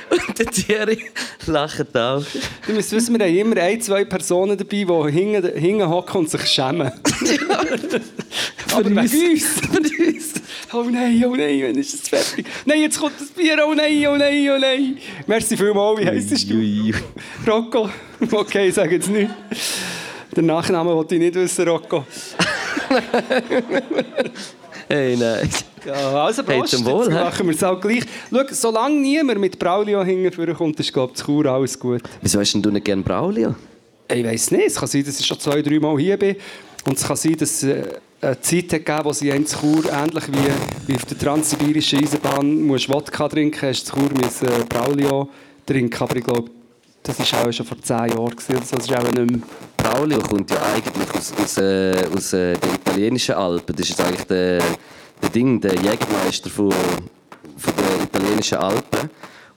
Und 0.09 0.39
der 0.39 0.45
Thierry 0.47 1.11
lacht 1.45 1.95
auch. 1.97 2.23
Du 2.67 2.73
musst 2.73 2.91
wissen, 2.91 3.17
wir 3.17 3.25
haben 3.25 3.35
immer 3.37 3.57
ein, 3.57 3.81
zwei 3.81 4.05
Personen 4.05 4.57
dabei, 4.57 4.85
die 4.85 5.11
hinten, 5.11 5.87
hocken 5.89 6.17
und 6.21 6.29
sich 6.29 6.45
schämen. 6.47 6.91
aber 8.73 8.85
wegen 8.85 8.97
uns. 8.97 9.13
uns. 9.13 9.43
Für 9.45 10.05
uns. 10.05 10.40
Oh 10.73 10.83
nein, 10.83 11.23
oh 11.25 11.35
nein, 11.35 11.61
wann 11.63 11.75
ist 11.75 11.93
es 11.93 12.07
fertig? 12.07 12.45
Nein, 12.65 12.81
jetzt 12.81 12.97
kommt 12.97 13.19
das 13.19 13.29
Bier, 13.29 13.57
oh 13.67 13.73
nein, 13.73 14.07
oh 14.07 14.15
nein, 14.15 14.49
oh 14.49 14.57
nein. 14.57 14.97
Merci 15.27 15.57
vielmals, 15.57 15.99
wie 15.99 16.05
heisst 16.07 16.49
du? 16.49 16.93
Rocco. 17.51 17.89
Okay, 18.31 18.71
sage 18.71 18.95
jetzt 18.95 19.09
nicht. 19.09 19.29
Den 20.35 20.45
Nachnamen 20.45 20.93
wollte 20.93 21.15
ich 21.15 21.21
nicht 21.21 21.35
wissen, 21.35 21.67
Rocco. 21.67 22.05
Hey, 24.87 25.15
nein. 25.17 25.49
Ja, 25.85 26.25
also 26.25 26.43
Hey, 26.45 26.59
Prost, 26.59 26.71
zum 26.71 26.85
Wohl, 26.85 27.05
jetzt 27.05 27.13
machen 27.13 27.47
wir 27.47 27.55
es 27.55 27.63
auch 27.63 27.79
gleich. 27.79 28.03
Schau, 28.29 28.43
solange 28.51 28.95
niemand 28.95 29.39
mit 29.39 29.57
Braulio 29.57 30.03
hinten 30.03 30.53
kommt, 30.53 30.79
ist 30.79 30.93
glaube 30.93 31.13
ich 31.15 31.23
Chur 31.23 31.45
alles 31.47 31.79
gut. 31.79 32.01
Wieso 32.21 32.39
hast 32.39 32.53
denn 32.53 32.61
du 32.61 32.71
nicht 32.71 32.85
gerne 32.85 33.01
Braulio? 33.01 33.55
Ich 34.13 34.23
weiß 34.23 34.51
nicht, 34.51 34.67
es 34.67 34.75
kann 34.75 34.87
sein, 34.87 35.03
dass 35.03 35.19
ich 35.19 35.25
schon 35.25 35.39
zwei, 35.39 35.61
drei 35.61 35.79
Mal 35.79 35.97
hier 35.97 36.17
bin. 36.17 36.35
Und 36.85 36.97
es 36.97 37.07
kann 37.07 37.15
sein, 37.15 37.35
dass 37.37 37.63
äh, 37.63 37.83
Zeit 38.21 38.73
hat 38.73 38.85
gegeben, 38.85 39.05
wo 39.05 39.13
sie 39.13 39.29
in 39.29 39.45
Chur, 39.45 39.83
ähnlich 39.91 40.27
wie, 40.27 40.87
wie 40.87 40.95
auf 40.95 41.05
der 41.05 41.17
transsibirischen 41.17 42.03
Eisenbahn, 42.03 42.61
musst 42.61 42.87
Wodka 42.87 43.27
trinken, 43.27 43.67
hast 43.67 43.89
in 43.89 43.95
Chur 43.95 44.09
müssen, 44.13 44.47
äh, 44.47 44.63
Braulio 44.69 45.29
trinken. 45.65 46.03
Aber 46.03 46.15
ich 46.15 46.23
glaube, 46.23 46.51
das 47.01 47.17
war 47.33 47.47
auch 47.47 47.51
schon 47.51 47.65
vor 47.65 47.81
zehn 47.81 48.09
Jahren. 48.09 48.35
Das 48.35 48.71
ist 48.71 48.93
auch. 48.93 49.25
Braulio 49.77 50.19
kommt 50.19 50.51
ja 50.51 50.57
eigentlich 50.61 51.09
aus, 51.15 51.33
aus, 51.41 51.57
äh, 51.57 52.05
aus 52.15 52.33
äh, 52.33 52.53
den 52.53 52.75
italienischen 52.75 53.35
Alpen. 53.35 53.75
Das 53.75 53.89
ist 53.89 53.99
eigentlich 53.99 54.27
der, 54.27 54.61
der 55.21 55.29
Ding, 55.29 55.59
der 55.59 55.73
Jägermeister 55.73 56.49
von, 56.49 56.71
von 57.57 57.73
den 57.75 58.03
italienischen 58.03 58.59
Alpen. 58.59 59.09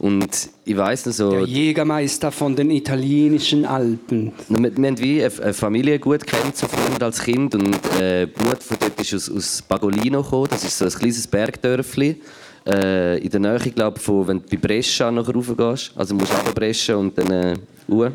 Und 0.05 0.51
ich 0.67 0.77
weiss 0.77 1.07
noch 1.07 1.14
so, 1.14 1.31
Der 1.31 1.47
Jägermeister 1.47 2.31
von 2.31 2.55
den 2.55 2.71
italienischen 2.71 3.64
Alpen. 3.64 4.33
wir, 4.51 4.77
wir 4.77 4.87
haben 4.88 4.99
wie 4.99 5.25
eine, 5.25 5.55
Familie 5.55 5.99
gut 5.99 6.21
früher 6.29 7.03
als 7.03 7.23
Kind. 7.23 7.55
Und 7.55 7.75
äh, 7.99 8.27
die 8.27 8.45
Mutter 8.45 8.61
von 8.61 8.77
dort 8.81 9.01
ist 9.01 9.14
aus, 9.14 9.31
aus 9.31 9.62
Bagolino 9.62 10.23
gekommen. 10.23 10.49
Das 10.51 10.62
ist 10.62 10.77
so 10.77 10.85
ein 10.85 10.90
kleines 10.90 11.27
Bergdörfli. 11.27 12.21
Äh, 12.67 13.17
in 13.21 13.31
der 13.31 13.40
Nähe, 13.40 13.59
glaube 13.71 13.99
von, 13.99 14.29
wenn 14.29 14.43
du 14.43 14.45
bei 14.51 14.59
Brescia 14.59 15.11
nachher 15.11 15.33
raufgehst. 15.33 15.93
Also 15.97 16.14
musst 16.14 16.33
du 16.33 16.37
runter 16.37 16.53
Brescia 16.53 16.97
und 16.97 17.17
dann 17.17 17.31
äh, 17.31 17.55
hoch. 17.88 18.11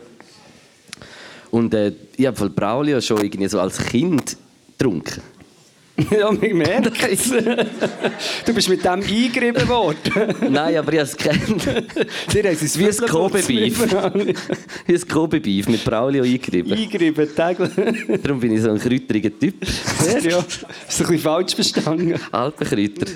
Und 1.49 1.73
äh, 1.73 1.91
ich 2.15 2.28
habe 2.28 2.38
von 2.38 2.54
Braulio 2.54 3.02
schon 3.02 3.23
irgendwie 3.23 3.47
so 3.47 3.60
als 3.60 3.80
Kind 3.80 4.38
getrunken. 4.78 5.23
Ja, 6.12 6.31
ich 6.41 6.53
merke. 6.53 6.89
Du 8.45 8.53
bist 8.53 8.69
mit 8.69 8.83
dem 8.83 9.01
eingerieben 9.01 9.67
worden. 9.67 10.35
Nein, 10.49 10.77
aber 10.77 10.93
ich 10.93 10.99
habe 10.99 11.09
es 11.09 11.17
haben 11.25 12.55
sie 12.55 12.65
es 12.65 12.79
Wie 12.79 12.85
ein 12.85 13.09
Kobe-Beef. 13.09 13.93
Wie 14.85 14.93
ein 14.95 15.07
Kobe-Beef 15.07 15.67
mit 15.67 15.83
Braulio 15.83 16.23
eingerieben. 16.23 16.73
Eingerieben, 16.73 17.27
täglich. 17.35 18.21
Darum 18.21 18.39
bin 18.39 18.53
ich 18.53 18.62
so 18.62 18.71
ein 18.71 18.79
kräuteriger 18.79 19.38
Typ. 19.38 19.55
Ja, 20.23 20.38
hast 20.38 20.63
du 20.63 21.03
ein 21.03 21.09
bisschen 21.09 21.19
falsch 21.19 21.55
verstanden. 21.55 22.19
Alpenkräuter. 22.31 23.12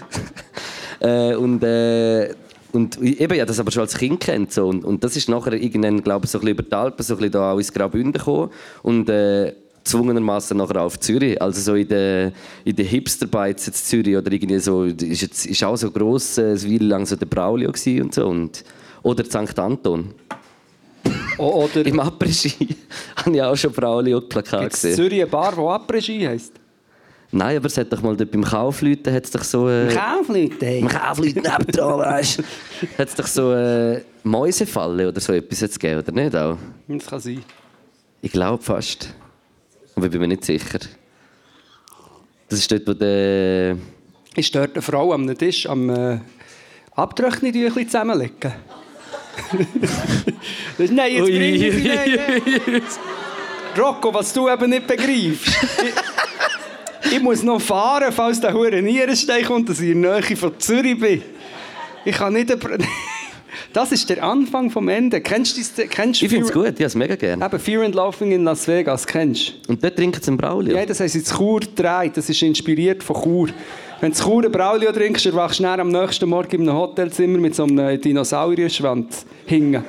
äh, 1.00 1.36
und, 1.36 1.64
äh, 1.64 2.34
und 2.72 3.02
eben, 3.02 3.36
ja, 3.36 3.46
das 3.46 3.60
aber 3.60 3.72
schon 3.72 3.82
als 3.82 3.98
Kind 3.98 4.20
kennt. 4.20 4.52
So. 4.52 4.68
Und, 4.68 4.84
und 4.84 5.04
das 5.04 5.16
ist 5.16 5.30
nachher 5.30 5.54
irgendwann, 5.54 6.02
glaube 6.02 6.26
ich, 6.26 6.32
so 6.32 6.40
ein 6.40 6.42
bisschen 6.42 6.58
über 6.58 6.64
die 6.64 6.74
Alpen, 6.74 7.04
so 7.04 7.14
ein 7.14 7.18
bisschen 7.18 7.32
da 7.32 7.54
auch 7.54 7.58
ins 7.58 7.72
Graubünden 7.72 8.14
gekommen. 8.14 8.50
Und 8.82 9.10
äh, 9.10 9.54
gezwungenermaßen 9.84 10.58
nachher 10.58 10.82
auf 10.82 11.00
Zürich. 11.00 11.42
Also 11.42 11.62
so 11.62 11.76
in 11.76 11.88
den, 11.88 12.32
in 12.64 12.76
den 12.76 12.86
Hipster-Bites 12.86 13.68
in 13.68 13.74
Zürich 13.74 14.16
oder 14.18 14.32
irgendwie 14.32 14.60
so, 14.60 14.84
ist, 14.86 15.22
jetzt, 15.22 15.46
ist 15.46 15.64
auch 15.64 15.76
so 15.76 15.92
gross, 15.92 16.38
äh, 16.38 16.42
eine 16.52 16.64
Weile 16.64 16.86
lang 16.86 17.06
so 17.06 17.16
der 17.16 17.26
Braulio 17.26 17.70
und 17.70 18.14
so. 18.14 18.28
Und, 18.28 18.64
oder 19.02 19.24
St. 19.26 19.58
Anton. 19.60 20.14
O- 21.38 21.64
Oder 21.66 21.86
Im 21.86 22.00
Après-Ski 22.00 22.76
habe 23.18 23.36
ich 23.36 23.42
auch 23.42 23.56
schon 23.58 23.72
Braulio-Plakat 23.74 24.72
gesehen. 24.72 24.96
Zürich 24.96 25.22
eine 25.22 25.28
Bar, 25.30 25.52
die 25.54 25.60
Après-Ski 25.62 26.26
heisst? 26.26 26.54
Nein, 27.32 27.58
aber 27.58 27.66
es 27.66 27.76
hat 27.78 27.92
doch 27.92 28.02
mal 28.04 28.16
dort 28.16 28.30
beim 28.32 28.44
Kaufleuten 28.44 29.12
hat's 29.12 29.32
doch 29.32 29.44
so... 29.44 29.68
Äh, 29.68 29.88
Kaufleute. 29.92 30.66
Im 30.68 30.88
Kaufleuten 30.88 31.42
nebendran, 31.42 32.00
weißt 32.00 32.38
du. 32.40 32.44
Hat 33.00 33.08
es 33.08 33.16
doch 33.16 33.26
so 33.26 33.52
äh, 33.54 34.02
Mäusefalle 34.24 35.10
oder 35.10 35.20
so 35.20 35.34
etwas 35.34 35.62
jetzt 35.62 35.80
gegeben, 35.80 36.02
oder 36.02 36.12
nicht 36.12 36.36
auch? 36.36 36.58
Das 36.88 37.06
kann 37.08 37.20
sein. 37.20 37.44
Ich 38.22 38.32
glaube 38.32 38.62
fast. 38.62 39.16
Aber 39.96 40.06
ich 40.06 40.12
bin 40.12 40.22
mir 40.22 40.28
nicht 40.28 40.46
sicher. 40.46 40.80
Das 42.50 42.60
ist 42.60 42.72
dort, 42.72 42.88
wo 42.88 42.94
der... 42.94 43.78
Ist 44.36 44.54
dort 44.56 44.74
eine 44.74 44.82
Frau 44.82 45.14
am 45.14 45.38
Tisch 45.38 45.68
am 45.68 45.90
äh, 45.90 46.20
Abtrocknen 46.96 47.54
zusammenlegen? 47.88 48.54
nein, 50.78 51.14
jetzt 51.14 51.24
Ui, 51.24 51.38
bring 51.38 51.56
ich 51.56 51.74
sie 51.74 51.88
nein. 51.88 52.82
Rocco, 53.78 54.14
was 54.14 54.34
du 54.34 54.50
eben 54.50 54.70
nicht 54.70 54.86
begreifst. 54.86 55.48
ich, 57.04 57.12
ich 57.14 57.22
muss 57.22 57.44
noch 57.44 57.60
fahren, 57.60 58.12
falls 58.12 58.40
der 58.40 58.54
hure 58.54 58.82
Nierenstein 58.82 59.46
kommt, 59.46 59.70
dass 59.70 59.80
ich 59.80 59.90
in 59.90 60.02
der 60.02 60.20
Nähe 60.20 60.36
von 60.36 60.60
Zürich 60.60 61.00
bin. 61.00 61.24
Ich 62.06 62.16
kann 62.16 62.34
nicht... 62.34 62.52
Das 63.74 63.92
ist 63.92 64.08
der 64.08 64.24
Anfang 64.24 64.70
vom 64.70 64.88
Ende. 64.88 65.20
Kennst 65.20 65.58
du 65.58 65.62
das? 65.62 65.90
Kennst 65.90 66.22
Ich 66.22 66.30
finde 66.30 66.46
es 66.46 66.54
gut, 66.54 66.66
ich 66.66 66.74
habe 66.74 66.86
es 66.86 66.96
mega 66.96 67.16
gerne. 67.16 67.44
Eben 67.44 67.60
Fear 67.60 67.84
and 67.84 67.96
Laughing 67.96 68.32
in 68.32 68.44
Las 68.44 68.68
Vegas, 68.68 69.08
kennst 69.08 69.56
du? 69.66 69.72
Und 69.72 69.84
dort 69.84 69.96
trinken 69.96 70.22
sie 70.22 70.32
ein 70.32 70.38
Braulio. 70.38 70.78
Ja, 70.78 70.86
das 70.86 71.00
sie 71.00 71.18
in 71.18 71.26
Chur 71.26 71.60
gedreht. 71.60 72.16
Das 72.16 72.30
ist 72.30 72.40
inspiriert 72.44 73.04
von 73.04 73.16
Chur. 73.24 73.50
Wenn 74.00 74.12
du 74.12 74.18
Chur 74.20 74.46
ein 74.46 74.52
Braulio 74.52 74.92
trinkst, 74.92 75.26
erwachst 75.26 75.60
du 75.60 75.66
am 75.66 75.90
nächsten 75.90 76.30
Morgen 76.30 76.62
in 76.62 76.70
einem 76.70 76.78
Hotelzimmer 76.78 77.40
mit 77.40 77.56
so 77.56 77.64
einem 77.64 78.00
Dinosaurierschwanz 78.00 79.26
hingen. 79.48 79.84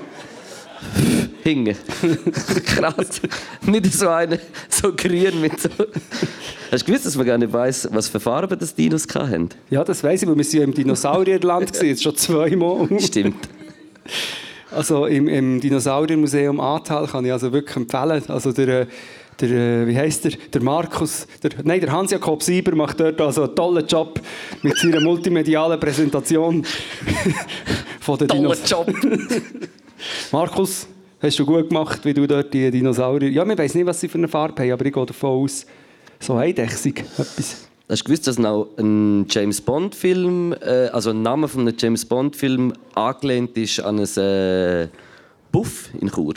Hingen. 1.42 1.76
Krass. 2.64 3.20
Nicht 3.66 3.92
so 3.92 4.08
eine, 4.08 4.40
so 4.70 4.92
grün 4.94 5.42
mit 5.42 5.60
so... 5.60 5.68
Hast 6.72 6.82
du 6.82 6.86
gewusst, 6.86 7.04
dass 7.04 7.16
man 7.16 7.26
gar 7.26 7.36
nicht 7.36 7.52
weiss, 7.52 7.86
was 7.92 8.08
für 8.08 8.18
Farben 8.18 8.58
das 8.58 8.74
Dinos 8.74 9.06
hatten? 9.14 9.50
Ja, 9.68 9.84
das 9.84 10.02
weiss 10.02 10.22
ich, 10.22 10.28
weil 10.28 10.36
wir 10.36 10.44
sind 10.44 10.60
ja 10.60 10.64
im 10.64 10.72
Dinosaurierland 10.72 11.82
jetzt 11.82 12.02
schon 12.02 12.16
zweimal. 12.16 12.88
Stimmt. 12.98 13.48
Also 14.70 15.06
im, 15.06 15.28
im 15.28 15.60
Dinosauriermuseum 15.60 16.58
Ahrtal 16.60 17.06
kann 17.06 17.24
ich 17.24 17.32
also 17.32 17.52
wirklich 17.52 17.76
empfehlen. 17.76 18.22
Also 18.28 18.52
der, 18.52 18.68
äh, 18.68 18.86
der 19.40 19.50
äh, 19.50 19.86
wie 19.86 19.96
heißt 19.96 20.24
der, 20.24 20.32
der 20.52 20.62
Markus, 20.62 21.26
der, 21.42 21.50
nein, 21.62 21.80
der 21.80 21.92
Hans-Jakob 21.92 22.42
Sieber 22.42 22.74
macht 22.74 22.98
dort 23.00 23.20
also 23.20 23.44
einen 23.44 23.54
tollen 23.54 23.86
Job 23.86 24.20
mit 24.62 24.76
seiner 24.76 25.00
multimedialen 25.00 25.78
Präsentation 25.78 26.64
von 28.00 28.18
den 28.18 28.28
Toller 28.28 28.42
Dinos 28.42 28.70
Job. 28.70 28.92
Markus, 30.32 30.88
hast 31.20 31.38
du 31.38 31.46
gut 31.46 31.68
gemacht, 31.68 32.04
wie 32.04 32.14
du 32.14 32.26
dort 32.26 32.52
die 32.52 32.70
Dinosaurier... 32.70 33.30
Ja, 33.30 33.44
ich 33.44 33.58
weiß 33.58 33.74
nicht, 33.74 33.86
was 33.86 34.00
sie 34.00 34.08
für 34.08 34.18
eine 34.18 34.28
Farbe 34.28 34.62
haben, 34.62 34.72
aber 34.72 34.86
ich 34.86 34.92
gehe 34.92 35.06
davon 35.06 35.44
aus, 35.44 35.66
so 36.18 36.34
eidechsig, 36.34 37.00
etwas. 37.00 37.68
Hast 37.86 38.00
du 38.00 38.04
gewusst, 38.04 38.26
dass 38.26 38.38
ein 38.38 39.26
James 39.28 39.60
Bond-Film, 39.60 40.54
äh, 40.54 40.88
also 40.88 41.10
ein 41.10 41.20
Name 41.20 41.48
von 41.48 41.60
einem 41.62 41.76
James 41.78 42.06
Bond-Film 42.06 42.72
angelehnt 42.94 43.56
ist 43.58 43.80
an 43.80 43.98
einen 43.98 44.16
äh, 44.16 44.88
Buff 45.52 45.90
in 46.00 46.10
Chur? 46.10 46.34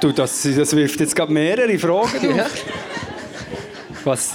Du, 0.00 0.10
das, 0.10 0.42
das 0.42 0.74
wirft 0.74 0.98
jetzt 0.98 1.14
gerade 1.14 1.32
mehrere 1.32 1.78
Fragen. 1.78 2.36
Ja. 2.36 2.46
Was? 4.04 4.34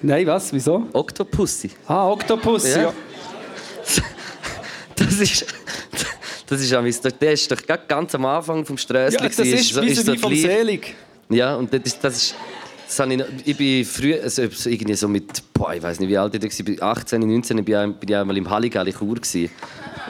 Nein, 0.00 0.26
was? 0.26 0.50
Wieso? 0.52 0.86
Octopussy. 0.92 1.70
Ah, 1.86 2.08
Oktopus, 2.08 2.66
ja. 2.66 2.82
Ja. 2.84 2.94
Das 4.96 5.20
ist. 5.20 5.46
Das 6.46 6.60
ist, 6.60 6.72
der 7.20 7.32
ist 7.32 7.50
doch 7.50 7.58
ganz 7.86 8.14
am 8.14 8.24
Anfang 8.24 8.64
vom 8.64 8.76
Strössli. 8.76 9.22
Ja, 9.22 9.28
das 9.28 9.38
ist 9.38 9.72
so 9.72 9.82
so 9.82 10.12
wie 10.12 10.18
vom. 10.18 10.34
Selig. 10.34 10.96
Ja, 11.28 11.54
und 11.54 11.72
das 11.72 11.82
ist. 11.84 12.02
Das 12.02 12.16
ist 12.16 12.34
das 12.98 13.06
ich, 13.08 13.16
noch- 13.18 13.26
ich 13.44 13.56
bin 13.56 13.84
früher, 13.84 14.22
also 14.22 14.48
so 14.50 14.68
irgendwie 14.68 14.94
so 14.94 15.06
mit, 15.08 15.42
boah, 15.54 15.72
ich 15.74 15.82
weiß 15.82 16.00
nicht, 16.00 16.08
wie 16.08 16.18
alt 16.18 16.34
ich 16.34 16.40
da 16.40 16.46
war, 16.46 16.52
ich 16.52 16.64
bin 16.64 16.82
18, 16.82 17.20
19, 17.20 17.56
bin 17.64 17.66
ich, 17.74 17.76
ein- 17.76 17.94
bin 17.94 18.08
ich 18.08 18.16
einmal 18.16 18.36
im 18.36 18.50
Halligalli 18.50 18.92
Chur 18.92 19.14
gewesen. 19.14 19.50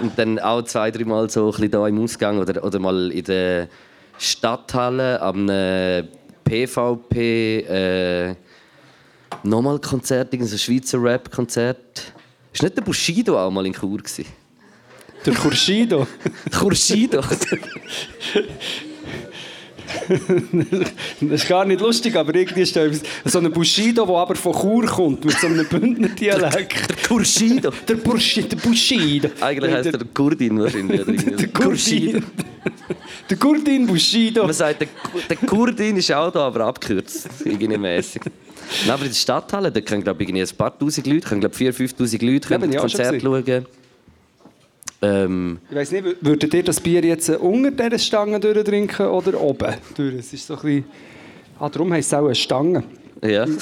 Und 0.01 0.19
dann 0.19 0.39
auch 0.39 0.63
zwei, 0.63 0.91
drei 0.91 1.05
Mal 1.05 1.29
so 1.29 1.47
ein 1.47 1.51
bisschen 1.53 1.71
da 1.71 1.87
im 1.87 2.03
Ausgang 2.03 2.39
oder, 2.39 2.65
oder 2.65 2.79
mal 2.79 3.11
in 3.13 3.25
der 3.25 3.69
Stadthalle 4.19 5.21
am 5.21 5.49
äh, 5.49 6.05
PVP 6.45 7.61
äh, 7.61 8.35
nochmal 9.43 9.79
Konzert, 9.79 10.33
irgendein 10.33 10.59
Schweizer 10.59 11.03
Rap-Konzert. 11.03 12.13
Ist 12.53 12.63
nicht 12.63 12.77
der 12.77 12.83
Bushido 12.83 13.39
auch 13.39 13.51
mal 13.51 13.67
in 13.67 13.75
Chur 13.75 13.99
gewesen? 13.99 14.25
Der 15.27 15.35
Kurschido. 15.35 16.07
Kurshido? 16.59 17.21
Das 21.21 21.43
ist 21.43 21.49
gar 21.49 21.65
nicht 21.65 21.81
lustig, 21.81 22.17
aber 22.17 22.35
irgendwie 22.35 22.63
ist 22.63 22.77
da 22.77 22.83
so 23.25 23.39
ein 23.39 23.51
Bushido, 23.53 24.07
der 24.07 24.15
aber 24.15 24.35
von 24.35 24.53
Chur 24.53 24.87
kommt, 24.87 25.25
mit 25.25 25.39
so 25.39 25.47
einem 25.47 25.67
Bündner 25.67 26.09
Dialekt. 26.09 26.89
der 26.89 26.97
Kurshido? 27.09 27.71
Der 27.89 27.95
Bushido. 27.95 28.49
Der 28.49 28.57
Bushido. 28.57 29.29
Eigentlich 29.41 29.73
heisst 29.73 29.95
er 29.95 30.05
Kurdin 30.13 30.61
wahrscheinlich. 30.61 31.05
Der 31.05 31.49
Kurdin. 31.49 32.25
Der 33.29 33.37
Kurdin 33.37 33.87
Bushido. 33.87 34.45
Man 34.45 34.53
sagt, 34.53 34.81
der, 34.81 34.89
der 35.29 35.37
Kurdin 35.37 35.97
ist 35.97 36.13
auch 36.13 36.33
da, 36.33 36.47
aber 36.47 36.67
abgekürzt. 36.67 37.29
Irgendwie 37.45 37.79
mäßig. 37.79 38.23
Nein, 38.87 38.95
aber 38.95 39.03
in 39.03 39.09
der 39.09 39.17
Stadthalle, 39.17 39.73
da 39.73 39.81
können 39.81 40.03
glaube 40.03 40.23
ich 40.23 40.29
ein 40.33 40.57
paar 40.57 40.79
tausend 40.79 41.07
Leute, 41.07 41.29
können 41.29 41.41
glaube 41.41 41.57
4'000, 41.57 41.97
5'000 41.97 42.25
Leute 42.25 42.49
Ja, 42.49 42.59
können 42.59 42.73
schon 42.73 42.81
Konzert 42.81 43.23
schauen. 43.23 43.67
Ähm, 45.03 45.59
Ich 45.71 45.77
weiß 45.77 45.93
nicht, 45.93 46.05
würdet 46.21 46.53
ihr 46.55 46.63
das 46.63 46.81
Bier 46.81 47.03
jetzt 47.05 47.29
unter 47.31 47.71
dieser 47.71 47.99
Stange 47.99 48.39
durchtrinken 48.41 49.07
oder 49.07 49.41
oben? 49.41 49.75
durch? 49.97 50.15
Es 50.15 50.33
ist 50.33 50.47
so 50.47 50.55
ein 50.55 50.61
bisschen... 50.63 50.85
Ah, 51.59 51.69
darum 51.69 51.93
heisst 51.93 52.13
es 52.13 52.19
auch 52.19 52.25
eine 52.27 52.35
Stange. 52.35 52.83
ja. 53.23 53.47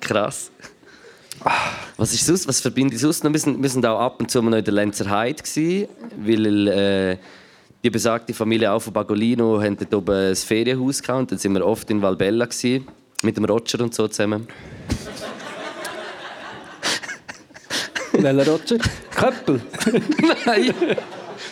Krass. 0.00 0.50
Was 1.96 2.12
ist 2.12 2.26
sonst, 2.26 2.48
was 2.48 2.60
verbindet 2.60 2.94
ich 2.94 3.00
sonst 3.00 3.22
noch? 3.24 3.32
Wir 3.32 3.68
sind 3.68 3.86
auch 3.86 3.98
ab 4.00 4.16
und 4.20 4.30
zu 4.30 4.42
mal 4.42 4.50
noch 4.50 4.58
in 4.58 4.64
der 4.64 4.74
Lenzer 4.74 5.08
Heide 5.08 5.42
gewesen, 5.42 5.88
weil 6.18 6.68
äh, 6.68 7.16
die 7.82 7.90
besagte 7.90 8.34
Familie 8.34 8.72
auch 8.72 8.80
von 8.80 8.92
Bagolino 8.92 9.60
haben 9.62 9.76
dort 9.76 9.94
oben 9.94 10.30
ein 10.30 10.36
Ferienhaus 10.36 11.00
gehabt 11.00 11.20
und 11.20 11.30
dann 11.32 11.38
sind 11.38 11.52
wir 11.54 11.64
oft 11.64 11.88
in 11.90 12.02
Valbella 12.02 12.44
gewesen, 12.46 12.86
mit 13.22 13.36
dem 13.36 13.44
Roger 13.44 13.80
und 13.82 13.94
so 13.94 14.08
zusammen. 14.08 14.46
Welcher 18.22 18.50
Roger? 18.52 18.78
Köppel. 19.14 19.60
Nein, 20.46 20.74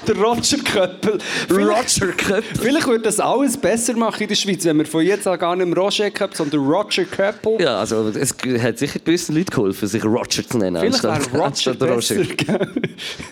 Der 0.07 0.17
Roger 0.17 0.59
Köppel. 0.59 1.19
Roger 1.51 2.09
Köppel. 2.09 2.43
Vielleicht 2.61 2.87
würde 2.87 3.05
das 3.05 3.19
alles 3.21 3.57
besser 3.57 3.95
machen 3.97 4.23
in 4.23 4.29
der 4.29 4.35
Schweiz, 4.35 4.65
wenn 4.65 4.77
wir 4.79 4.85
von 4.87 5.03
jetzt 5.05 5.27
an 5.27 5.39
gar 5.39 5.57
nicht 5.57 5.67
mehr 5.67 5.77
Roger 5.79 6.11
Köppel, 6.11 6.37
sondern 6.37 6.61
Roger 6.67 7.05
Köppel. 7.05 7.57
Ja, 7.61 7.81
also 7.81 8.09
es 8.09 8.35
hat 8.63 8.79
sicher 8.79 8.99
gewissen 9.03 9.35
Leuten 9.35 9.51
geholfen, 9.51 9.89
sich 9.89 10.05
Roger 10.05 10.47
zu 10.47 10.59
nennen. 10.59 10.77
Vielleicht 10.81 11.05
anstatt- 11.05 11.35
Roger 11.35 11.45
anstatt 11.45 11.79
besser. 11.79 12.15
gell? 12.25 12.69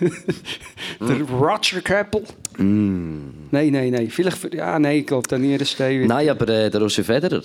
Der 1.00 1.20
Roger 1.28 1.80
Köppel. 1.82 2.22
Nein, 2.58 3.32
nein, 3.50 3.90
nein. 3.92 4.08
Vielleicht 4.10 4.38
für, 4.38 4.54
ja, 4.54 4.78
nein, 4.78 4.98
ich 4.98 5.06
glaube, 5.06 5.38
Nierenstein 5.38 5.98
wird... 6.00 6.08
Nein, 6.08 6.28
aber 6.30 6.48
äh, 6.48 6.70
der 6.70 6.80
Roger 6.80 7.04
Federer, 7.04 7.42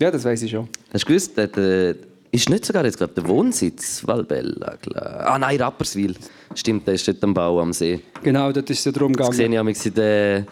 Ja, 0.00 0.10
das 0.10 0.24
weiß 0.24 0.42
ich 0.42 0.50
schon. 0.50 0.68
hast 0.92 1.02
du 1.04 1.06
gewusst, 1.06 1.36
der, 1.36 1.46
der 1.46 1.94
ist 2.30 2.48
nicht 2.50 2.64
sogar 2.64 2.84
jetzt, 2.84 2.98
glaub, 2.98 3.14
der 3.14 3.26
Wohnsitz 3.26 4.06
Valbella. 4.06 4.76
glaub- 4.80 4.96
Ah 5.02 5.38
nein, 5.38 5.60
Rapperswil. 5.60 6.14
Stimmt, 6.54 6.86
der 6.86 6.94
ist 6.94 7.06
dort 7.08 7.22
am 7.24 7.32
Bau 7.34 7.60
am 7.60 7.72
See. 7.72 8.00
Genau, 8.22 8.52
das 8.52 8.64
ist 8.68 8.84
ja 8.86 8.92
darum 8.92 9.12
Das 9.14 9.34
sehe 9.36 9.48
gegangen. 9.48 9.68
ich 9.68 9.82
manchmal 9.84 9.86
in 9.86 9.94
den, 9.94 10.46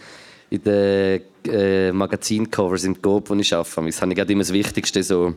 in 0.50 0.62
den 0.62 1.52
äh, 1.54 1.92
Magazincovers 1.92 2.84
im 2.84 3.00
Coop, 3.00 3.28
wo 3.30 3.34
ich 3.34 3.52
arbeite. 3.54 3.86
Das 3.86 4.00
habe 4.02 4.10
ich 4.12 4.16
gerade 4.16 4.32
immer 4.32 4.42
das 4.42 4.52
Wichtigste, 4.52 5.02
so 5.02 5.34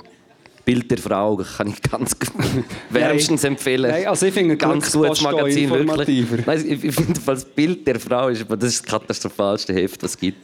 Bild 0.65 0.91
der 0.91 0.97
Frau, 0.99 1.35
kann 1.37 1.67
ich 1.69 1.81
ganz 1.81 2.15
wärmstens 2.89 3.43
empfehlen. 3.43 3.89
Nein, 3.89 4.07
also 4.07 4.25
ich 4.27 4.33
finde 4.33 4.55
ganz 4.55 4.91
gutes 4.91 5.21
Magazin, 5.21 5.69
wirklich. 5.69 6.25
Nein, 6.45 6.63
ich, 6.67 6.83
ich 6.83 6.95
finde, 6.95 7.19
das 7.25 7.45
Bild 7.45 7.87
der 7.87 7.99
Frau 7.99 8.27
ist, 8.29 8.45
das 8.47 8.63
ist 8.69 8.83
das 8.85 8.91
katastrophalste 8.91 9.73
Heft, 9.73 10.03
was 10.03 10.11
es 10.11 10.17
gibt. 10.17 10.37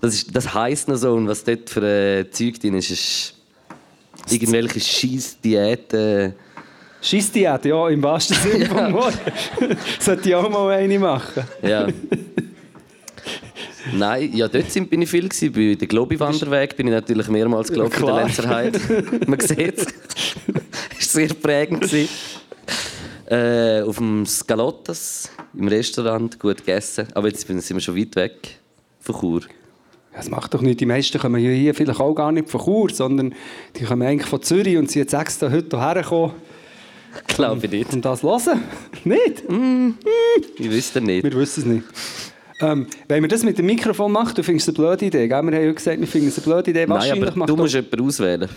Das, 0.00 0.14
ist, 0.14 0.34
das 0.34 0.52
heisst 0.54 0.88
noch 0.88 0.96
so, 0.96 1.14
und 1.14 1.28
was 1.28 1.44
dort 1.44 1.70
für 1.70 1.82
äh, 1.82 2.30
Zeug 2.30 2.58
drin 2.60 2.74
ist, 2.74 2.90
ist 2.90 3.34
irgendwelche 4.32 4.80
Scheiß-Diäten. 4.80 6.34
Scheissdiät, 7.00 7.64
ja, 7.64 7.88
im 7.88 8.02
wahrsten 8.02 8.36
Sinne 8.42 8.66
vom 8.66 8.92
Wort. 8.92 9.18
Sollte 10.00 10.28
ich 10.28 10.34
auch 10.34 10.48
mal 10.50 10.70
eine 10.72 10.98
machen. 10.98 11.44
Ja. 11.62 11.86
Nein, 13.92 14.30
ja, 14.34 14.48
dort 14.48 14.70
sind, 14.70 14.90
bin 14.90 15.02
ich 15.02 15.08
viel. 15.08 15.28
Gewesen. 15.28 15.52
Bei 15.52 15.74
der 15.74 15.88
Globi-Wanderweg 15.88 16.76
bin 16.76 16.88
ich 16.88 16.92
natürlich 16.92 17.28
mehrmals 17.28 17.70
gelaufen 17.70 17.94
in 17.94 18.00
der 18.00 18.08
klar. 18.08 18.22
Lenzerheide. 18.24 18.80
Man 19.26 19.40
sieht 19.40 19.78
es. 19.78 19.86
Es 20.98 21.14
war 21.14 21.26
sehr 21.26 21.34
prägend. 21.34 21.82
Gewesen. 21.82 22.08
Äh, 23.26 23.82
auf 23.82 23.96
dem 23.96 24.26
Scalottas 24.26 25.30
im 25.54 25.68
Restaurant 25.68 26.38
gut 26.38 26.58
gegessen. 26.58 27.08
Aber 27.14 27.28
jetzt 27.28 27.46
sind 27.46 27.74
wir 27.74 27.80
schon 27.80 27.96
weit 27.96 28.16
weg 28.16 28.58
von 29.00 29.14
Chur. 29.20 29.42
Das 30.14 30.28
macht 30.30 30.52
doch 30.54 30.62
nicht. 30.62 30.80
Die 30.80 30.86
meisten 30.86 31.18
kommen 31.18 31.40
ja 31.42 31.50
hier 31.50 31.74
vielleicht 31.74 32.00
auch 32.00 32.14
gar 32.14 32.32
nicht 32.32 32.50
von 32.50 32.60
Chur, 32.60 32.90
sondern 32.90 33.34
die 33.76 33.84
kommen 33.84 34.02
eigentlich 34.06 34.28
von 34.28 34.42
Zürich 34.42 34.76
und 34.76 34.90
sind 34.90 35.02
jetzt 35.02 35.14
extra 35.14 35.50
heute 35.50 35.76
hierher 35.78 36.02
gekommen, 36.02 36.32
Glaube 37.28 37.66
ich 37.66 37.70
nicht. 37.72 37.92
um 37.92 38.00
das 38.02 38.22
hören. 38.22 38.62
nicht? 39.04 39.44
Ich 40.58 40.70
wüsste 40.70 41.00
nicht. 41.00 41.22
Wir 41.24 41.32
wissen 41.34 41.60
es 41.60 41.66
nicht. 41.66 41.84
Ähm, 42.60 42.88
wenn 43.06 43.22
wir 43.22 43.28
das 43.28 43.44
mit 43.44 43.56
dem 43.58 43.66
Mikrofon 43.66 44.10
machen, 44.10 44.34
du 44.34 44.42
findest 44.42 44.68
es 44.68 44.74
eine 44.76 44.84
blöde 44.88 45.06
Idee. 45.06 45.28
Gell? 45.28 45.28
Wir 45.28 45.36
haben 45.36 45.52
ja 45.52 45.72
gesagt, 45.72 46.00
wir 46.00 46.06
finden 46.08 46.28
es 46.28 46.38
eine 46.38 46.44
blöde 46.44 46.70
Idee. 46.72 46.80
Nein, 46.80 46.90
Wahrscheinlich 46.90 47.28
aber 47.28 47.36
macht 47.38 47.48
du 47.50 47.56
musst 47.56 47.74
jemanden 47.74 48.00
auswählen. 48.00 48.48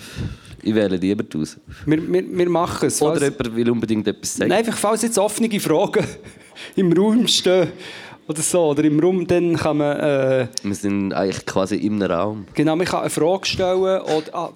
Ich 0.64 0.74
wähle 0.76 0.96
lieber 0.98 1.24
die 1.24 1.38
aus. 1.38 1.58
wir, 1.86 2.12
wir, 2.12 2.24
wir 2.38 2.50
machen 2.50 2.88
es. 2.88 3.00
Oder 3.02 3.20
Falls- 3.20 3.34
jemand 3.38 3.56
will 3.56 3.70
unbedingt 3.70 4.08
etwas 4.08 4.36
sagen. 4.36 4.50
Nein, 4.50 4.60
einfach 4.60 4.78
falls 4.78 5.04
jetzt 5.04 5.20
offene 5.20 5.60
Fragen 5.60 6.04
im 6.76 6.92
Raum 6.94 7.28
stehen 7.28 7.68
oder 8.32 8.42
so, 8.42 8.66
oder 8.68 8.84
im 8.84 9.00
Raum, 9.00 9.28
dann 9.28 9.56
kann 9.56 9.78
man, 9.78 9.98
äh, 10.00 10.48
Wir 10.64 10.76
sind 10.76 11.14
eigentlich 11.14 11.46
quasi 11.46 11.76
im 11.76 12.02
Raum. 12.02 12.46
genau, 12.54 12.76
man 12.76 12.86
kann 12.88 13.02
eine 13.02 13.10
Frage 13.10 13.46
stellen 13.46 14.02
oder, 14.02 14.34
ah, 14.34 14.50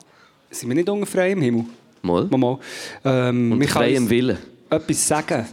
sind 0.49 0.69
wir 0.69 0.75
nicht 0.75 0.89
unter 0.89 1.05
freiem 1.05 1.41
Himmel? 1.41 1.65
Mal. 2.01 2.25
Mal, 2.25 2.37
mal. 2.37 2.59
Ähm, 3.03 3.51
Und 3.51 3.65
freiem 3.67 4.09
Willen. 4.09 4.37
etwas 4.69 5.07
sagen. 5.07 5.45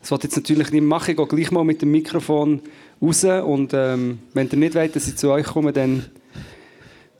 Das 0.00 0.10
wollte 0.10 0.26
ich 0.26 0.32
jetzt 0.32 0.36
natürlich 0.36 0.70
nicht 0.70 0.82
machen. 0.84 1.12
Ich 1.12 1.16
gehe 1.16 1.26
gleich 1.26 1.50
mal 1.50 1.64
mit 1.64 1.80
dem 1.80 1.90
Mikrofon 1.90 2.60
raus. 3.00 3.24
Und 3.24 3.72
ähm, 3.72 4.18
wenn 4.34 4.48
ihr 4.50 4.58
nicht 4.58 4.74
wollt, 4.74 4.94
dass 4.94 5.08
ich 5.08 5.16
zu 5.16 5.30
euch 5.30 5.46
komme, 5.46 5.72
dann 5.72 6.04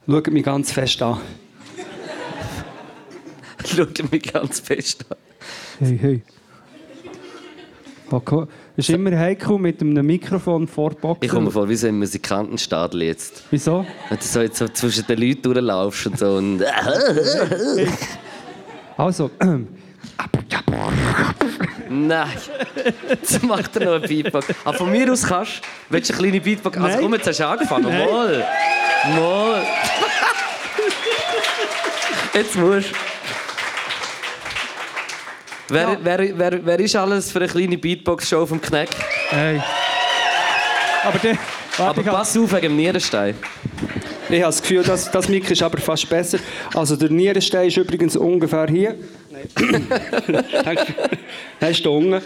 schaut 0.07 0.29
mich 0.29 0.43
ganz 0.43 0.71
fest 0.71 1.01
an. 1.01 1.19
Schaut 3.65 4.11
mich 4.11 4.21
ganz 4.31 4.59
fest 4.59 5.05
an. 5.09 5.17
Hey, 5.79 5.97
hey. 5.99 6.21
Okay. 8.11 8.45
Es 8.77 8.89
ist 8.89 8.95
immer 8.95 9.17
heikel 9.17 9.57
mit 9.57 9.81
einem 9.81 10.05
Mikrofon 10.05 10.67
vor 10.67 10.91
der 10.91 10.97
Box. 10.99 11.19
Ich 11.21 11.29
komme 11.29 11.49
vor 11.49 11.67
wie 11.67 11.75
so 11.75 11.87
ein 11.87 11.97
Musikantenstadel 11.97 13.03
jetzt. 13.03 13.43
Wieso? 13.51 13.85
Wenn 14.09 14.17
du 14.19 14.23
so, 14.25 14.41
jetzt 14.41 14.57
so 14.57 14.67
zwischen 14.67 15.07
den 15.07 15.19
Leuten 15.19 15.41
durchlaufst 15.41 16.07
und 16.07 16.19
so. 16.19 16.35
Und 16.35 16.63
Also, 18.97 19.31
Nein, 21.89 22.27
jetzt 23.09 23.43
macht 23.43 23.75
er 23.75 23.85
noch 23.85 23.93
einen 23.95 24.07
Beatbox. 24.07 24.47
Aber 24.63 24.77
von 24.77 24.91
mir 24.91 25.11
aus 25.11 25.23
kannst 25.23 25.57
du. 25.57 25.61
Willst 25.89 26.09
du 26.09 26.13
eine 26.13 26.21
kleine 26.23 26.41
Beatbox? 26.41 26.77
Also 26.77 26.89
Nein. 26.89 27.01
komm, 27.01 27.13
jetzt 27.13 27.27
hast 27.27 27.39
du 27.39 27.47
angefangen. 27.47 27.85
Mal. 27.85 28.47
Mal. 29.15 29.63
Jetzt 32.33 32.57
musst 32.57 32.91
du. 32.91 32.95
Wer, 35.69 35.81
Ja. 35.81 35.97
wer, 36.03 36.37
wer, 36.37 36.65
wer 36.65 36.79
ist 36.79 36.95
alles 36.95 37.31
für 37.31 37.39
eine 37.39 37.47
kleine 37.47 37.77
Beatbox-Show 37.77 38.45
vom 38.45 38.61
Kneck? 38.61 38.89
hey. 39.29 39.61
Aber 41.03 41.19
der. 41.19 41.37
Warte, 41.77 41.99
Aber 42.01 42.11
pass 42.11 42.37
auf 42.37 42.51
wegen 42.53 42.61
dem 42.61 42.75
Nierenstein. 42.77 43.35
ich 44.29 44.35
habe 44.41 44.45
das 44.45 44.61
Gefühl, 44.61 44.81
das, 44.83 45.11
das 45.11 45.27
Mic 45.27 45.51
ist 45.51 45.61
aber 45.61 45.77
fast 45.77 46.07
besser. 46.09 46.39
Also 46.73 46.95
der 46.95 47.09
Nierenstein 47.09 47.67
ist 47.67 47.75
übrigens 47.77 48.15
ungefähr 48.15 48.65
hier. 48.67 48.95
Nein. 49.29 50.77
er 51.59 51.69
ist 51.69 51.85
da 51.85 51.89
unten. 51.89 52.21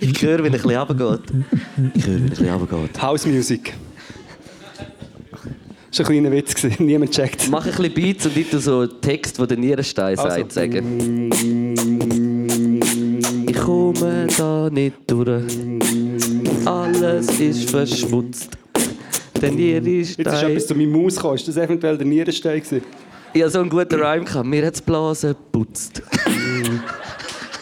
Ich 0.00 0.22
höre, 0.22 0.44
wenn 0.44 0.52
er 0.52 0.60
ein 0.60 0.62
bisschen 0.62 0.76
runtergeht. 0.76 1.20
Ich 1.94 2.06
höre, 2.06 2.14
wenn 2.14 2.20
er 2.20 2.26
ein 2.26 2.30
bisschen 2.30 2.50
runtergeht. 2.50 3.02
House 3.02 3.26
Music. 3.26 3.72
Das 5.96 6.06
war 6.06 6.14
ein 6.14 6.22
kleiner 6.22 6.36
Witz, 6.36 6.54
gewesen. 6.54 6.76
niemand 6.86 7.10
checkt. 7.12 7.48
Mach 7.48 7.64
ein 7.64 7.72
bisschen 7.72 7.94
Beats 7.94 8.26
und 8.26 8.36
nicht 8.36 8.50
so 8.50 8.80
einen 8.80 9.00
Text, 9.00 9.38
den 9.38 9.48
der 9.48 9.56
Nierenstein 9.56 10.18
Also. 10.18 10.28
sagt, 10.28 10.52
sagen. 10.52 11.30
Ich 13.48 13.56
komme 13.56 14.26
da 14.36 14.68
nicht 14.70 14.96
durch. 15.06 15.44
Alles 16.66 17.40
ist 17.40 17.70
verschmutzt. 17.70 18.58
Der 19.40 19.50
Jetzt 19.50 19.86
ist 19.86 20.18
Nierenstein. 20.18 20.50
etwas 20.50 20.66
zu 20.66 20.74
meinem 20.74 20.92
Maus 20.92 21.16
gekommen. 21.16 21.36
Ist 21.36 21.48
das 21.48 21.56
eventuell 21.56 21.96
der 21.96 22.06
Nierenstein 22.06 22.60
gewesen? 22.60 22.82
Ich 23.32 23.40
hatte 23.40 23.52
so 23.52 23.60
einen 23.60 23.70
guten 23.70 23.98
Rhyme. 23.98 24.24
Gehabt. 24.26 24.46
Mir 24.46 24.66
hat 24.66 24.74
es 24.74 24.82
Blasen 24.82 25.30
geputzt. 25.30 26.02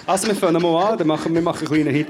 Also 0.07 0.27
wir 0.27 0.35
fangen 0.35 0.61
mal 0.61 0.91
an, 0.91 0.99
dann 0.99 1.07
machen 1.07 1.33
wir 1.33 1.41
machen 1.41 1.69
einen 1.69 1.85
kleinen 1.85 1.95
Hit. 1.95 2.09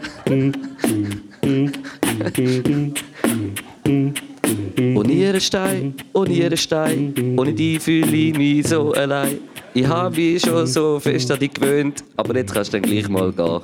Oh 4.94 5.02
Nierenstein, 5.02 5.94
oh 6.12 6.24
Nierenstein, 6.24 7.34
ohne 7.38 7.52
dich 7.52 7.82
fühle 7.82 8.14
ich 8.14 8.36
mich 8.36 8.68
so 8.68 8.92
allein. 8.92 9.38
Ich 9.72 9.86
habe 9.86 10.14
mich 10.14 10.42
schon 10.42 10.66
so 10.66 11.00
fest 11.00 11.30
an 11.30 11.38
dich 11.38 11.52
gewöhnt, 11.54 12.04
aber 12.16 12.36
jetzt 12.36 12.52
kannst 12.52 12.72
du 12.72 12.80
dann 12.80 12.90
gleich 12.90 13.08
mal 13.08 13.32
gehen. 13.32 13.60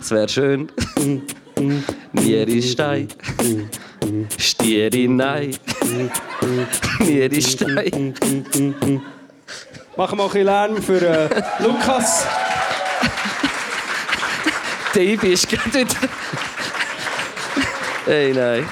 Es 0.00 0.10
wäre 0.10 0.28
schön. 0.28 0.68
Nierenstein, 2.12 3.08
Stieri 4.38 5.08
nein. 5.08 5.56
Nierenstein. 7.00 8.14
Machen 9.96 10.18
wir 10.18 10.24
ein 10.24 10.30
bisschen 10.30 10.44
Lärm 10.44 10.82
für 10.82 11.00
äh, 11.00 11.28
Lukas. 11.60 12.26
Der 14.94 15.02
Ibi 15.02 15.32
ist 15.32 15.48
gerade 15.48 15.72
wieder. 15.72 15.94
Hey, 18.04 18.32
nein. 18.32 18.66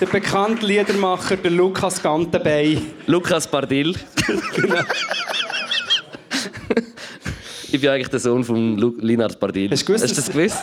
Der, 0.00 0.06
bekannte 0.06 0.66
Liedermacher, 0.66 1.36
der 1.36 1.50
Lukas 1.50 2.02
Gantenbein. 2.02 2.82
Lukas 3.06 3.46
Bardil. 3.46 3.94
ich 7.72 7.80
bin 7.80 7.88
eigentlich 7.88 8.08
der 8.08 8.20
Sohn 8.20 8.44
von 8.44 8.76
Lu 8.76 8.94
Linard 9.00 9.40
Bardil. 9.40 9.70
Hast 9.70 9.82
du 9.82 9.86
gewusst, 9.86 10.04
Hast 10.04 10.12
du 10.12 10.16
das 10.16 10.30
gewusst? 10.30 10.58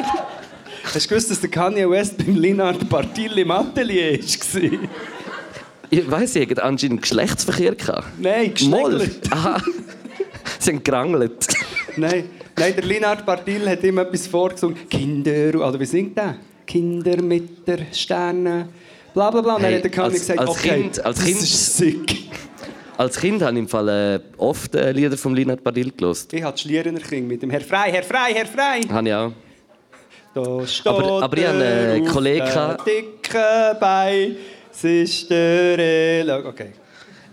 Hast 0.83 1.05
du 1.05 1.09
gewusst, 1.09 1.31
dass 1.31 1.41
der 1.41 1.49
Kanye 1.49 1.89
West 1.89 2.17
beim 2.17 2.35
Linard 2.35 2.87
Bartil 2.87 3.39
im 3.39 3.49
Atelier 3.49 4.19
war? 4.19 4.79
Ich 5.89 6.11
weiss, 6.11 6.33
sie 6.33 6.41
hatten 6.41 6.59
anscheinend 6.59 7.01
Geschlechtsverkehr. 7.01 7.73
Gehabt. 7.75 8.05
Nein, 8.19 8.53
Moll. 8.63 8.97
geschlägelt. 8.99 9.31
Aha. 9.31 9.61
Sie 10.59 10.71
haben 10.71 10.83
gerangelt. 10.83 11.47
Nein, 11.97 12.29
nein, 12.55 12.75
der 12.75 12.83
Linard 12.83 13.25
Bartil 13.25 13.67
hat 13.67 13.83
ihm 13.83 13.97
etwas 13.97 14.27
vorgesungen. 14.27 14.77
Kinder, 14.89 15.55
oder 15.55 15.79
wie 15.79 15.85
singt 15.85 16.17
der? 16.17 16.37
Kinder 16.67 17.21
mit 17.21 17.67
der 17.67 17.79
Sterne. 17.91 18.69
Bla 19.13 19.29
bla 19.31 19.41
bla. 19.41 19.55
Und 19.55 19.61
dann 19.63 19.69
Hey, 19.71 19.75
hat 19.77 19.83
der 19.83 19.91
Kanye 19.91 20.05
als- 20.09 20.19
gesagt, 20.19 20.39
als 20.39 20.49
okay, 20.49 20.69
Kind- 20.69 21.05
als 21.05 21.17
das 21.17 21.25
Kind- 21.25 21.41
ist 21.41 21.77
sick. 21.77 22.17
Als 22.97 23.19
Kind 23.19 23.41
habe 23.41 23.53
ich 23.53 23.59
im 23.59 23.67
Fall 23.67 23.89
äh, 23.89 24.19
oft 24.37 24.75
äh, 24.75 24.91
Lieder 24.91 25.17
von 25.17 25.35
Linard 25.35 25.63
Bardil 25.63 25.91
gelost. 25.95 26.31
Ich 26.33 26.43
hatte 26.43 26.59
Schlierener 26.59 26.99
King 26.99 27.27
mit 27.27 27.41
dem 27.41 27.49
Herr 27.49 27.61
Frei, 27.61 27.91
Herr 27.91 28.03
Frei, 28.03 28.33
Herr 28.33 28.45
Frei. 28.45 28.81
Habe 28.89 29.07
ich 29.07 29.13
auch. 29.13 29.31
Da 30.35 30.67
steht 30.67 30.87
Aber- 30.87 31.23
aber 31.23 31.37
ich 31.37 31.45
habe 31.47 31.57
einen 31.63 32.07
auf 32.07 32.13
Kollegen 32.13 32.45
gehabt- 32.45 32.87
Dicke 32.87 33.77
Bein, 33.79 34.35
es 34.71 34.83
ist 34.83 35.29
der 35.29 35.77
Elo. 35.79 36.47
Okay. 36.47 36.71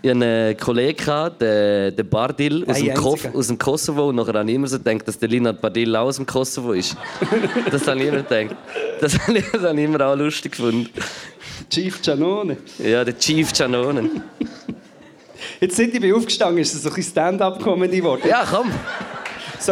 Ich 0.03 0.09
hatte 0.09 0.19
einen 0.25 0.57
Kollegen, 0.57 0.97
gehabt, 0.97 1.41
den, 1.43 1.95
den 1.95 2.09
Bardil 2.09 2.65
aus, 2.67 2.77
Ein 2.77 2.85
dem 2.85 2.93
Ko 2.95 3.11
einziger. 3.11 3.35
aus 3.37 3.47
dem 3.47 3.57
Kosovo. 3.59 4.09
Und 4.09 4.15
nachher 4.15 4.33
habe 4.33 4.49
ich 4.49 4.55
immer 4.55 4.67
so 4.67 4.79
gedacht, 4.79 5.07
dass 5.07 5.19
der 5.19 5.29
Linard 5.29 5.61
Bardil 5.61 5.95
auch 5.95 6.05
aus 6.07 6.15
dem 6.15 6.25
Kosovo 6.25 6.73
ist. 6.73 6.97
das 7.71 7.87
habe 7.87 7.99
ich 8.01 8.07
immer 8.07 8.23
gedacht. 8.23 8.55
Das 8.99 9.19
habe 9.19 9.37
ich, 9.37 9.45
das 9.51 9.61
habe 9.61 9.77
ich 9.79 9.85
immer 9.85 10.03
auch 10.07 10.15
lustig 10.15 10.53
gefunden. 10.53 10.89
Chief 11.71 12.01
Giannone. 12.01 12.57
Ja, 12.79 13.03
der 13.05 13.17
Chief 13.17 13.49
Janonen. 13.55 14.21
Jetzt 15.61 15.77
sind 15.77 15.95
ich 15.95 16.13
aufgestanden, 16.13 16.59
ist 16.61 16.73
so 16.83 16.91
ein 16.91 17.01
Stand-up-Comedy 17.01 17.97
geworden. 17.97 18.23
Ja, 18.27 18.45
komm, 18.49 18.69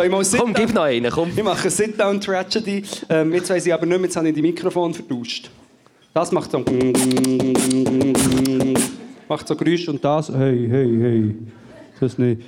mal 0.09 0.23
komm, 0.37 0.53
gib 0.53 0.73
noch 0.73 0.83
einen, 0.83 1.11
komm. 1.11 1.31
Ich 1.35 1.43
mache 1.43 1.69
Sit-Down-Tragedy. 1.69 2.83
Ähm, 3.09 3.33
jetzt 3.33 3.49
weiss 3.49 3.65
ich 3.65 3.73
aber 3.73 3.85
nicht 3.85 3.97
mehr, 3.97 4.05
jetzt 4.07 4.15
habe 4.15 4.29
ich 4.29 4.33
die 4.35 4.41
Mikrofon 4.41 4.93
vertauscht. 4.93 5.49
Das 6.13 6.31
macht 6.31 6.51
so... 6.51 6.63
Macht 9.27 9.47
so 9.47 9.55
Geräusche 9.55 9.91
und 9.91 10.03
das... 10.03 10.29
Hey, 10.29 10.67
hey, 10.69 10.97
hey. 11.01 11.35
Das 11.99 12.17
nicht... 12.17 12.41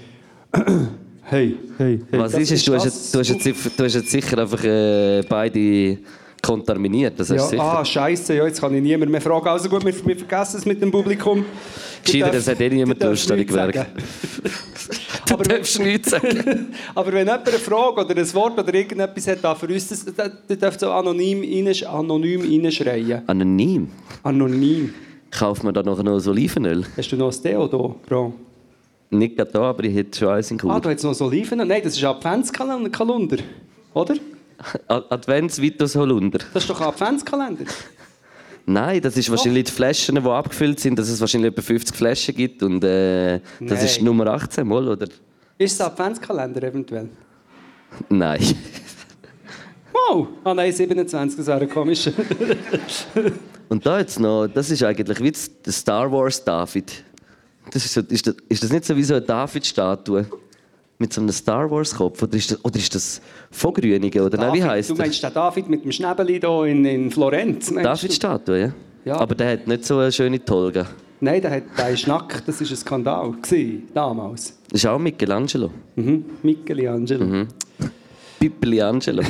Hey, 1.23 1.55
hey, 1.77 1.99
hey. 2.11 2.19
Was 2.19 2.31
Das 2.33 2.41
ist 2.41 2.51
es? 2.51 2.65
Du 2.65 2.73
hast, 2.73 2.85
das- 2.85 2.93
jetzt, 2.95 3.13
du, 3.15 3.19
hast 3.19 3.29
jetzt, 3.29 3.43
sicher- 3.43 3.69
du 3.75 3.83
hast 3.83 3.93
jetzt 3.95 4.11
sicher 4.11 4.37
einfach 4.39 4.63
äh, 4.63 5.21
beide 5.27 5.97
kontaminiert. 6.41 7.19
Das 7.19 7.29
Ja, 7.29 7.47
ah, 7.59 7.85
scheiße, 7.85 8.35
ja, 8.35 8.45
jetzt 8.45 8.59
kann 8.59 8.73
ich 8.73 8.81
niemand 8.81 9.11
mehr 9.11 9.21
fragen. 9.21 9.47
Also 9.47 9.69
gut, 9.69 9.85
wir, 9.85 9.93
wir 10.05 10.17
vergessen 10.17 10.57
es 10.57 10.65
mit 10.65 10.81
dem 10.81 10.91
Publikum. 10.91 11.45
Gescheiter, 12.03 12.31
das 12.31 12.47
hat 12.47 12.59
eh 12.59 12.69
niemand 12.69 13.01
Lust 13.03 13.27
sagen. 13.27 13.45
Gewerke. 13.45 13.85
Aber, 15.31 15.43
Du 15.43 15.49
darfst 15.49 15.79
nichts 15.79 16.09
sagen. 16.11 16.73
aber 16.95 17.13
wenn 17.13 17.27
jemand 17.27 17.47
eine 17.47 17.57
Frage 17.59 18.01
oder 18.01 18.17
ein 18.17 18.33
Wort 18.33 18.59
oder 18.59 18.73
irgendetwas 18.73 19.27
hat, 19.27 19.37
da 19.41 19.55
für 19.55 19.67
uns, 19.67 19.87
das, 19.87 20.05
das 20.47 20.57
darf 20.59 20.79
so 20.79 20.91
anonym, 20.91 21.41
rein, 21.41 21.73
anonym 21.87 22.41
reinschreien. 22.41 23.21
Anonym. 23.27 23.89
Anonym. 24.23 24.93
Kauft 25.29 25.63
man 25.63 25.73
da 25.73 25.83
noch 25.83 26.19
so 26.19 26.31
Olivenöl? 26.31 26.83
Hast 26.97 27.11
du 27.11 27.15
noch 27.15 27.31
ein 27.31 27.43
Deo 27.43 27.67
da, 27.67 27.95
Bro? 28.07 28.33
Nicht 29.11 29.37
gerade 29.37 29.51
da, 29.51 29.61
aber 29.61 29.83
ich 29.83 29.95
hätte 29.95 30.17
schon 30.17 30.29
eins 30.29 30.49
in 30.51 30.57
Ah, 30.57 30.61
Kur. 30.61 30.79
du 30.81 30.89
hast 30.89 31.03
noch 31.03 31.13
so 31.13 31.25
Oliven? 31.25 31.57
Nein, 31.57 31.81
das 31.83 31.95
ist 31.95 32.03
ein 32.03 32.09
Adventskalender, 32.15 32.89
Kalender, 32.89 33.37
oder? 33.93 34.15
Advents 34.87 35.61
Vitus 35.61 35.95
Holunder. 35.95 36.39
Das 36.53 36.63
ist 36.63 36.69
doch 36.69 36.81
ein 36.81 36.87
Adventskalender. 36.87 37.65
Nein, 38.65 39.01
das 39.01 39.17
ist 39.17 39.29
wahrscheinlich 39.29 39.65
die 39.65 39.71
Flaschen, 39.71 40.15
die 40.15 40.29
abgefüllt 40.29 40.79
sind, 40.79 40.97
dass 40.97 41.09
es 41.09 41.19
wahrscheinlich 41.19 41.51
etwa 41.51 41.61
50 41.61 41.95
Flaschen 41.95 42.35
gibt. 42.35 42.63
Und 42.63 42.83
äh, 42.83 43.39
das 43.59 43.83
ist 43.83 44.01
Nummer 44.01 44.27
18 44.27 44.67
mal, 44.67 44.87
oder? 44.87 45.07
Ist 45.57 45.73
es 45.73 45.81
ein 45.81 45.87
Adventskalender 45.87 46.63
eventuell? 46.63 47.09
Nein. 48.09 48.41
Wow! 49.93 50.27
Ah 50.43 50.53
nein, 50.53 50.71
27, 50.71 51.37
das 51.37 51.47
wäre 51.47 51.67
komisch. 51.67 52.09
Und 53.69 53.85
da 53.85 53.99
jetzt 53.99 54.19
noch, 54.19 54.47
das 54.47 54.69
ist 54.69 54.83
eigentlich 54.83 55.21
wie 55.21 55.31
der 55.31 55.71
Star 55.71 56.11
Wars 56.11 56.43
David. 56.43 57.03
Das 57.71 57.85
ist, 57.85 57.93
so, 57.93 58.01
ist, 58.01 58.27
das, 58.27 58.35
ist 58.49 58.63
das 58.63 58.71
nicht 58.71 58.85
so 58.85 58.95
wie 58.95 59.03
so 59.03 59.15
eine 59.15 59.25
David-Statue? 59.25 60.25
Mit 61.01 61.11
so 61.13 61.19
einem 61.19 61.31
Star 61.31 61.71
Wars-Kopf? 61.71 62.21
Oder 62.21 62.37
ist 62.37 62.51
das, 62.51 62.63
oder 62.63 62.75
ist 62.77 62.93
das 62.93 63.21
von? 63.49 63.71
Oder 63.71 63.81
nein, 63.81 63.97
wie 63.97 64.37
David, 64.37 64.63
heisst 64.63 64.89
Du 64.91 64.95
meinst 64.95 65.23
den 65.23 65.33
David 65.33 65.67
mit 65.67 65.83
dem 65.83 65.91
Schnäbeli 65.91 66.39
hier 66.39 66.65
in, 66.65 66.85
in 66.85 67.09
Florenz? 67.09 67.71
meinst 67.71 68.03
du? 68.03 68.07
David-Statue, 68.07 68.59
ja? 68.59 68.73
Ja. 69.03 69.15
Aber 69.19 69.33
der 69.33 69.53
hat 69.53 69.65
nicht 69.65 69.83
so 69.83 69.97
eine 69.97 70.11
schöne 70.11 70.45
Tolga. 70.45 70.85
Nein, 71.19 71.41
der, 71.41 71.49
hat, 71.55 71.63
der 71.75 71.89
ist 71.89 72.05
nackt, 72.05 72.47
das 72.47 72.61
war 72.61 72.69
ein 72.69 72.75
Skandal. 72.75 73.31
Gewesen, 73.31 73.87
damals. 73.95 74.55
Das 74.69 74.83
ist 74.83 74.85
auch 74.85 74.99
Michelangelo. 74.99 75.71
Mhm. 75.95 76.23
Michelangelo. 76.43 77.25
Mhm. 77.25 77.47
Pippeli 78.39 78.79
Angelo. 78.79 79.23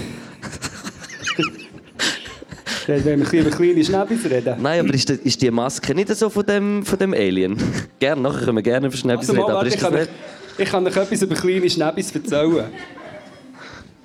Wenn 2.85 3.05
wir 3.31 3.39
über 3.39 3.49
kleine 3.49 3.85
Schnäbis 3.85 4.29
reden. 4.29 4.55
Nein, 4.61 4.81
aber 4.81 4.93
ist 4.93 5.07
die, 5.07 5.13
ist 5.23 5.41
die 5.41 5.49
Maske 5.49 5.95
nicht 5.95 6.09
so 6.17 6.29
von 6.29 6.45
dem, 6.45 6.83
von 6.83 6.99
dem 6.99 7.13
Alien? 7.13 7.55
Gerne, 7.99 8.21
nachher 8.21 8.43
können 8.43 8.57
wir 8.57 8.61
gerne 8.61 8.87
über 8.87 8.97
Schnäppis 8.97 9.29
Also, 9.29 9.41
reden, 9.41 9.55
aber 9.55 9.65
ist 9.65 9.81
das 9.81 9.89
nicht... 9.89 10.09
ich 10.57 10.69
kann 10.69 10.85
euch 10.85 10.95
etwas 10.95 11.21
über 11.21 11.35
kleine 11.35 11.69
Schnäppis 11.69 12.11
erzählen. 12.15 12.65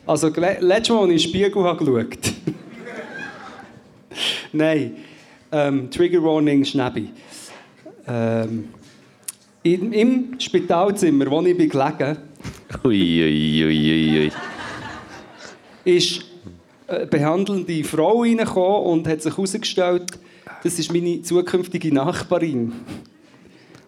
Also, 0.07 0.29
le- 0.29 0.59
letztes 0.61 0.91
Mal, 0.95 1.03
als 1.03 1.11
ich 1.11 1.11
in 1.11 1.11
den 1.11 1.19
Spiegel 1.19 1.65
habe 1.65 1.85
geschaut 1.85 2.19
Nein. 4.53 4.97
Ähm, 5.53 5.91
Trigger 5.91 6.23
Warning 6.23 6.65
Schnäppi. 6.65 7.11
Ähm, 8.09 8.69
in, 9.63 9.93
Im 9.93 10.41
Spitalzimmer, 10.41 11.29
wo 11.31 11.41
ich 11.43 11.57
bin 11.57 11.69
gelegen 11.69 12.19
ui. 12.85 14.31
ist 15.85 16.21
eine 16.89 17.07
behandelnde 17.07 17.83
Frau 17.85 18.23
reingekommen 18.23 18.87
und 18.93 19.09
hat 19.09 19.23
sich 19.23 19.33
herausgestellt, 19.37 20.05
das 20.63 20.79
ist 20.79 20.93
meine 20.93 21.23
zukünftige 21.23 21.93
Nachbarin. 21.93 22.73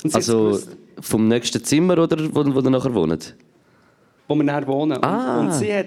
Und 0.02 0.10
sie 0.10 0.16
Also 0.16 0.58
vom 1.00 1.28
nächsten 1.28 1.62
Zimmer 1.64 1.98
oder 1.98 2.16
wo, 2.32 2.44
wo 2.54 2.60
ihr 2.60 2.70
nachher 2.70 2.94
wohnt? 2.94 3.34
wo 4.28 4.34
wir 4.36 4.44
näher 4.44 4.66
wohnen. 4.66 5.02
Ah. 5.02 5.40
Und, 5.40 5.46
und 5.46 5.54
sie 5.54 5.72
hat, 5.72 5.86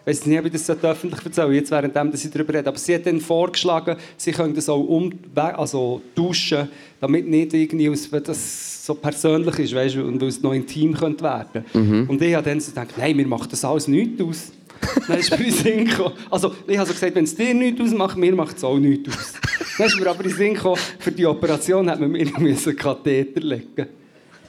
ich 0.00 0.06
weiß 0.06 0.26
nicht, 0.26 0.38
ob 0.38 0.46
ich 0.46 0.52
das 0.52 0.70
öffentlich 0.70 1.24
erzählen 1.24 1.52
jetzt 1.52 1.70
währenddem, 1.70 2.10
dass 2.10 2.24
ich 2.24 2.30
darüber 2.30 2.54
rede, 2.54 2.68
aber 2.68 2.78
sie 2.78 2.94
hat 2.94 3.06
dann 3.06 3.20
vorgeschlagen, 3.20 3.96
sie 4.16 4.32
können 4.32 4.54
das 4.54 4.68
auch 4.68 4.80
um, 4.80 5.12
also 5.34 6.02
tauschen, 6.16 6.68
damit 7.00 7.28
nicht 7.28 7.54
irgendwie, 7.54 7.88
aus, 7.88 8.10
wenn 8.10 8.22
das 8.24 8.84
so 8.84 8.94
persönlich 8.94 9.58
ist, 9.58 9.74
weißt, 9.74 9.96
und 9.96 10.20
weil 10.20 10.28
es 10.28 10.42
noch 10.42 10.52
intim 10.52 10.94
könnte 10.94 11.24
werden. 11.24 11.64
Mhm. 11.72 12.06
Und 12.08 12.20
ich 12.20 12.34
habe 12.34 12.48
dann 12.48 12.60
so 12.60 12.70
gedacht, 12.70 12.94
nein, 12.96 13.16
mir 13.16 13.26
macht 13.26 13.52
das 13.52 13.64
alles 13.64 13.88
nichts 13.88 14.20
aus. 14.22 14.52
Dann 15.08 15.18
ist 15.18 15.30
mir 15.30 15.46
in 15.46 15.52
Sinn 15.52 15.84
gekommen, 15.86 16.12
also 16.30 16.52
ich 16.66 16.76
habe 16.76 16.86
so 16.86 16.92
gesagt, 16.92 17.14
wenn 17.14 17.24
es 17.24 17.34
dir 17.34 17.54
nichts 17.54 17.80
ausmacht, 17.80 18.18
mir 18.18 18.34
macht 18.34 18.58
es 18.58 18.64
auch 18.64 18.76
nichts 18.76 19.08
aus. 19.08 19.32
Dann 19.78 19.86
ist 19.86 19.98
mir 19.98 20.10
aber 20.10 20.24
in 20.24 20.30
Sinn 20.30 20.54
gekommen, 20.54 20.78
für 20.98 21.12
die 21.12 21.24
Operation 21.24 21.88
hat 21.88 22.00
man 22.00 22.10
mir 22.10 22.26
einen 22.36 22.76
Katheter 22.76 23.40
legen 23.40 23.86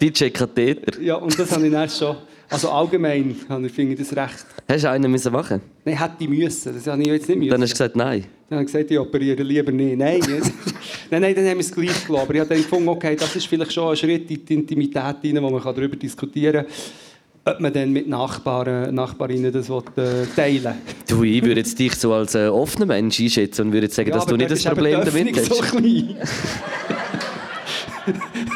DJ 0.02 0.30
Katheter. 0.30 1.02
Ja, 1.02 1.16
und 1.16 1.38
das 1.38 1.52
habe 1.52 1.66
ich 1.66 1.72
dann 1.72 1.89
schon, 1.89 2.16
also 2.50 2.70
allgemein 2.70 3.36
habe 3.50 3.66
ich, 3.66 3.72
finde 3.72 3.93
ich 3.93 4.00
das 4.08 4.16
recht. 4.16 4.46
Hast 4.68 4.84
du 4.84 4.89
einen 4.89 5.12
müssen 5.12 5.32
machen? 5.32 5.62
Nein, 5.84 5.98
hätte 5.98 6.16
ich 6.20 6.30
müssen. 6.30 6.74
Das 6.74 6.88
habe 6.88 7.02
ich 7.02 7.08
jetzt 7.08 7.28
nicht 7.28 7.38
müssen. 7.38 7.52
Dann 7.52 7.62
hast 7.62 7.70
du 7.70 7.74
gesagt, 7.74 7.96
nein. 7.96 8.26
Dann 8.50 8.60
habe 8.60 8.66
ich 8.68 8.72
gesagt, 8.72 8.91
ich 8.91 9.00
operiere 9.00 9.43
lieber 9.43 9.72
nicht. 9.72 9.98
Nein, 9.98 10.20
nein, 11.12 11.22
nein, 11.22 11.36
dann 11.36 11.46
haben 11.46 11.58
wir 11.58 11.60
es 11.60 11.72
gleich 11.72 12.06
gelassen. 12.06 12.24
Aber 12.24 12.34
ich 12.34 12.39
habe 12.39 12.50
dann 12.50 12.58
gefunden, 12.62 12.89
okay, 12.89 13.16
das 13.16 13.36
ist 13.36 13.48
vielleicht 13.48 13.74
schon 13.74 13.89
ein 13.89 13.96
Schritt 13.96 14.30
in 14.30 14.46
die 14.46 14.54
Intimität 14.54 14.98
rein, 15.24 15.41
wo 15.41 15.50
man 15.50 15.64
darüber 15.64 15.96
diskutieren 15.96 16.66
kann, 16.66 17.54
ob 17.54 17.60
man 17.60 17.72
dann 17.72 17.91
mit 17.91 18.08
Nachbarn, 18.08 18.93
Nachbarinnen 18.93 19.52
das 19.52 19.70
will, 19.70 19.84
äh, 19.98 20.26
teilen 20.36 20.64
will. 20.64 20.74
Du, 21.08 21.24
ich 21.24 21.43
würde 21.43 21.60
jetzt 21.62 21.78
dich 21.78 21.93
so 21.93 22.14
als 22.14 22.34
äh, 22.36 22.48
offener 22.48 22.88
Mensch 22.88 23.20
einschätzen 23.20 23.68
und 23.68 23.74
würde 23.74 23.86
jetzt 23.86 23.96
sagen, 23.96 24.12
dass 24.12 24.26
du 24.26 24.36
nicht 24.36 24.50
das 24.50 24.64
Problem 24.64 25.02
damit 25.06 25.38
hast. 25.38 25.46
so 25.46 25.62
klein. 25.62 26.18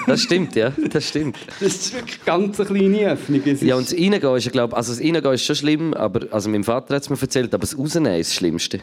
Das 0.09 0.21
stimmt, 0.21 0.55
ja. 0.55 0.73
Das 0.91 1.07
stimmt. 1.07 1.37
Das 1.59 1.75
ist 1.75 1.93
wirklich 1.93 2.23
ganz 2.25 2.59
eine 2.59 2.69
kleine 2.69 3.11
Öffnung. 3.11 3.41
Ja, 3.61 3.75
und 3.75 3.85
das 3.85 3.93
Reingehen 3.93 4.35
ist, 4.35 4.45
ja, 4.45 4.51
glaub, 4.51 4.73
also 4.73 4.93
das 4.93 5.01
Reingehen 5.01 5.33
ist 5.33 5.45
schon 5.45 5.55
schlimm, 5.55 5.93
aber 5.93 6.27
also 6.31 6.49
mein 6.49 6.63
Vater 6.63 6.95
hat 6.95 7.03
es 7.03 7.09
mir 7.09 7.21
erzählt, 7.21 7.53
aber 7.53 7.61
das 7.61 7.77
Rausnehmen 7.77 8.19
ist 8.19 8.31
das 8.31 8.35
Schlimmste. 8.35 8.79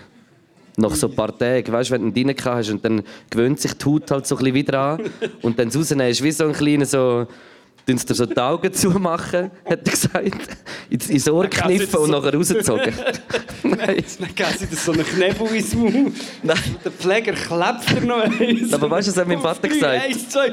Nach 0.79 0.95
so 0.95 1.09
ein 1.09 1.15
paar 1.15 1.37
Tagen, 1.37 1.73
weißt 1.73 1.91
du, 1.91 1.95
wenn 1.95 2.13
du 2.13 2.21
ihn 2.21 2.35
hast 2.45 2.71
und 2.71 2.85
dann 2.85 3.03
gewöhnt 3.31 3.61
sich 3.61 3.73
die 3.73 3.85
Haut 3.87 4.11
halt 4.11 4.27
so 4.27 4.37
ein 4.37 4.39
bisschen 4.39 4.55
wieder 4.55 4.79
an 4.79 5.01
und 5.43 5.59
dann 5.59 5.69
das 5.69 5.77
Rausnehmen 5.77 6.11
ist 6.11 6.23
wie 6.23 6.33
so 6.33 6.45
ein 6.45 6.53
kleiner 6.53 6.85
so, 6.85 7.27
tun 7.87 7.99
sie 7.99 8.07
dir 8.07 8.15
so 8.15 8.27
die 8.27 8.37
Augen 8.37 8.73
zumachen, 8.73 9.51
hat 9.65 9.87
er 9.87 9.91
gesagt, 9.91 10.49
ins, 10.91 11.09
ins 11.09 11.29
Ohr 11.29 11.47
kniffen 11.47 12.01
und 12.01 12.11
nachher 12.11 12.35
rausgezogen. 12.35 12.93
Nein. 13.63 14.05
Dann 14.37 14.59
sie 14.59 14.67
dir 14.67 14.77
so 14.77 14.93
einen 14.93 15.05
Knebel 15.05 15.47
ins 15.55 15.75
Maul. 15.75 16.13
Nein. 16.43 16.77
Der 16.85 16.93
Pfleger 16.93 17.33
klebt 17.33 17.91
dir 17.91 18.07
noch 18.07 18.23
eins. 18.23 18.73
Aber 18.73 18.91
weißt 18.91 19.09
du, 19.09 19.13
was 19.13 19.19
hat 19.19 19.29
mein 19.29 19.41
Vater 19.41 19.69
gesagt? 19.69 20.05
Eins, 20.05 20.29
zwei. 20.29 20.53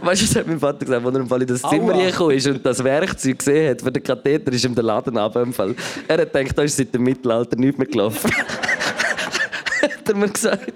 Weißt 0.00 0.22
du, 0.22 0.26
was 0.26 0.36
hat 0.36 0.46
mein 0.46 0.60
Vater 0.60 0.84
gesagt, 0.84 1.04
als 1.04 1.14
er 1.14 1.20
im 1.20 1.28
Fall 1.28 1.42
in 1.42 1.48
das. 1.48 1.62
Zimmer 1.62 1.94
reingekommen 1.94 2.36
ist 2.36 2.46
und 2.46 2.64
das 2.64 2.82
Werkzeug 2.82 3.38
gesehen 3.38 3.70
hat 3.70 3.82
für 3.82 3.92
den 3.92 4.02
Katheter, 4.02 4.52
ist 4.52 4.64
ihm 4.64 4.74
der 4.74 4.84
Laden 4.84 5.52
Fall. 5.52 5.74
Er 6.08 6.18
hat 6.18 6.32
gedacht, 6.32 6.56
da 6.56 6.62
ist 6.62 6.76
seit 6.76 6.94
dem 6.94 7.02
Mittelalter 7.02 7.56
nichts 7.56 7.76
mehr 7.76 7.86
gelaufen. 7.86 8.30
hat 9.82 10.08
er 10.08 10.14
mir 10.14 10.28
gesagt. 10.28 10.72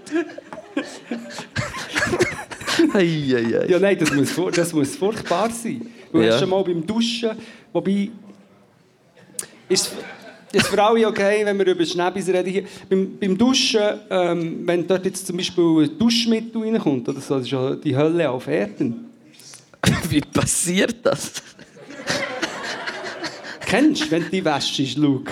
Ei, 2.95 3.35
ei, 3.35 3.59
ei. 3.59 3.67
Ja, 3.69 3.79
nein, 3.79 3.97
das 3.99 4.13
muss, 4.13 4.35
das 4.55 4.73
muss 4.73 4.97
furchtbar 4.97 5.51
sein. 5.51 5.87
Du 6.13 6.21
Ja. 6.21 6.33
hast 6.33 6.41
schon 6.41 6.51
mal 6.51 6.63
beim 6.65 6.87
Duschen, 6.87 7.31
wobei... 7.73 8.11
Ist 9.69 9.93
ist 10.53 10.67
für 10.67 10.83
alle 10.83 11.07
okay, 11.07 11.45
wenn 11.45 11.57
wir 11.59 11.67
über 11.67 11.85
Schnäppis 11.85 12.27
reden 12.29 12.51
hier. 12.51 12.65
Beim, 12.89 13.17
beim 13.21 13.39
Duschen, 13.39 13.81
ähm, 14.11 14.63
wenn 14.67 14.85
dort 14.87 15.05
jetzt 15.05 15.25
zum 15.27 15.37
Beispiel 15.37 15.85
ein 15.85 15.97
Duschmittel 15.99 16.63
reinkommt, 16.63 17.09
oder 17.09 17.21
so, 17.21 17.35
das 17.37 17.45
ist 17.45 17.53
ja 17.53 17.77
die 17.77 17.97
Hölle 17.97 18.29
auf 18.29 18.49
Erden. 18.49 19.11
Wie 20.09 20.21
passiert 20.21 20.97
das? 21.05 21.35
Kennst 23.67 24.03
du, 24.07 24.11
wenn 24.11 24.25
du 24.25 24.31
die 24.31 24.45
wäschst, 24.45 24.97
Luke? 24.97 25.31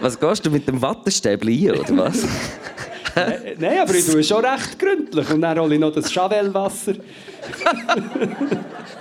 Was 0.00 0.18
gehst 0.18 0.46
du 0.46 0.50
mit 0.50 0.66
dem 0.66 0.80
Wattestäbli 0.80 1.70
ein, 1.70 1.78
oder 1.78 1.96
was? 1.98 2.24
Äh, 3.16 3.56
Nein, 3.58 3.78
aber 3.78 3.94
ich 3.94 4.06
tue 4.06 4.22
schon 4.22 4.44
recht 4.44 4.78
gründlich. 4.78 5.28
Und 5.30 5.40
dann 5.40 5.58
hole 5.58 5.74
ich 5.74 5.80
noch 5.80 5.92
das 5.92 6.12
Chavelwasser. 6.12 6.94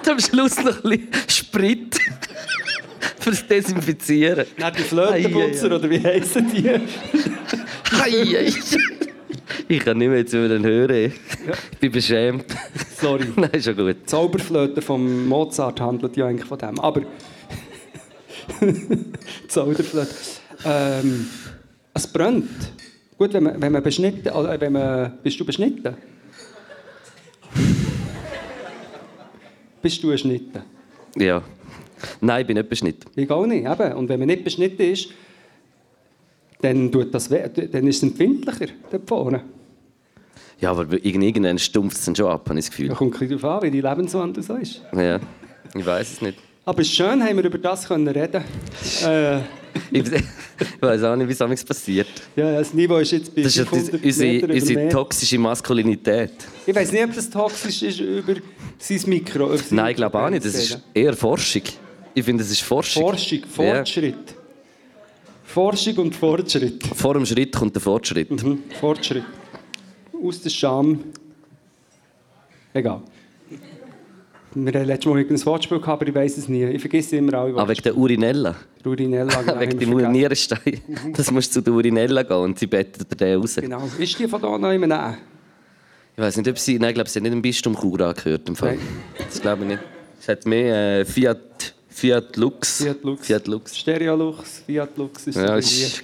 Am 0.10 0.20
Schluss 0.20 0.58
noch 0.64 0.84
ein 0.84 0.90
bisschen 0.90 1.10
Sprit 1.30 2.00
fürs 3.20 3.46
Desinfizieren. 3.46 4.46
Dann 4.58 4.74
die 4.74 4.84
Flötenputzer, 4.84 5.76
oder 5.76 5.90
wie 5.90 6.02
heissen 6.02 6.50
die? 6.50 6.70
Ei, 6.70 6.80
ei. 8.38 8.54
Ich 9.68 9.84
kann 9.84 9.98
nicht 9.98 10.08
mehr 10.08 10.20
jetzt 10.20 10.34
über 10.34 10.48
den 10.48 10.64
hören. 10.64 11.12
Ich 11.72 11.78
bin 11.80 11.92
beschämt. 11.92 12.46
Sorry. 12.98 13.26
Nein, 13.36 13.62
schon 13.62 13.76
gut. 13.76 13.98
Die 14.02 14.06
Zauberflöte 14.06 14.82
von 14.82 15.28
Mozart 15.28 15.82
handelt 15.82 16.16
ja 16.16 16.28
eigentlich 16.28 16.48
von 16.48 16.58
dem. 16.58 16.80
Aber. 16.80 17.02
die 18.62 19.06
Zauberflöte. 19.48 20.16
Ähm, 20.64 21.28
es 21.94 22.08
brennt. 22.08 22.50
Gut, 23.18 23.34
wenn 23.34 23.44
man, 23.44 23.62
wenn 23.62 23.72
man 23.72 23.82
beschnitten. 23.84 24.28
Äh, 24.28 24.60
wenn 24.62 24.74
man, 24.74 25.14
bist 25.24 25.40
du 25.40 25.46
beschnitten? 25.46 25.96
bist 29.82 30.04
du 30.04 30.08
beschnitten? 30.10 30.62
Ja. 31.16 31.42
Nein, 32.22 32.42
ich 32.42 32.48
bin 32.48 32.58
nicht 32.58 32.70
beschnitten. 32.70 33.10
Ich 33.16 33.30
auch 33.30 33.46
nicht. 33.46 33.66
Eben. 33.66 33.94
Und 33.94 34.10
wenn 34.10 34.20
man 34.20 34.28
nicht 34.28 34.44
beschnitten 34.44 34.82
ist, 34.82 35.10
dann, 36.62 36.92
tut 36.92 37.14
das 37.14 37.30
weh, 37.30 37.48
dann 37.48 37.88
ist 37.88 37.98
es 37.98 38.04
empfindlicher 38.04 38.68
dort 38.92 39.08
vorne. 39.08 39.44
Ja, 40.60 40.72
aber 40.72 40.86
irgendwann 41.06 41.60
stumpft 41.60 41.98
es 41.98 42.06
dann 42.06 42.16
schon 42.16 42.28
ab, 42.32 42.48
habe 42.50 42.58
ich 42.58 42.66
das 42.66 42.76
Da 42.76 42.84
Gefühl. 42.84 42.96
kommt 42.96 43.22
ein 43.22 43.30
darauf 43.30 43.44
an, 43.44 43.62
wie 43.68 43.72
die 43.72 43.82
Lebenswandel 43.82 44.42
so 44.42 44.56
ist. 44.56 44.82
Ja, 44.94 45.20
ich 45.76 45.86
weiß 45.86 46.14
es 46.14 46.22
nicht. 46.22 46.38
Aber 46.64 46.82
es 46.82 46.88
ist 46.88 46.96
schön, 46.96 47.22
haben 47.24 47.38
wir 47.38 47.44
über 47.44 47.58
das 47.58 47.88
können 47.88 48.08
reden. 48.08 48.42
Äh, 49.06 49.40
Ich, 49.92 50.04
weiß 50.82 51.04
auch 51.04 51.16
nicht, 51.16 51.28
wie 51.28 51.54
es 51.54 51.64
passiert. 51.64 52.08
ja, 52.36 52.58
das 52.60 52.74
Niveau 52.74 52.98
ist 52.98 53.12
jetzt 53.12 53.36
bei 53.36 53.42
Das 53.44 53.52
ist 53.52 53.58
ja 53.58 53.66
500 53.66 54.02
die- 54.04 54.08
unsere, 54.08 54.54
unsere 54.54 54.90
toxische 54.90 55.38
Maskulinität. 55.38 56.32
Ich 56.66 56.76
weiß 56.76 56.92
nicht, 56.92 57.04
ob 57.04 57.14
das 57.14 57.30
toxisch 57.30 57.82
ist 57.84 58.00
über 58.00 58.36
sein 58.80 59.02
Mikro. 59.08 59.46
über 59.48 59.58
seine 59.58 59.82
Nein, 59.82 59.92
ich 59.92 59.96
glaube 59.98 60.20
auch 60.20 60.30
nicht. 60.30 60.46
Das 60.46 60.56
ist 60.56 60.80
eher 60.94 61.14
Forschung. 61.14 61.64
Ich 62.14 62.24
finde, 62.24 62.44
es 62.44 62.52
ist 62.52 62.62
Forschung. 62.62 63.04
Forschung, 63.04 63.40
Fortschritt. 63.50 64.36
Forschung 65.44 65.98
und 65.98 66.16
Fortschritt. 66.16 66.84
Ja. 66.88 66.94
Vor 66.96 67.14
dem 67.14 67.26
Schritt 67.26 67.54
kommt 67.56 67.76
der 67.76 67.82
Fortschritt. 67.82 68.32
Mhm. 68.44 68.64
Fortschritt. 68.80 69.24
Aus 70.24 70.42
der 70.42 70.50
Scham. 70.50 71.00
Egal. 72.74 73.02
Wir 74.58 74.72
haben 74.74 74.86
letztes 74.86 75.06
Mal 75.12 75.20
ein 75.20 75.46
Wortspiel 75.46 75.80
gehabt, 75.80 76.02
aber 76.02 76.10
ich 76.10 76.16
weiß 76.16 76.38
es 76.38 76.48
nie. 76.48 76.64
Ich 76.64 76.80
vergesse 76.80 77.18
immer 77.18 77.34
alle 77.34 77.56
Aber 77.56 77.70
wegen 77.70 77.82
der 77.82 77.98
Urinella. 77.98 78.56
Urinella. 78.86 79.42
genau, 79.42 79.60
wegen 79.60 79.80
dem. 79.80 80.12
Nierenstein. 80.12 80.82
Das 81.14 81.30
musst 81.30 81.50
du 81.50 81.60
zu 81.60 81.62
der 81.62 81.74
Urinella 81.74 82.24
gehen 82.24 82.38
und 82.38 82.58
sie 82.58 82.68
bettet 82.68 83.12
dir 83.12 83.16
den 83.16 83.42
raus. 83.42 83.56
Genau. 83.56 83.90
Ist 84.00 84.18
die 84.18 84.28
von 84.28 84.42
da 84.42 84.58
noch 84.58 84.72
immer 84.72 84.88
nein? 84.88 85.18
Ich 86.16 86.24
weiß 86.24 86.38
nicht, 86.38 86.48
ob 86.48 86.58
sie. 86.58 86.80
Nein, 86.80 86.90
ich 86.90 86.96
glaube, 86.96 87.10
sie 87.10 87.20
hat 87.20 87.24
nicht 87.24 87.34
dem 87.34 87.42
Bistum 87.42 87.76
Chur 87.76 88.00
angehört. 88.00 88.48
Im 88.48 88.56
Fall. 88.56 88.76
Nein. 88.76 88.80
Das 89.18 89.42
glaube 89.42 89.64
ich 89.64 89.68
nicht. 89.68 89.82
Sie 90.20 90.32
hat 90.32 90.46
mehr 90.46 91.00
äh, 91.02 91.06
Fiat, 91.06 91.76
Fiat 91.90 92.38
Lux. 92.38 92.82
Fiat 92.82 93.04
Lux. 93.04 93.28
Fiat 93.28 93.48
Lux. 93.48 93.78
Stereolux, 93.78 94.64
Fiat 94.66 94.98
Lux 94.98 95.28
ist 95.28 95.36
Ja, 95.36 95.58
ist, 95.58 96.02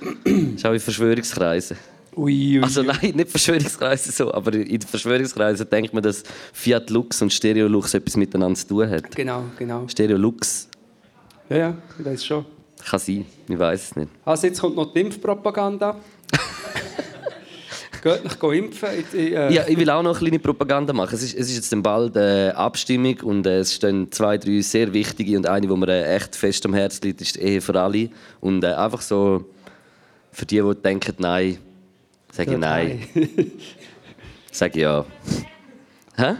ist 0.24 0.66
auch 0.66 0.72
in 0.72 0.80
Verschwörungskreisen. 0.80 1.76
Ui, 2.16 2.58
ui. 2.58 2.62
Also 2.62 2.82
nein, 2.82 3.12
nicht 3.14 3.30
Verschwörungskreise 3.30 4.10
so, 4.12 4.32
aber 4.34 4.52
in 4.54 4.80
Verschwörungskreisen 4.80 5.68
denkt 5.70 5.94
man, 5.94 6.02
dass 6.02 6.22
Fiat 6.52 6.90
Lux 6.90 7.22
und 7.22 7.32
Stereo 7.32 7.68
Lux 7.68 7.94
etwas 7.94 8.16
miteinander 8.16 8.58
zu 8.58 8.66
tun 8.66 8.90
hat. 8.90 9.14
Genau, 9.14 9.44
genau. 9.58 9.86
Stereo 9.88 10.16
Lux 10.16 10.68
Ja, 11.48 11.56
ja, 11.56 11.74
ich 11.98 12.04
weiß 12.04 12.24
schon. 12.24 12.44
kann 12.84 12.98
sein, 12.98 13.24
ich 13.48 13.58
weiß 13.58 13.82
es 13.90 13.96
nicht. 13.96 14.08
Also 14.24 14.46
jetzt 14.48 14.60
kommt 14.60 14.76
noch 14.76 14.92
die 14.92 15.00
Impfpropaganda. 15.00 15.96
Geht 18.02 18.24
noch 18.42 18.52
impfen. 18.52 18.88
Ich, 18.98 19.14
ich, 19.18 19.32
äh, 19.34 19.52
Ja, 19.52 19.64
ich 19.68 19.76
will 19.76 19.90
auch 19.90 20.02
noch 20.02 20.12
eine 20.12 20.18
kleine 20.18 20.38
Propaganda 20.38 20.92
machen. 20.94 21.14
Es 21.14 21.22
ist, 21.22 21.34
es 21.34 21.50
ist 21.50 21.56
jetzt 21.70 21.82
bald 21.82 22.16
äh, 22.16 22.48
Abstimmung 22.48 23.20
und 23.24 23.46
äh, 23.46 23.58
es 23.58 23.74
stehen 23.74 24.10
zwei, 24.10 24.38
drei 24.38 24.62
sehr 24.62 24.90
wichtige 24.94 25.36
und 25.36 25.46
eine, 25.46 25.66
die 25.66 25.76
mir 25.76 25.88
äh, 25.88 26.16
echt 26.16 26.34
fest 26.34 26.64
am 26.64 26.72
Herzen 26.72 27.04
liegt, 27.04 27.20
ist 27.20 27.36
die 27.36 27.40
Ehe 27.40 27.60
für 27.60 27.78
alle. 27.78 28.08
Und 28.40 28.64
äh, 28.64 28.68
einfach 28.68 29.02
so 29.02 29.44
für 30.32 30.46
die, 30.46 30.62
die 30.62 30.74
denken, 30.82 31.14
nein, 31.18 31.58
sage 32.32 32.52
ich 32.52 32.58
nein, 32.58 33.06
sage 34.52 34.72
ich 34.78 34.82
ja. 34.82 35.04
Hä? 36.16 36.34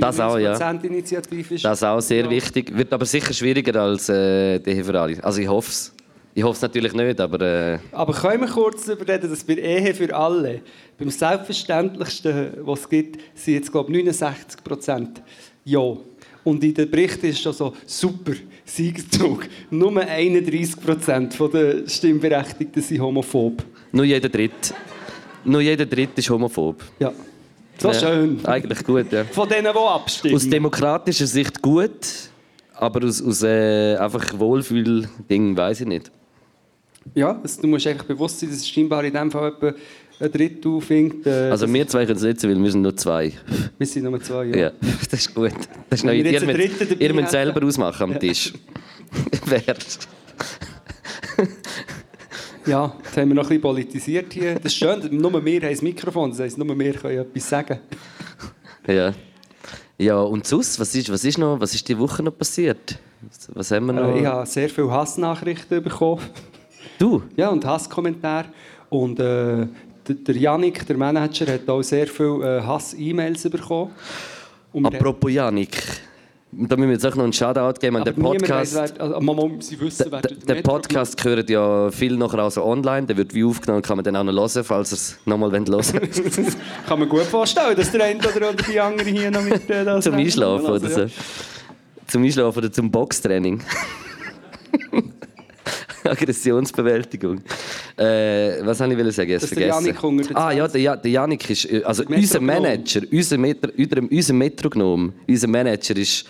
Das 0.00 0.18
auch, 0.18 0.36
ja. 0.38 0.54
99% 0.54 0.84
Initiative 0.84 1.54
ist. 1.54 1.64
Das 1.64 1.78
ist 1.78 1.84
auch 1.84 2.00
sehr 2.00 2.24
Ja. 2.24 2.30
wichtig. 2.30 2.76
Wird 2.76 2.92
aber 2.92 3.04
sicher 3.06 3.32
schwieriger 3.32 3.80
als 3.82 4.08
äh, 4.08 4.58
die 4.58 4.70
Ehe 4.70 4.84
für 4.84 5.00
alle. 5.00 5.22
Also 5.22 5.40
ich 5.40 5.48
hoffe 5.48 5.70
es. 5.70 5.92
Ich 6.34 6.42
hoffe 6.42 6.56
es 6.56 6.62
natürlich 6.62 6.92
nicht, 6.92 7.20
aber 7.20 7.40
äh, 7.40 7.78
Aber 7.92 8.12
können 8.12 8.42
wir 8.42 8.48
kurz 8.48 8.84
darüber 8.84 9.10
reden, 9.10 9.30
dass 9.30 9.42
bei 9.44 9.54
Ehe 9.54 9.94
für 9.94 10.14
alle, 10.14 10.60
beim 10.98 11.08
Selbstverständlichsten, 11.08 12.48
was 12.62 12.80
es 12.80 12.88
gibt, 12.88 13.20
sind 13.34 13.54
jetzt, 13.54 13.72
glaube 13.72 13.90
ich, 13.90 14.04
69 14.04 14.62
Prozent 14.64 15.22
Ja. 15.64 15.96
Und 16.44 16.62
in 16.62 16.74
den 16.74 16.90
Berichten 16.90 17.26
ist 17.26 17.40
schon 17.40 17.52
so, 17.52 17.72
super, 17.86 18.32
Siegeszug. 18.64 19.48
Nur 19.70 19.96
31 20.00 20.80
Prozent 20.80 21.38
der 21.52 21.88
Stimmberechtigten 21.88 22.82
sind 22.82 23.00
homophob. 23.00 23.64
Nur 23.92 24.04
jeder 24.04 24.28
Dritte. 24.28 24.74
Nur 25.44 25.60
jeder 25.60 25.86
Dritte 25.86 26.20
ist 26.20 26.28
homophob. 26.30 26.82
Ja. 26.98 27.12
So 27.78 27.88
Ja, 27.88 27.94
schön. 27.94 28.44
Eigentlich 28.44 28.82
gut, 28.84 29.12
ja. 29.12 29.24
Von 29.24 29.48
denen, 29.48 29.72
die 29.72 29.78
abstimmen. 29.78 30.34
Aus 30.34 30.48
demokratischer 30.48 31.26
Sicht 31.26 31.60
gut, 31.62 31.90
aber 32.74 33.04
aus, 33.06 33.22
aus 33.22 33.42
äh, 33.42 33.96
einfach 33.96 34.38
Wohlfühl-Ding 34.38 35.56
weiß 35.56 35.82
ich 35.82 35.86
nicht. 35.86 36.10
Ja, 37.14 37.38
also 37.40 37.62
du 37.62 37.68
musst 37.68 37.86
eigentlich 37.86 38.08
bewusst 38.08 38.40
sein, 38.40 38.48
dass 38.48 38.58
es 38.58 38.68
scheinbar 38.68 39.04
in 39.04 39.12
dem 39.12 39.30
Fall 39.30 39.52
etwa 39.52 39.74
ein 40.18 40.32
Drittel 40.32 40.80
findet. 40.80 41.26
Äh, 41.26 41.50
Also 41.50 41.72
wir 41.72 41.86
zwei 41.86 42.06
können 42.06 42.16
es 42.16 42.22
nicht 42.22 42.42
weil 42.42 42.62
wir 42.62 42.70
sind 42.70 42.82
nur 42.82 42.96
zwei. 42.96 43.32
wir 43.78 43.86
sind 43.86 44.04
nur 44.04 44.20
zwei, 44.20 44.46
Ja, 44.46 44.72
das 45.10 45.20
ist 45.20 45.34
gut. 45.34 45.52
Das 45.90 46.00
ist 46.00 46.06
wir 46.06 46.14
ihr 46.14 46.40
müsst, 46.44 47.00
ihr 47.00 47.14
müsst 47.14 47.30
selber 47.30 47.64
ausmachen 47.64 48.02
am 48.14 48.18
Tisch. 48.18 48.52
Wer? 49.46 49.62
Ja, 52.66 52.92
jetzt 53.04 53.16
haben 53.16 53.28
wir 53.28 53.34
noch 53.34 53.44
ein 53.44 53.48
bisschen 53.48 53.62
politisiert 53.62 54.32
hier. 54.32 54.54
Das 54.56 54.72
ist 54.72 54.76
schön, 54.76 55.08
nur 55.16 55.44
wir 55.44 55.60
haben 55.60 55.70
das 55.70 55.82
Mikrofon, 55.82 56.30
das 56.30 56.40
heisst, 56.40 56.58
nur 56.58 56.76
wir 56.76 56.92
können 56.94 57.18
etwas 57.20 57.48
sagen. 57.48 57.78
Ja. 58.86 59.12
Ja, 59.98 60.20
und 60.20 60.46
sonst, 60.46 60.78
was 60.78 60.94
ist, 60.94 61.10
was 61.10 61.24
ist 61.24 61.38
noch, 61.38 61.58
was 61.58 61.74
ist 61.74 61.88
die 61.88 61.98
Woche 61.98 62.22
noch 62.22 62.36
passiert? 62.36 62.98
Was, 63.54 63.70
haben 63.70 63.86
wir 63.86 63.92
noch? 63.92 64.14
Äh, 64.14 64.20
ich 64.20 64.26
habe 64.26 64.46
sehr 64.46 64.68
viele 64.68 64.90
Hassnachrichten 64.90 65.82
bekommen. 65.82 66.22
Du? 66.98 67.22
Ja, 67.36 67.48
und 67.48 67.64
Hasskommentare. 67.64 68.48
Und 68.90 69.18
äh, 69.20 69.66
der, 70.08 70.36
Janik, 70.36 70.86
der 70.86 70.96
Manager, 70.96 71.46
hat 71.52 71.68
auch 71.68 71.82
sehr 71.82 72.06
viele 72.06 72.58
äh, 72.58 72.62
Hass-E-Mails 72.62 73.48
bekommen. 73.48 73.92
Und 74.72 74.86
Apropos 74.86 75.32
Janik, 75.32 75.82
da 76.58 76.76
müssen 76.76 76.88
wir 76.88 76.94
jetzt 76.94 77.06
auch 77.06 77.14
noch 77.14 77.24
einen 77.24 77.32
Shoutout 77.32 77.80
geben 77.80 77.96
an 77.96 78.04
den 78.04 78.14
Podcast. 78.16 78.76
also, 79.00 79.20
Mama, 79.20 79.48
sie 79.60 79.78
wissen, 79.80 80.06
wer 80.10 80.20
Der, 80.22 80.30
der 80.30 80.38
der 80.46 80.54
Metro- 80.56 80.72
Podcast 80.72 81.22
gehört 81.22 81.50
ja 81.50 81.90
viel 81.90 82.16
nachher 82.16 82.38
also 82.38 82.64
online, 82.64 83.06
der 83.06 83.16
wird 83.16 83.34
wie 83.34 83.44
aufgenommen, 83.44 83.82
kann 83.82 83.96
man 83.96 84.04
dann 84.04 84.16
auch 84.16 84.24
noch 84.24 84.32
hören, 84.32 84.64
falls 84.64 84.92
ihr 84.92 84.96
es 84.96 85.18
nochmal 85.26 85.50
hören 85.52 85.68
wollt. 85.68 85.92
Kann 86.88 86.98
man 86.98 87.08
gut 87.08 87.22
vorstellen, 87.22 87.76
dass 87.76 87.90
der 87.92 88.04
eine 88.04 88.20
oder 88.20 88.54
die 88.54 88.80
andere 88.80 89.08
hier 89.10 89.30
noch 89.30 89.42
mit 89.42 89.68
äh, 89.68 89.84
das 89.84 90.04
zum 90.04 90.14
Einschlafen 90.14 90.66
oder 90.66 90.88
so. 90.88 91.06
Zum 92.06 92.22
Einschlafen 92.24 92.58
oder 92.58 92.72
zum 92.72 92.90
Boxtraining. 92.90 93.60
Aggressionsbewältigung. 96.04 97.40
Äh, 97.96 98.64
was 98.64 98.80
wollte 98.80 98.92
ich 98.92 98.98
will 98.98 99.12
sagen? 99.12 99.32
Dass 99.32 99.48
der 99.48 99.48
vergessen. 99.48 99.86
Janik 99.86 100.04
unter 100.04 100.24
den 100.24 100.36
ah 100.36 100.52
ja, 100.52 100.68
der, 100.68 100.80
ja, 100.80 100.96
der 100.96 101.10
Janik 101.10 101.50
ist, 101.50 101.70
äh, 101.70 101.82
also 101.84 102.04
unser 102.06 102.40
Manager, 102.40 103.02
unser, 103.10 103.38
Metro, 103.38 103.70
unser, 103.76 104.02
unser 104.10 104.32
Metrognom, 104.34 105.12
unser 105.26 105.48
Manager 105.48 105.96
ist 105.96 106.26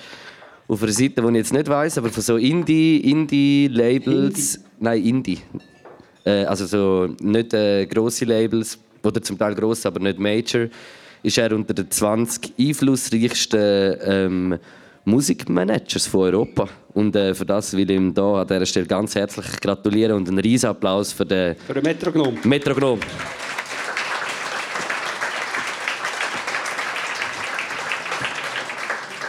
auf 0.68 0.82
einer 0.82 0.92
Seite, 0.92 1.22
die 1.22 1.28
ich 1.28 1.34
jetzt 1.34 1.52
nicht 1.52 1.68
weiß, 1.68 1.98
aber 1.98 2.08
von 2.08 2.22
so 2.22 2.36
Indie, 2.36 2.98
Indie-Labels, 3.10 4.60
nein 4.80 5.02
Indie, 5.02 5.38
äh, 6.24 6.44
also 6.44 6.66
so 6.66 7.14
nicht 7.20 7.54
äh, 7.54 7.86
grosse 7.86 8.24
Labels 8.24 8.78
oder 9.02 9.22
zum 9.22 9.38
Teil 9.38 9.54
gross, 9.54 9.86
aber 9.86 10.00
nicht 10.00 10.18
Major, 10.18 10.66
ist 11.22 11.38
er 11.38 11.52
unter 11.52 11.74
den 11.74 11.90
20 11.90 12.52
einflussreichsten 12.58 13.96
ähm, 14.04 14.58
Musikmanagers 15.06 16.08
von 16.08 16.22
Europa. 16.22 16.68
Und 16.92 17.14
äh, 17.14 17.32
für 17.32 17.46
das 17.46 17.72
will 17.76 17.88
ich 17.88 17.96
ihm 17.96 18.12
da 18.12 18.42
an 18.42 18.46
dieser 18.48 18.66
Stelle 18.66 18.86
ganz 18.86 19.14
herzlich 19.14 19.46
gratulieren 19.60 20.16
und 20.16 20.28
einen 20.28 20.40
riesen 20.40 20.68
Applaus 20.68 21.12
für 21.12 21.24
den 21.24 21.54
Für 21.64 21.74
den 21.74 21.84
Metrognom. 21.84 22.36
Metrognom. 22.42 22.98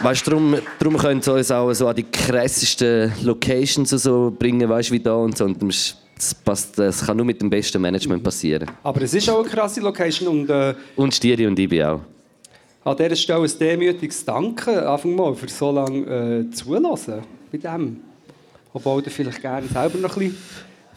Weißt 0.00 0.26
du, 0.26 0.30
darum, 0.30 0.56
darum 0.80 0.96
können 0.96 1.22
sie 1.22 1.32
uns 1.32 1.50
auch 1.50 1.72
so 1.72 1.86
an 1.86 1.94
die 1.94 2.04
krassesten 2.04 3.12
Locations 3.22 3.90
so 3.90 4.34
bringen, 4.36 4.68
weißt 4.68 4.90
wie 4.90 5.00
da 5.00 5.14
und 5.14 5.36
so. 5.36 5.44
Und 5.44 5.62
das, 5.62 6.34
passt, 6.44 6.76
das 6.76 7.06
kann 7.06 7.16
nur 7.16 7.26
mit 7.26 7.40
dem 7.40 7.50
besten 7.50 7.80
Management 7.80 8.22
passieren. 8.22 8.68
Aber 8.82 9.02
es 9.02 9.14
ist 9.14 9.30
auch 9.30 9.40
eine 9.40 9.48
krasse 9.48 9.80
Location 9.80 10.28
und 10.28 10.50
äh, 10.50 10.74
Und 10.96 11.14
Stieri 11.14 11.46
und 11.46 11.56
Ibi 11.56 11.84
auch. 11.84 12.00
An 12.88 12.96
dieser 12.96 13.16
Stelle 13.16 13.42
ein 13.42 13.58
demütiges 13.58 14.24
Danke 14.24 14.88
einfach 14.90 15.04
mal 15.04 15.34
für 15.34 15.48
so 15.48 15.70
lange 15.70 16.46
äh, 16.46 16.50
zulassen 16.50 17.22
bei 17.52 17.58
dem. 17.58 18.00
Obwohl 18.72 19.02
du 19.02 19.10
vielleicht 19.10 19.40
gerne 19.40 19.66
selber 19.66 19.98
noch 19.98 20.16
ein 20.16 20.30
bisschen 20.30 20.38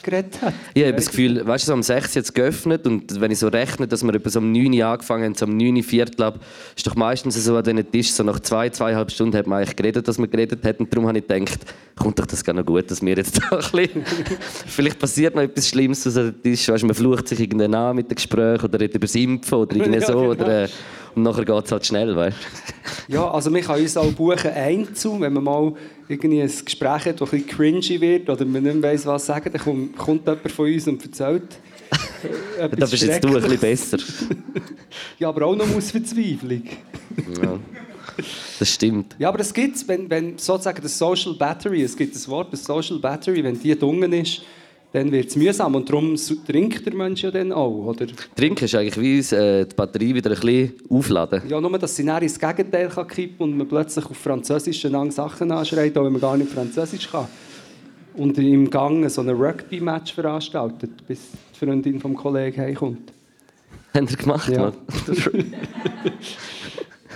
geredet 0.04 0.42
hat. 0.42 0.54
Ich 0.74 0.84
habe 0.84 0.94
das 0.94 1.10
Gefühl, 1.10 1.46
weißt 1.46 1.66
du, 1.66 1.68
so 1.68 1.74
um 1.74 1.84
6 1.84 2.16
jetzt 2.16 2.34
geöffnet 2.34 2.88
und 2.88 3.20
wenn 3.22 3.32
ich 3.32 3.40
so 3.40 3.48
rechne, 3.48 3.88
dass 3.88 4.04
wir 4.04 4.14
etwa 4.14 4.30
so 4.30 4.40
um 4.40 4.52
9 4.52 4.74
Uhr 4.74 4.86
angefangen 4.86 5.26
haben, 5.26 5.36
so 5.36 5.46
um 5.46 5.56
9 5.56 5.76
Uhr 5.76 5.84
Viertel 5.84 6.24
ab, 6.24 6.40
ist 6.76 6.88
doch 6.88 6.96
meistens 6.96 7.36
so 7.44 7.56
an 7.56 7.64
diesen 7.64 7.92
Tisch, 7.92 8.12
so 8.12 8.24
nach 8.24 8.40
zwei, 8.40 8.70
zweieinhalb 8.70 9.12
Stunden 9.12 9.38
hat 9.38 9.48
man 9.48 9.60
eigentlich 9.60 9.76
geredet, 9.76 10.08
dass 10.08 10.18
wir 10.18 10.28
geredet 10.28 10.80
und 10.80 10.92
darum 10.92 11.08
habe 11.08 11.20
ich 11.20 11.28
gedacht, 11.28 11.60
kommt 11.96 12.18
doch 12.18 12.26
das 12.26 12.44
gar 12.44 12.54
noch 12.54 12.66
gut, 12.66 12.90
dass 12.90 13.02
wir 13.02 13.16
jetzt 13.16 13.40
da 13.52 13.58
ein 13.58 13.60
bisschen, 13.60 14.06
vielleicht 14.66 15.00
passiert 15.00 15.36
noch 15.36 15.44
etwas 15.44 15.70
Schlimmes 15.70 16.06
an 16.08 16.14
den 16.14 16.42
Tisch, 16.42 16.68
weißt 16.68 16.84
du, 16.84 16.88
man 16.88 16.96
flucht 16.96 17.28
sich 17.28 17.40
irgendwann 17.40 17.76
an 17.76 17.96
mit 17.96 18.10
dem 18.10 18.16
Gespräch 18.16 18.64
oder 18.64 18.80
redet 18.80 18.96
über 18.96 19.06
das 19.06 19.16
Impfen 19.16 19.58
oder 19.58 19.76
irgendwie 19.76 19.92
Ja, 20.02 20.08
so 20.08 20.14
genau. 20.14 20.32
oder, 20.32 20.64
äh, 20.64 20.68
und 21.16 21.24
nachher 21.24 21.46
geht 21.46 21.66
es 21.66 21.72
halt 21.72 21.86
schnell, 21.86 22.16
weißt. 22.16 22.38
Ja, 23.08 23.30
also 23.30 23.50
man 23.50 23.62
kann 23.62 23.80
uns 23.80 23.98
auch 23.98 24.12
buchen 24.14 24.52
einzu, 24.52 25.20
wenn 25.20 25.34
man 25.34 25.44
mal 25.44 25.74
irgendwie 26.08 26.42
ein 26.42 26.52
Gespräch 26.66 27.06
hat, 27.06 27.20
das 27.20 27.34
ein 27.34 27.42
bisschen 27.42 27.48
cringy 27.48 28.00
wird 28.00 28.30
oder 28.30 28.46
man 28.46 28.64
nicht 28.64 28.76
mehr 28.76 28.92
weiss, 28.92 29.06
was 29.06 29.26
sagen, 29.26 29.52
dann 29.52 29.62
kommt, 29.62 29.98
kommt 29.98 30.28
jemand 30.28 30.52
von 30.52 30.72
uns 30.72 30.88
und 30.88 31.04
erzählt 31.04 31.44
äh, 32.60 32.70
Da 32.70 32.86
bist 32.86 33.04
jetzt 33.04 33.24
du 33.24 33.28
ein 33.30 33.34
bisschen 33.34 33.60
besser. 33.60 33.98
Ja, 35.20 35.30
aber 35.30 35.46
auch 35.46 35.56
noch 35.56 35.76
aus 35.76 35.92
Verzweiflung. 35.92 36.64
Ja. 37.44 37.60
Das 38.60 38.74
stimmt. 38.74 39.16
Ja, 39.20 39.30
aber 39.30 39.40
es 39.40 39.54
gibt 39.54 39.88
wenn, 39.88 40.10
wenn 40.10 40.38
sozusagen 40.38 40.82
das 40.82 40.98
Social 40.98 41.34
Battery, 41.34 41.84
es 41.84 41.96
gibt 41.96 42.16
das 42.16 42.28
Wort, 42.28 42.54
das 42.54 42.64
Social 42.64 43.00
Battery, 43.00 43.44
wenn 43.44 43.60
die 43.60 43.78
dunkel 43.78 44.14
ist, 44.14 44.42
dann 44.94 45.12
wird 45.12 45.30
es 45.30 45.36
mühsam 45.36 45.76
und 45.76 45.90
darum 45.90 46.16
trinkt 46.46 46.86
der 46.86 46.94
Mensch 46.94 47.24
ja 47.24 47.32
dann 47.32 47.52
auch, 47.54 47.86
oder? 47.86 48.08
Trinken 48.36 48.66
ist 48.66 48.76
eigentlich 48.76 49.00
wie 49.00 49.36
äh, 49.36 49.66
die 49.66 49.76
Batterie 49.76 50.14
wieder 50.14 50.32
ein 50.32 50.40
bisschen 50.40 50.74
aufladen. 50.90 51.42
Ja, 51.48 51.62
nur, 51.62 51.78
dass 51.80 51.96
sie 51.96 52.06
dann 52.06 52.22
ins 52.22 52.38
Gegenteil 52.38 52.90
kann 52.90 53.08
kippen 53.08 53.44
und 53.44 53.58
man 53.58 53.68
plötzlich 53.68 54.06
auf 54.06 54.18
Französisch 54.18 54.84
lang 54.84 55.10
Sachen 55.12 55.52
anschreit, 55.52 55.98
auch 55.98 56.04
wenn 56.04 56.12
man 56.12 56.22
gar 56.22 56.36
nicht 56.36 56.52
Französisch 56.52 57.10
kann. 57.10 57.28
Und 58.16 58.38
im 58.38 58.70
Gang 58.70 59.10
so 59.10 59.22
ein 59.22 59.30
Rugby-Match 59.30 60.14
veranstaltet, 60.14 60.92
bis 61.08 61.20
die 61.56 61.66
Freundin 61.66 62.00
vom 62.02 62.14
Kollegen 62.14 62.60
heimkommt. 62.62 63.14
Haben 63.96 64.10
wir 64.10 64.18
gemacht, 64.18 64.50
Ja. 64.50 64.60
Mann. 64.60 64.74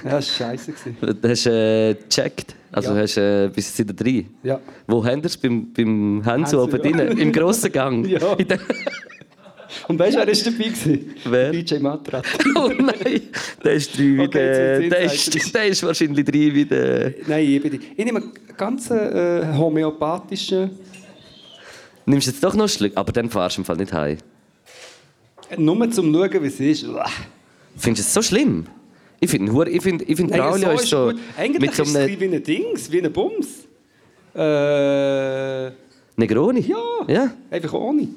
Ja, 0.04 0.12
das 0.12 0.40
war 0.40 0.50
scheiße. 0.50 0.74
Du 1.02 1.30
hast 1.30 1.48
äh, 1.48 1.96
gecheckt. 1.96 2.54
Also 2.76 2.94
Ja. 2.94 3.02
hast 3.02 3.18
äh, 3.18 3.50
bis 3.54 3.78
jetzt 3.78 3.94
drei. 3.96 4.26
Ja. 4.44 4.60
Wo 4.86 5.04
haben 5.06 5.22
es? 5.24 5.38
Beim, 5.38 5.72
beim 5.74 6.22
Hansu, 6.26 6.62
oben 6.62 6.82
drinnen? 6.82 7.18
Im 7.18 7.32
grossen 7.32 7.72
Gang? 7.72 8.06
Ja. 8.10 8.20
Und 9.88 10.00
weißt 10.00 10.16
du, 10.16 10.20
wer 10.20 10.28
ist 10.30 10.46
dabei 10.46 10.58
gewesen? 10.70 11.16
Wer? 11.26 11.52
DJ 11.52 11.76
Matrat. 11.80 12.26
oh 12.56 12.70
nein, 12.78 13.22
der 13.64 13.74
ist 13.74 13.98
drei 13.98 14.24
Okay, 14.24 14.90
der... 14.90 15.02
ist, 15.04 15.54
der 15.56 15.66
ist 15.68 15.84
wahrscheinlich 15.84 16.24
drei 16.26 16.54
wie 16.54 16.66
der... 16.66 17.14
Nein, 17.28 17.46
ich, 17.46 17.62
bin 17.62 17.72
die- 17.72 17.80
ich 17.98 18.06
nehme 18.06 18.20
einen 18.22 18.32
ganz 18.58 18.90
äh, 18.90 19.46
homöopathischen, 19.54 20.70
Nimmst 22.06 22.28
du 22.28 22.32
jetzt 22.32 22.44
doch 22.44 22.54
noch 22.54 22.62
einen 22.62 22.70
Schluck? 22.70 22.92
Aber 22.96 23.12
dann 23.12 23.30
fahrst 23.30 23.58
du 23.58 23.62
im 23.62 23.66
Fall 23.66 23.78
nicht 23.78 23.92
heim. 23.92 24.18
nur 25.58 25.90
zum 25.92 26.14
Schauen, 26.14 26.44
wie 26.44 26.48
es 26.48 26.60
ist. 26.60 26.86
Findest 27.76 27.86
du 27.86 27.90
es 28.10 28.14
so 28.14 28.22
schlimm? 28.22 28.68
Ich 29.20 29.30
finde, 29.30 29.70
ich 29.70 29.82
finde, 29.82 30.04
ich 30.04 30.16
finde 30.16 30.38
Braulio 30.38 30.72
ist 30.72 30.88
so... 30.88 31.06
gut. 31.08 31.16
Eigentlich 31.38 31.62
mit 31.62 31.74
so 31.74 31.84
ist 31.84 31.96
es 31.96 32.20
wie 32.20 32.26
ein 32.26 32.44
Dings, 32.44 32.92
wie 32.92 33.02
ein 33.02 33.12
Bums. 33.12 33.66
Äh, 34.36 35.72
Negroni? 36.18 36.62
ja, 36.62 36.78
Ja? 37.08 37.34
einfach 37.50 37.74
ohne. 37.74 38.08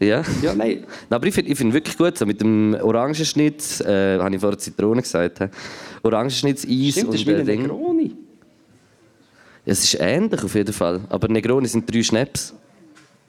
Ja. 0.00 0.22
Ja, 0.40 0.54
nein. 0.54 0.78
Nein, 0.78 0.84
aber 1.10 1.26
ich 1.26 1.34
finde 1.34 1.52
ich 1.52 1.58
find 1.58 1.74
wirklich 1.74 1.96
gut, 1.96 2.16
so 2.16 2.24
mit 2.24 2.40
dem 2.40 2.74
Orangenschnitt, 2.80 3.80
äh, 3.82 4.18
habe 4.18 4.34
ich 4.34 4.40
vorher 4.40 4.58
Zitrone 4.58 5.02
gesagt, 5.02 5.40
hä? 5.40 5.48
Orangenschnitz, 6.02 6.64
Eis 6.64 6.92
Stimmt, 6.92 7.08
das 7.08 7.14
ist 7.16 7.20
und 7.20 7.26
wie 7.26 7.32
äh, 7.32 7.40
ein 7.40 7.46
Ding. 7.46 7.62
Negroni. 7.62 8.06
Ja, 9.66 9.72
Es 9.72 9.84
ist 9.84 10.00
ähnlich 10.00 10.42
auf 10.42 10.54
jeden 10.54 10.72
Fall, 10.72 11.00
aber 11.10 11.28
Negroni 11.28 11.68
sind 11.68 11.92
drei 11.92 12.02
Schnaps. 12.02 12.54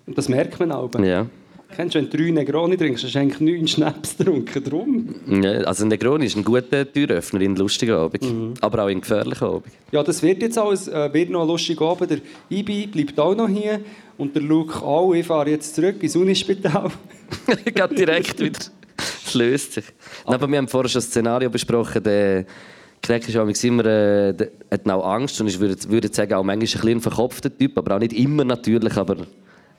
Und 0.08 0.18
das 0.18 0.30
merkt 0.30 0.58
man 0.60 0.72
auch. 0.72 0.90
Ja. 1.00 1.28
Kennst 1.76 1.96
du, 1.96 2.00
wenn 2.00 2.10
du 2.10 2.18
drei 2.18 2.32
Negroni 2.32 2.78
trinkst, 2.78 3.04
hast 3.04 3.16
du 3.16 3.20
eigentlich 3.20 3.40
neun 3.40 3.68
Schnaps 3.68 4.18
getrunken. 4.18 4.64
Drum. 4.64 5.16
ja. 5.44 5.52
Also 5.62 5.86
Negroni 5.86 6.26
ist 6.26 6.36
ein 6.36 6.44
guter 6.44 6.92
Türöffner 6.92 7.42
in 7.42 7.56
lustigen 7.56 7.94
Abend, 7.96 8.22
Mhm. 8.24 8.54
aber 8.62 8.84
auch 8.84 8.88
in 8.90 9.02
gefährlichen 9.02 9.44
Abend. 9.46 9.66
Ja, 9.92 10.04
das 10.04 10.22
wird 10.22 10.42
jetzt 10.42 10.58
alles, 10.58 10.88
äh, 10.88 11.14
wird 11.14 11.30
noch 11.30 11.46
lustig 11.48 11.80
oben. 11.82 12.08
Der 12.08 12.20
Ibi 12.50 12.88
bleibt 12.88 13.20
auch 13.20 13.36
noch 13.36 13.48
hier. 13.50 13.80
Und 14.18 14.36
der 14.36 14.44
Luke 14.44 14.82
auch. 14.84 15.14
Ich 15.14 15.26
fahre 15.26 15.50
jetzt 15.50 15.74
zurück 15.76 16.02
ins 16.04 16.16
Unispital. 16.16 16.92
Geht 17.66 17.98
direkt 17.98 18.40
wieder. 18.40 18.60
Es 19.26 19.34
löst 19.34 19.74
sich. 19.74 19.86
Nein, 20.26 20.36
aber 20.36 20.48
wir 20.48 20.58
haben 20.58 20.68
vorher 20.68 20.90
schon 20.90 21.00
ein 21.00 21.04
Szenario 21.04 21.50
besprochen. 21.50 22.04
Der 22.04 22.46
Kneck 23.02 23.28
ist 23.28 23.36
auch 23.38 23.48
immer, 23.64 23.86
äh, 23.86 24.34
hat 24.70 24.88
auch 24.90 25.06
Angst 25.12 25.42
und 25.42 25.48
ich 25.48 25.60
würde, 25.60 25.76
würde 25.90 26.10
sagen, 26.14 26.34
auch 26.34 26.44
manchmal 26.44 26.56
ein 26.58 26.60
bisschen 26.60 26.90
ein 26.90 27.02
verkopfter 27.02 27.58
Typ, 27.58 27.76
aber 27.80 27.96
auch 27.96 28.00
nicht 28.00 28.14
immer 28.14 28.44
natürlich, 28.44 28.96
aber 28.96 29.16
ein 29.18 29.28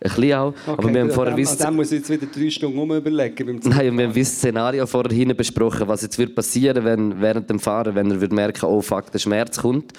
bisschen 0.02 0.34
auch. 0.34 0.48
Okay, 0.48 0.56
aber 0.66 0.94
wir 0.94 1.00
haben 1.00 1.10
vorher 1.10 1.36
wissen, 1.36 1.58
dem 1.58 1.76
muss 1.76 1.92
ich 1.92 1.98
jetzt 1.98 2.10
wieder 2.10 2.26
drei 2.26 2.50
Stunden 2.50 2.78
um 2.78 2.92
überlegen. 2.92 3.60
Nein, 3.64 3.98
wir 3.98 4.06
haben 4.06 4.14
das 4.14 4.28
Szenario 4.28 4.86
vorher 4.86 5.16
hinten 5.16 5.36
besprochen, 5.36 5.86
was 5.88 6.02
jetzt 6.02 6.18
wird 6.18 6.34
passieren 6.34 6.84
wenn 6.84 7.20
während 7.20 7.48
dem 7.48 7.58
Fahren, 7.58 7.94
wenn 7.94 8.10
er 8.10 8.20
wird 8.20 8.32
merken, 8.32 8.66
oh 8.66 8.80
fuck, 8.80 9.10
der 9.10 9.18
Schmerz 9.18 9.60
kommt. 9.60 9.92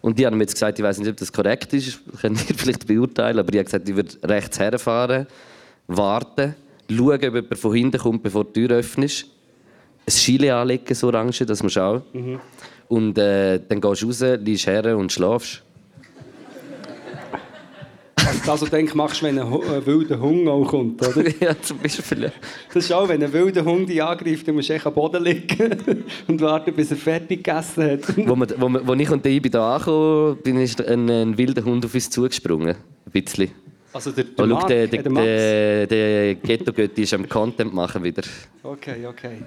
Und 0.00 0.18
die 0.18 0.26
haben 0.26 0.36
mir 0.36 0.44
jetzt 0.44 0.54
gesagt, 0.54 0.78
ich 0.78 0.84
weiß 0.84 0.98
nicht, 0.98 1.08
ob 1.08 1.16
das 1.16 1.32
korrekt 1.32 1.72
ist, 1.72 2.00
könnt 2.20 2.48
ihr 2.48 2.54
vielleicht 2.56 2.86
beurteilen, 2.86 3.38
aber 3.38 3.52
ich 3.52 3.58
habe 3.58 3.64
gesagt, 3.64 3.88
ich 3.88 3.96
würde 3.96 4.12
rechts 4.22 4.58
herfahren, 4.58 5.26
warten, 5.88 6.54
schauen, 6.88 7.14
ob 7.14 7.22
jemand 7.22 7.58
von 7.58 7.74
hinten 7.74 7.98
kommt, 7.98 8.22
bevor 8.22 8.44
die 8.44 8.52
Tür 8.52 8.78
öffnet. 8.78 9.26
Ein 10.06 10.12
Chile 10.12 10.54
anlegen, 10.54 10.94
so 10.94 11.08
orange, 11.08 11.44
das 11.44 11.62
musst 11.62 11.76
du 11.76 11.80
auch. 11.80 12.02
Und 12.88 13.18
äh, 13.18 13.60
dann 13.68 13.80
gehst 13.80 14.02
du 14.02 14.06
raus, 14.06 14.22
liegst 14.40 14.66
her 14.68 14.96
und 14.96 15.12
schlafst. 15.12 15.62
Also, 18.48 18.66
also 18.66 18.96
machst 18.96 19.22
du, 19.22 19.26
wenn 19.26 19.38
ein, 19.38 19.52
ein 19.52 19.86
wilder 19.86 20.20
Hund 20.20 20.48
auch 20.48 20.64
kommt, 20.64 21.06
oder? 21.06 21.28
ja, 21.40 21.60
zum 21.60 21.78
Beispiel. 21.78 22.32
Das 22.72 22.84
ist 22.84 22.92
auch, 22.92 23.08
wenn 23.08 23.22
ein 23.22 23.32
wilder 23.32 23.64
Hund 23.64 23.88
dich 23.88 24.02
angreift, 24.02 24.46
dann 24.46 24.54
musst 24.54 24.68
du 24.68 24.74
echt 24.74 24.86
am 24.86 24.94
Boden 24.94 25.24
liegen 25.24 26.04
und 26.28 26.40
warten, 26.40 26.72
bis 26.72 26.90
er 26.90 26.96
fertig 26.96 27.42
gegessen 27.42 27.90
hat. 27.90 28.16
Wo, 28.16 28.36
wir, 28.36 28.46
wo, 28.58 28.68
wir, 28.68 28.86
wo 28.86 28.94
ich 28.94 29.10
und 29.10 29.24
der 29.24 29.32
Ibi 29.32 29.50
da 29.50 29.74
angekommen 29.74 30.38
bin, 30.42 30.60
ist 30.60 30.80
ein, 30.86 31.10
ein 31.10 31.36
wilder 31.36 31.64
Hund 31.64 31.84
auf 31.84 31.94
uns 31.94 32.08
zugesprungen. 32.08 32.76
Ein 32.76 33.12
bisschen. 33.12 33.50
Also 33.92 34.12
der, 34.12 34.26
Oh, 34.36 34.36
der, 34.36 34.46
Marc, 34.46 34.66
der, 34.68 34.82
äh, 34.82 34.88
der, 34.88 35.02
der 35.02 35.12
der, 35.12 35.86
der 35.86 36.34
Ghetto-Götti 36.34 37.02
ist 37.02 37.14
am 37.14 37.28
Content 37.28 37.72
machen 37.72 38.04
wieder. 38.04 38.22
Okay, 38.62 39.06
okay. 39.06 39.38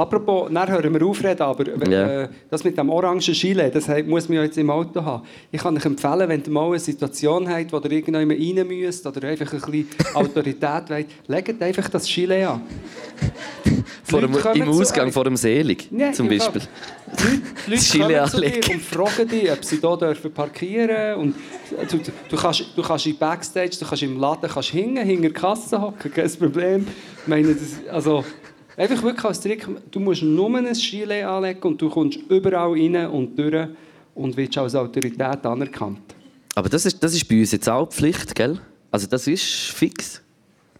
Apropos, 0.00 0.50
dann 0.52 0.68
hören 0.70 0.94
wir 0.94 1.06
aufreden, 1.06 1.42
aber 1.42 1.88
Ja. 1.88 2.22
äh, 2.22 2.28
das 2.50 2.64
mit 2.64 2.76
dem 2.78 2.88
orangen 2.90 3.20
Gilet, 3.20 3.74
das 3.74 3.88
muss 4.06 4.28
man 4.28 4.36
ja 4.36 4.44
jetzt 4.44 4.56
im 4.58 4.70
Auto 4.70 5.04
haben. 5.04 5.24
Ich 5.52 5.60
kann 5.60 5.76
euch 5.76 5.84
empfehlen, 5.84 6.28
wenn 6.28 6.42
ihr 6.42 6.50
mal 6.50 6.68
eine 6.68 6.78
Situation 6.78 7.48
habt, 7.48 7.72
wo 7.72 7.78
ihr 7.78 7.92
irgendjemand 7.92 8.40
rein 8.40 8.66
müsst 8.66 9.06
oder 9.06 9.28
einfach 9.28 9.52
ein 9.52 9.60
bisschen 9.60 9.86
Autorität 10.14 10.88
wollt, 10.88 11.06
legt 11.26 11.62
einfach 11.62 11.88
das 11.88 12.06
Gilet 12.06 12.44
an. 12.46 12.62
Vor 14.04 14.20
dem, 14.22 14.34
Im 14.54 14.68
Ausgang 14.68 15.08
euch. 15.08 15.14
vor 15.14 15.24
dem 15.24 15.36
Selig, 15.36 15.88
Ja, 15.92 16.10
zum 16.12 16.28
im 16.28 16.36
Beispiel. 16.36 16.62
Die 17.68 17.70
Leute, 17.70 17.82
die 17.92 17.98
Leute 17.98 18.20
kommen 18.20 18.28
zu 18.28 18.40
dir 18.40 18.74
und 18.74 18.82
fragen 18.82 19.28
dich, 19.28 19.52
ob 19.52 19.64
sie 19.64 19.76
hier 19.78 19.96
dürfen 19.96 20.32
parkieren 20.32 21.14
und 21.16 21.34
du, 21.90 21.96
du, 21.98 22.02
du, 22.28 22.36
kannst, 22.36 22.64
du 22.76 22.82
kannst 22.82 23.06
im 23.06 23.16
Backstage, 23.16 23.76
du 23.78 23.86
kannst 23.86 24.02
im 24.02 24.18
Laden 24.18 24.50
kannst 24.50 24.70
hingen, 24.70 25.06
hinter 25.06 25.22
der 25.22 25.32
Kasse 25.32 25.80
hocken, 25.80 26.12
kein 26.12 26.30
Problem. 26.32 26.86
Ich 27.22 27.28
meine, 27.28 27.54
das, 27.54 27.88
also, 27.92 28.24
einfach 28.80 29.02
wirklich 29.02 29.24
als 29.24 29.40
Trick, 29.40 29.66
du 29.90 30.00
musst 30.00 30.22
nur 30.22 30.56
ein 30.56 30.72
Gilet 30.72 31.24
anlegen 31.24 31.62
und 31.62 31.80
du 31.80 31.88
kommst 31.88 32.18
überall 32.28 32.72
rein 32.72 33.06
und 33.06 33.38
durch 33.38 33.68
und 34.14 34.36
wirst 34.36 34.58
als 34.58 34.74
Autorität 34.74 35.44
anerkannt. 35.44 36.00
Aber 36.54 36.68
das 36.68 36.86
ist, 36.86 37.02
das 37.02 37.14
ist 37.14 37.28
bei 37.28 37.38
uns 37.40 37.52
jetzt 37.52 37.68
auch 37.68 37.88
Pflicht, 37.88 38.34
gell? 38.34 38.58
Also 38.90 39.06
das 39.06 39.26
ist 39.26 39.44
fix. 39.44 40.20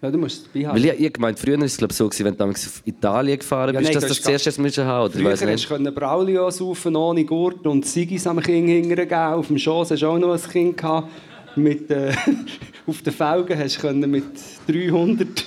Ja, 0.03 0.11
du 0.11 0.19
musst 0.19 0.39
es 0.39 0.53
dabei 0.53 0.67
haben. 0.67 0.77
Weil 0.77 0.85
ich, 0.87 1.01
ich 1.07 1.13
gemeint, 1.13 1.39
früher 1.39 1.59
war 1.59 1.65
es 1.65 1.77
glaub, 1.77 1.93
so, 1.93 2.09
gewesen, 2.09 2.25
wenn 2.25 2.33
du 2.33 2.39
damals 2.39 2.67
auf 2.67 2.83
Italien 2.87 3.39
gefahren 3.39 3.75
Ja, 3.75 3.81
bist, 3.81 3.93
nein, 3.93 4.01
dass 4.01 4.09
du 4.09 4.09
das 4.09 4.23
zuerst 4.23 4.59
haben 4.59 4.67
ich 4.67 4.75
Früher 5.21 5.53
hast 5.53 5.71
du 5.71 5.93
Braulio 5.93 6.51
saufen 6.51 6.97
ohne 6.97 7.25
Gurt 7.25 7.67
und 7.67 7.85
Sigis 7.87 8.27
am 8.27 8.41
Kind 8.41 8.69
hingegeben. 8.69 9.19
Auf 9.19 9.49
dem 9.49 9.59
Schoss 9.59 9.91
hast 9.91 10.01
du 10.01 10.07
auch 10.07 10.19
noch 10.19 10.33
ein 10.33 10.51
Kind 10.51 10.77
gehabt. 10.77 11.09
Mit, 11.55 11.91
äh, 11.91 12.13
auf 12.87 13.03
den 13.03 13.13
Felgen 13.13 13.59
hast 13.59 13.83
du 13.83 13.93
mit 13.93 14.25
300 14.67 15.29
äh, 15.29 15.43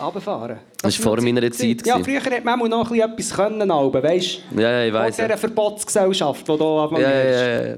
runterfahren. 0.00 0.58
Das 0.82 0.98
war 0.98 1.04
vor 1.04 1.22
meiner 1.22 1.50
Zeit. 1.50 1.86
Ja, 1.86 1.98
früher 1.98 2.22
hat 2.22 2.44
man 2.44 2.58
noch 2.70 2.90
ein 2.90 2.96
bisschen 2.96 3.12
etwas 3.12 3.34
können, 3.34 3.70
aber, 3.70 4.02
weißt 4.02 4.42
du? 4.50 4.60
ja, 4.60 4.70
ja, 4.70 4.86
ich 4.86 4.92
weiss. 4.92 5.16
Ja, 5.18 5.26
dieser 5.26 5.38
Verbotsgesellschaft, 5.38 6.48
die 6.48 6.52
hier 6.52 6.64
am 6.64 7.00
ja, 7.00 7.10
ist. 7.10 7.40
ja, 7.40 7.66
ja. 7.66 7.76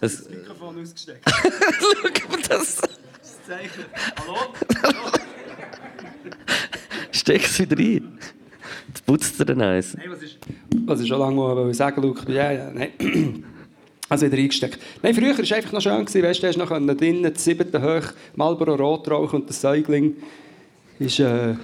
Das, 0.00 0.28
Mikrofon 0.28 0.82
ausgesteckt. 0.82 1.20
Schau 1.80 2.28
mal 2.28 2.38
das. 2.48 2.82
Steck 7.12 7.44
es 7.44 7.58
wieder 7.60 7.78
rein. 7.78 8.18
Jetzt 8.88 9.06
putzt 9.06 9.40
er 9.40 9.46
dann 9.46 9.62
eins. 9.62 9.96
Was 10.84 11.00
ich 11.00 11.08
schon 11.08 11.18
lange 11.18 11.36
mal 11.36 11.74
sagen 11.74 12.02
wollte, 12.02 12.20
Luke, 12.20 12.32
ja, 12.32 12.52
ja, 12.52 12.70
nein. 12.70 12.90
Also 14.08 14.26
wieder 14.26 14.38
eingesteckt. 14.38 14.78
Nein, 15.02 15.14
früher 15.14 15.36
war 15.36 15.40
es 15.40 15.50
einfach 15.50 15.72
noch 15.72 15.80
schön, 15.80 16.04
gewesen, 16.04 16.22
weißt 16.22 16.40
du, 16.40 16.46
hast 16.46 16.56
noch 16.58 16.68
drinnen, 16.68 17.24
das 17.24 17.42
siebte 17.42 17.82
hoch, 17.82 18.12
Marlboro 18.36 18.76
Rot 18.76 19.10
rauchen 19.10 19.40
und 19.40 19.48
der 19.48 19.54
Säugling 19.56 20.14
ist 20.98 21.18
äh, 21.20 21.54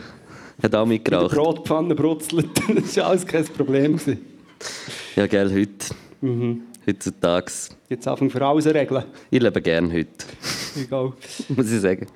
Hat 0.62 0.74
auch 0.74 0.86
mitgeraucht. 0.86 1.34
Brotpfanne 1.34 1.94
brutzelt. 1.94 2.50
das 2.74 2.96
war 2.96 3.06
alles 3.06 3.26
kein 3.26 3.44
Problem. 3.44 3.96
Gewesen. 3.96 4.18
Ja, 5.16 5.26
gell, 5.26 5.50
heute. 5.52 5.94
Mhm. 6.20 6.62
Heutzutage. 6.86 7.52
Jetzt 7.88 8.08
anfangen 8.08 8.30
für 8.30 8.44
alles 8.44 8.66
regeln. 8.66 9.04
Ich 9.30 9.40
lebe 9.40 9.60
gerne 9.62 9.92
heute, 9.92 10.26
Egal. 10.76 11.12
muss 11.48 11.70
ich 11.70 11.80
sagen. 11.80 12.06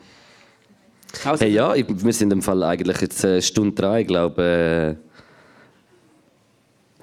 Also, 1.24 1.44
Hey, 1.44 1.52
ja, 1.52 1.74
ich, 1.74 1.86
wir 1.88 2.12
sind 2.12 2.32
im 2.32 2.42
Fall 2.42 2.62
eigentlich 2.62 3.00
jetzt 3.00 3.24
eine 3.24 3.40
Stunde 3.42 3.74
dran. 3.74 4.00
Ich 4.00 4.06
glaube, 4.06 4.96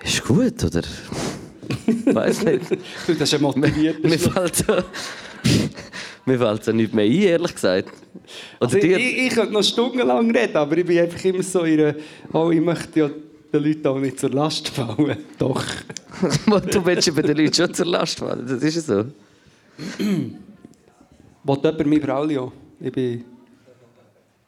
äh, 0.02 0.06
ist 0.06 0.24
gut, 0.26 0.64
oder? 0.64 0.82
Weiß 2.14 2.44
nicht. 2.44 2.66
das 3.08 3.18
ist 3.22 3.32
ja 3.32 3.40
motiviert. 3.40 4.04
Mir 4.04 4.20
fällt 4.20 4.56
so, 4.58 4.74
mir 6.26 6.38
fällt 6.38 6.64
so 6.64 6.72
nichts 6.72 6.94
mehr 6.94 7.06
ein, 7.06 7.12
ehrlich 7.12 7.54
gesagt. 7.54 7.90
Also, 8.60 8.78
ich, 8.78 8.84
dir? 8.84 8.98
ich, 8.98 9.18
ich 9.18 9.30
könnte 9.34 9.54
noch 9.54 9.64
stundenlang 9.64 10.32
reden, 10.32 10.56
aber 10.56 10.78
ich 10.78 10.86
bin 10.86 11.00
einfach 11.00 11.24
immer 11.26 11.44
so 11.44 11.62
in 11.64 11.80
einer, 11.80 11.96
oh, 12.32 12.50
ich 12.52 12.62
möchte 12.62 13.00
ja 13.00 13.10
den 13.52 13.64
Leuten 13.64 13.88
auch 13.88 14.00
nicht 14.00 14.20
zur 14.20 14.30
Last 14.30 14.70
fallen. 14.70 15.18
Doch. 15.38 15.64
du 16.46 16.86
willst 16.86 17.08
ja 17.08 17.14
bei 17.14 17.22
den 17.22 17.38
Leuten 17.38 17.54
schon 17.54 17.74
zur 17.74 17.86
Last 17.86 18.20
fallen, 18.20 18.46
das 18.48 18.64
ist 18.64 18.76
ja 18.76 18.82
so. 18.82 19.06
Will 19.98 20.38
jemand 21.46 21.86
mein 21.86 22.02
Braulio? 22.02 22.52
Ich 22.80 22.92
bin 22.92 23.26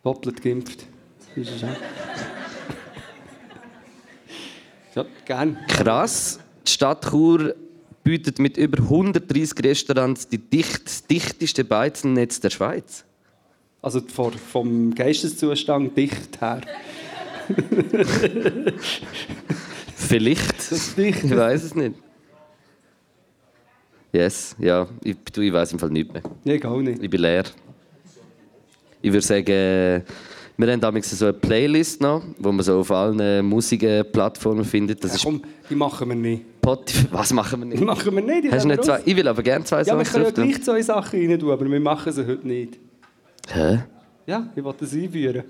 doppelt 0.04 0.42
geimpft. 0.42 0.86
Ist 1.36 1.52
es 1.52 1.64
auch? 1.64 1.68
Ja, 4.96 5.06
gern. 5.26 5.58
Krass, 5.68 6.40
die 6.66 6.72
Stadt 6.72 7.10
Chur 7.10 7.54
bietet 8.06 8.40
mit 8.40 8.56
über 8.56 8.78
130 8.78 9.62
Restaurants 9.64 10.30
die 10.30 10.38
dicht, 10.38 10.86
das 10.86 11.06
dichteste 11.08 11.66
Beizennetz 11.66 12.40
der 12.40 12.52
Schweiz. 12.52 13.04
Also 13.82 14.00
vor, 14.00 14.32
vom 14.32 14.96
Geisteszustand 14.96 15.98
dicht 15.98 16.40
her. 16.40 16.62
Vielleicht. 19.96 20.98
Dicht. 20.98 21.24
Ich 21.24 21.36
weiß 21.36 21.64
es 21.64 21.76
nicht. 21.76 21.96
Yes, 24.14 24.56
ja. 24.60 24.88
Ich, 25.04 25.18
ich 25.38 25.54
weiß 25.54 25.74
im 25.74 25.80
Fall 25.80 25.90
nicht 25.90 26.14
mehr. 26.14 26.22
Ich 26.44 26.64
auch 26.64 26.82
nicht. 26.82 27.04
Ich 27.04 27.10
bin 27.10 27.22
leer. 27.22 27.44
Ich 29.02 29.12
würde 29.12 29.26
sagen, 29.26 30.04
wir 30.58 30.72
haben 30.72 30.80
damals 30.80 31.10
so 31.12 31.26
eine 31.26 31.34
Playlist 31.34 32.02
noch, 32.02 32.24
wo 32.40 32.52
man 32.52 32.64
so 32.64 32.80
auf 32.80 32.92
allen 32.92 33.20
äh, 33.20 33.42
Musikplattformen 33.42 34.64
findet. 34.66 35.04
Das 35.04 35.22
Ja, 35.22 35.30
komm, 35.30 35.42
die 35.70 35.76
machen 35.76 36.08
wir 36.10 36.16
nicht. 36.16 36.44
Spotify. 36.64 37.08
Was 37.12 37.32
machen 37.34 37.60
wir 37.62 37.66
Die 37.66 37.72
nicht? 37.78 37.84
machen 37.86 38.16
wir 38.16 38.22
nicht. 38.24 38.46
die 38.46 38.52
Hast 38.52 38.66
wir 38.68 38.72
nicht 38.76 38.84
zwei? 38.86 39.02
Ich 39.06 39.16
will 39.16 39.28
aber 39.28 39.44
gerne 39.44 39.64
zwei 39.66 39.82
Ja, 39.84 39.86
wir 39.98 40.06
Songs 40.06 40.12
können 40.12 40.24
ja 40.26 40.32
drauf 40.32 40.36
tun. 40.44 40.50
gleich 40.50 40.64
zwei 40.64 40.82
Sachen 40.82 41.20
rein 41.30 41.40
tun, 41.40 41.52
aber 41.52 41.70
wir 41.70 41.80
machen 41.80 42.12
sie 42.12 42.26
heute 42.26 42.48
nicht. 42.48 42.80
Hä? 43.50 43.80
Ja, 44.26 44.50
ich 44.56 44.64
wollte 44.64 44.86
das 44.86 44.94
einführen. 44.94 45.44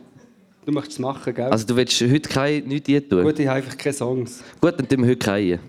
Du 0.66 0.72
möchtest 0.72 0.94
es 0.94 1.00
machen, 1.00 1.34
gell? 1.34 1.46
Also 1.46 1.66
du 1.68 1.76
willst 1.76 2.02
heute 2.02 2.28
kein, 2.28 2.64
nichts 2.66 2.88
hier 2.90 3.08
tun? 3.08 3.20
Gut. 3.24 3.32
Gut, 3.34 3.40
ich 3.40 3.48
habe 3.48 3.58
einfach 3.58 3.78
keine 3.78 3.94
Songs. 3.94 4.44
dann 4.60 4.76
tun 4.88 5.02
wir 5.04 5.08
heute 5.10 5.18
keine. 5.18 5.60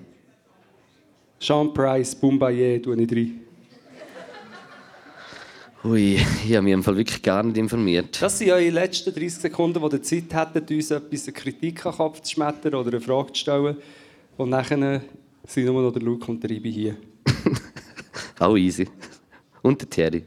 Sean 1.39 1.73
Price, 1.75 2.17
Boombayé, 2.21 2.83
tue 2.83 2.97
ich 3.01 3.13
rein. 3.13 3.41
Ui, 5.87 6.19
ich 6.45 6.53
habe 6.57 6.63
mich 6.63 6.73
im 6.73 6.83
Fall 6.83 6.97
wirklich 6.97 7.23
gar 7.23 7.45
nicht 7.45 7.57
informiert. 7.59 8.21
Das 8.21 8.39
sind 8.39 8.51
eure 8.51 8.71
letzten 8.71 9.15
30 9.15 9.35
Sekunden, 9.35 9.81
wo 9.81 9.89
ihr 9.89 10.03
Zeit 10.03 10.35
hättet, 10.35 10.69
uns 10.69 10.91
etwas, 10.91 11.25
eine 11.29 11.33
Kritik 11.33 11.87
an 11.87 11.93
den 11.93 11.99
Kopf 11.99 12.23
zu 12.23 12.33
schmettern 12.33 12.75
oder 12.75 12.89
eine 12.89 13.01
Frage 13.01 13.33
zu 13.33 13.41
stellen. 13.41 13.77
Und 14.37 14.51
nachher 14.51 15.01
sind 15.47 15.65
nur 15.67 15.83
noch 15.83 15.93
der 15.93 16.03
Luke 16.03 16.29
und 16.29 16.43
der 16.43 16.51
Ibi 16.51 16.73
hier. 16.73 16.97
Auch 18.41 18.57
easy. 18.57 18.89
Und 19.63 19.81
der 19.81 19.89
Thierry. 19.89 20.25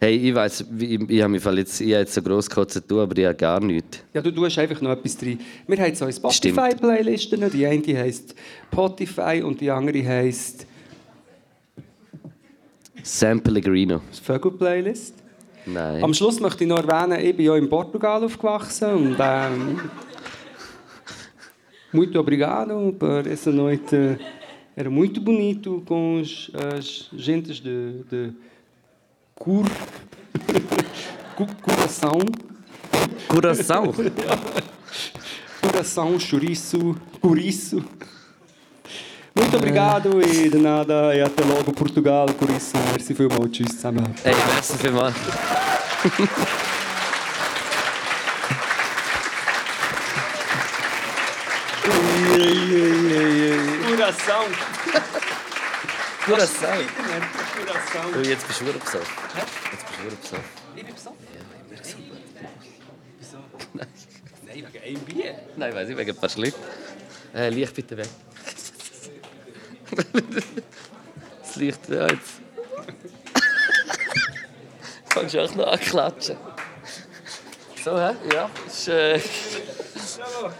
Hey, 0.00 0.16
ich 0.16 0.34
weiss, 0.34 0.64
ich, 0.78 1.00
ich 1.10 1.22
habe 1.22 1.28
mich 1.30 1.44
jetzt, 1.44 1.82
ich 1.82 1.92
habe 1.92 2.00
jetzt 2.00 2.14
so 2.14 2.22
gross 2.22 2.48
gekotzt, 2.48 2.82
du, 2.88 3.00
aber 3.02 3.18
ich 3.18 3.26
habe 3.26 3.34
gar 3.34 3.60
nichts. 3.60 3.98
Ja, 4.14 4.22
du 4.22 4.30
tust 4.30 4.58
einfach 4.58 4.80
noch 4.80 4.92
etwas 4.92 5.18
drin. 5.18 5.38
Wir 5.66 5.76
haben 5.76 5.94
so 5.94 6.10
Stimmt. 6.10 6.34
Spotify-Playlisten. 6.54 7.50
Die 7.50 7.66
eine 7.66 7.98
heisst 7.98 8.34
Spotify 8.72 9.42
und 9.44 9.60
die 9.60 9.70
andere 9.70 10.02
heisst 10.02 10.66
San 13.04 13.38
Pellegrino. 13.40 14.00
Vögel-Playlist. 14.22 15.14
Nein. 15.66 16.02
Am 16.02 16.12
Schluss 16.14 16.40
möchte 16.40 16.64
ich 16.64 16.68
noch 16.70 16.78
erwähnen, 16.78 17.20
ich 17.24 17.36
bin 17.36 17.46
ja 17.46 17.56
in 17.56 17.68
Portugal 17.68 18.22
aufgewachsen 18.24 18.90
und 18.94 19.16
ähm, 19.20 19.80
muito 21.92 22.18
obrigado 22.18 22.92
por 22.98 23.26
essa 23.26 23.50
noite. 23.52 24.18
Era 24.76 24.90
muito 24.90 25.20
bonito 25.20 25.82
com 25.86 26.20
os, 26.20 26.50
as 26.76 27.08
gentes 27.16 27.60
de, 27.60 28.02
de 28.10 28.32
cur, 29.34 29.64
cu- 31.36 31.46
coração. 31.62 32.18
Curaçao. 33.28 33.94
Curaçao, 35.62 36.18
chouriço, 36.20 36.96
couriço. 37.20 37.82
Muito 39.34 39.56
obrigado 39.56 40.20
e 40.20 40.48
de 40.48 40.58
nada 40.58 41.14
e 41.14 41.20
até 41.20 41.44
logo 41.44 41.72
Portugal, 41.72 42.26
por 42.38 42.48
isso, 42.50 42.76
merci 42.92 43.12
vielmals, 43.12 43.50
tschüss 43.50 43.72
zusammen. 43.72 44.04
Hey, 44.24 44.34
merci 44.52 44.76
vielmals. 44.78 45.14
Curaçao. 56.24 56.80
Oh, 58.16 58.20
jetzt 58.22 58.46
bist 58.46 58.60
du 58.60 58.66
wieder 58.66 58.78
besoffen. 58.78 59.14
Jetzt 59.72 59.86
bist 59.86 59.98
du 59.98 60.04
wieder 60.04 60.16
besoffen. 60.16 60.44
Ich 60.76 60.84
bin 60.84 60.94
besoffen. 60.94 61.16
Wieso? 63.18 63.38
Nein, 63.72 63.88
wegen 64.72 64.84
einem 64.84 65.04
Bier. 65.04 65.34
Nein, 65.56 65.74
weiß 65.74 65.88
ich, 65.88 65.96
wegen 65.96 66.10
ein 66.10 66.16
paar 66.16 66.28
Schlitten. 66.28 66.62
Äh, 67.34 67.50
Licht 67.50 67.74
bitte 67.74 67.96
weg. 67.96 68.08
Das 69.94 71.56
Licht, 71.56 71.88
ja, 71.88 72.06
jetzt. 72.08 72.40
Kannst 75.08 75.34
du 75.34 75.44
auch 75.44 75.54
noch 75.54 75.66
anklatschen. 75.68 76.36
So, 77.84 77.98
hä? 77.98 78.14
Ja, 78.32 78.50
ist 78.66 78.88
äh, 78.88 79.20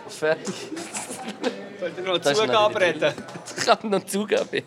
fertig. 0.09 0.55
Sollt 1.81 1.99
ihr 1.99 2.05
noch 2.05 2.21
Zugabe 2.21 2.81
reden? 2.81 3.15
Ich 3.57 3.65
kann 3.65 3.91
noch 3.91 4.05
Zugabe. 4.05 4.63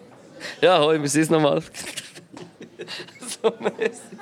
Ja, 0.62 0.80
hoi, 0.80 1.00
wir 1.02 1.06
es 1.06 1.30
nochmal. 1.30 1.62
so 3.42 3.54
mäßig. 3.60 4.20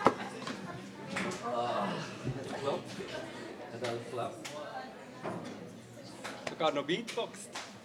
Sogar 6.49 6.71
noch 6.71 6.85
Beatbox. 6.85 7.39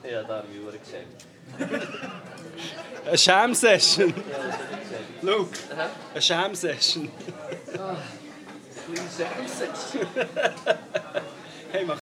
Ja, 0.09 0.23
da 0.23 0.39
haben 0.39 0.49
wir 0.53 0.63
Uhr 0.63 0.73
geschenkt. 0.73 1.27
Eine 3.07 3.19
Sham-Session. 3.19 4.15
Luke, 5.23 5.51
eine 6.13 6.23
Sham-Session. 6.23 7.11
Hey, 11.73 11.85
mach 11.87 11.99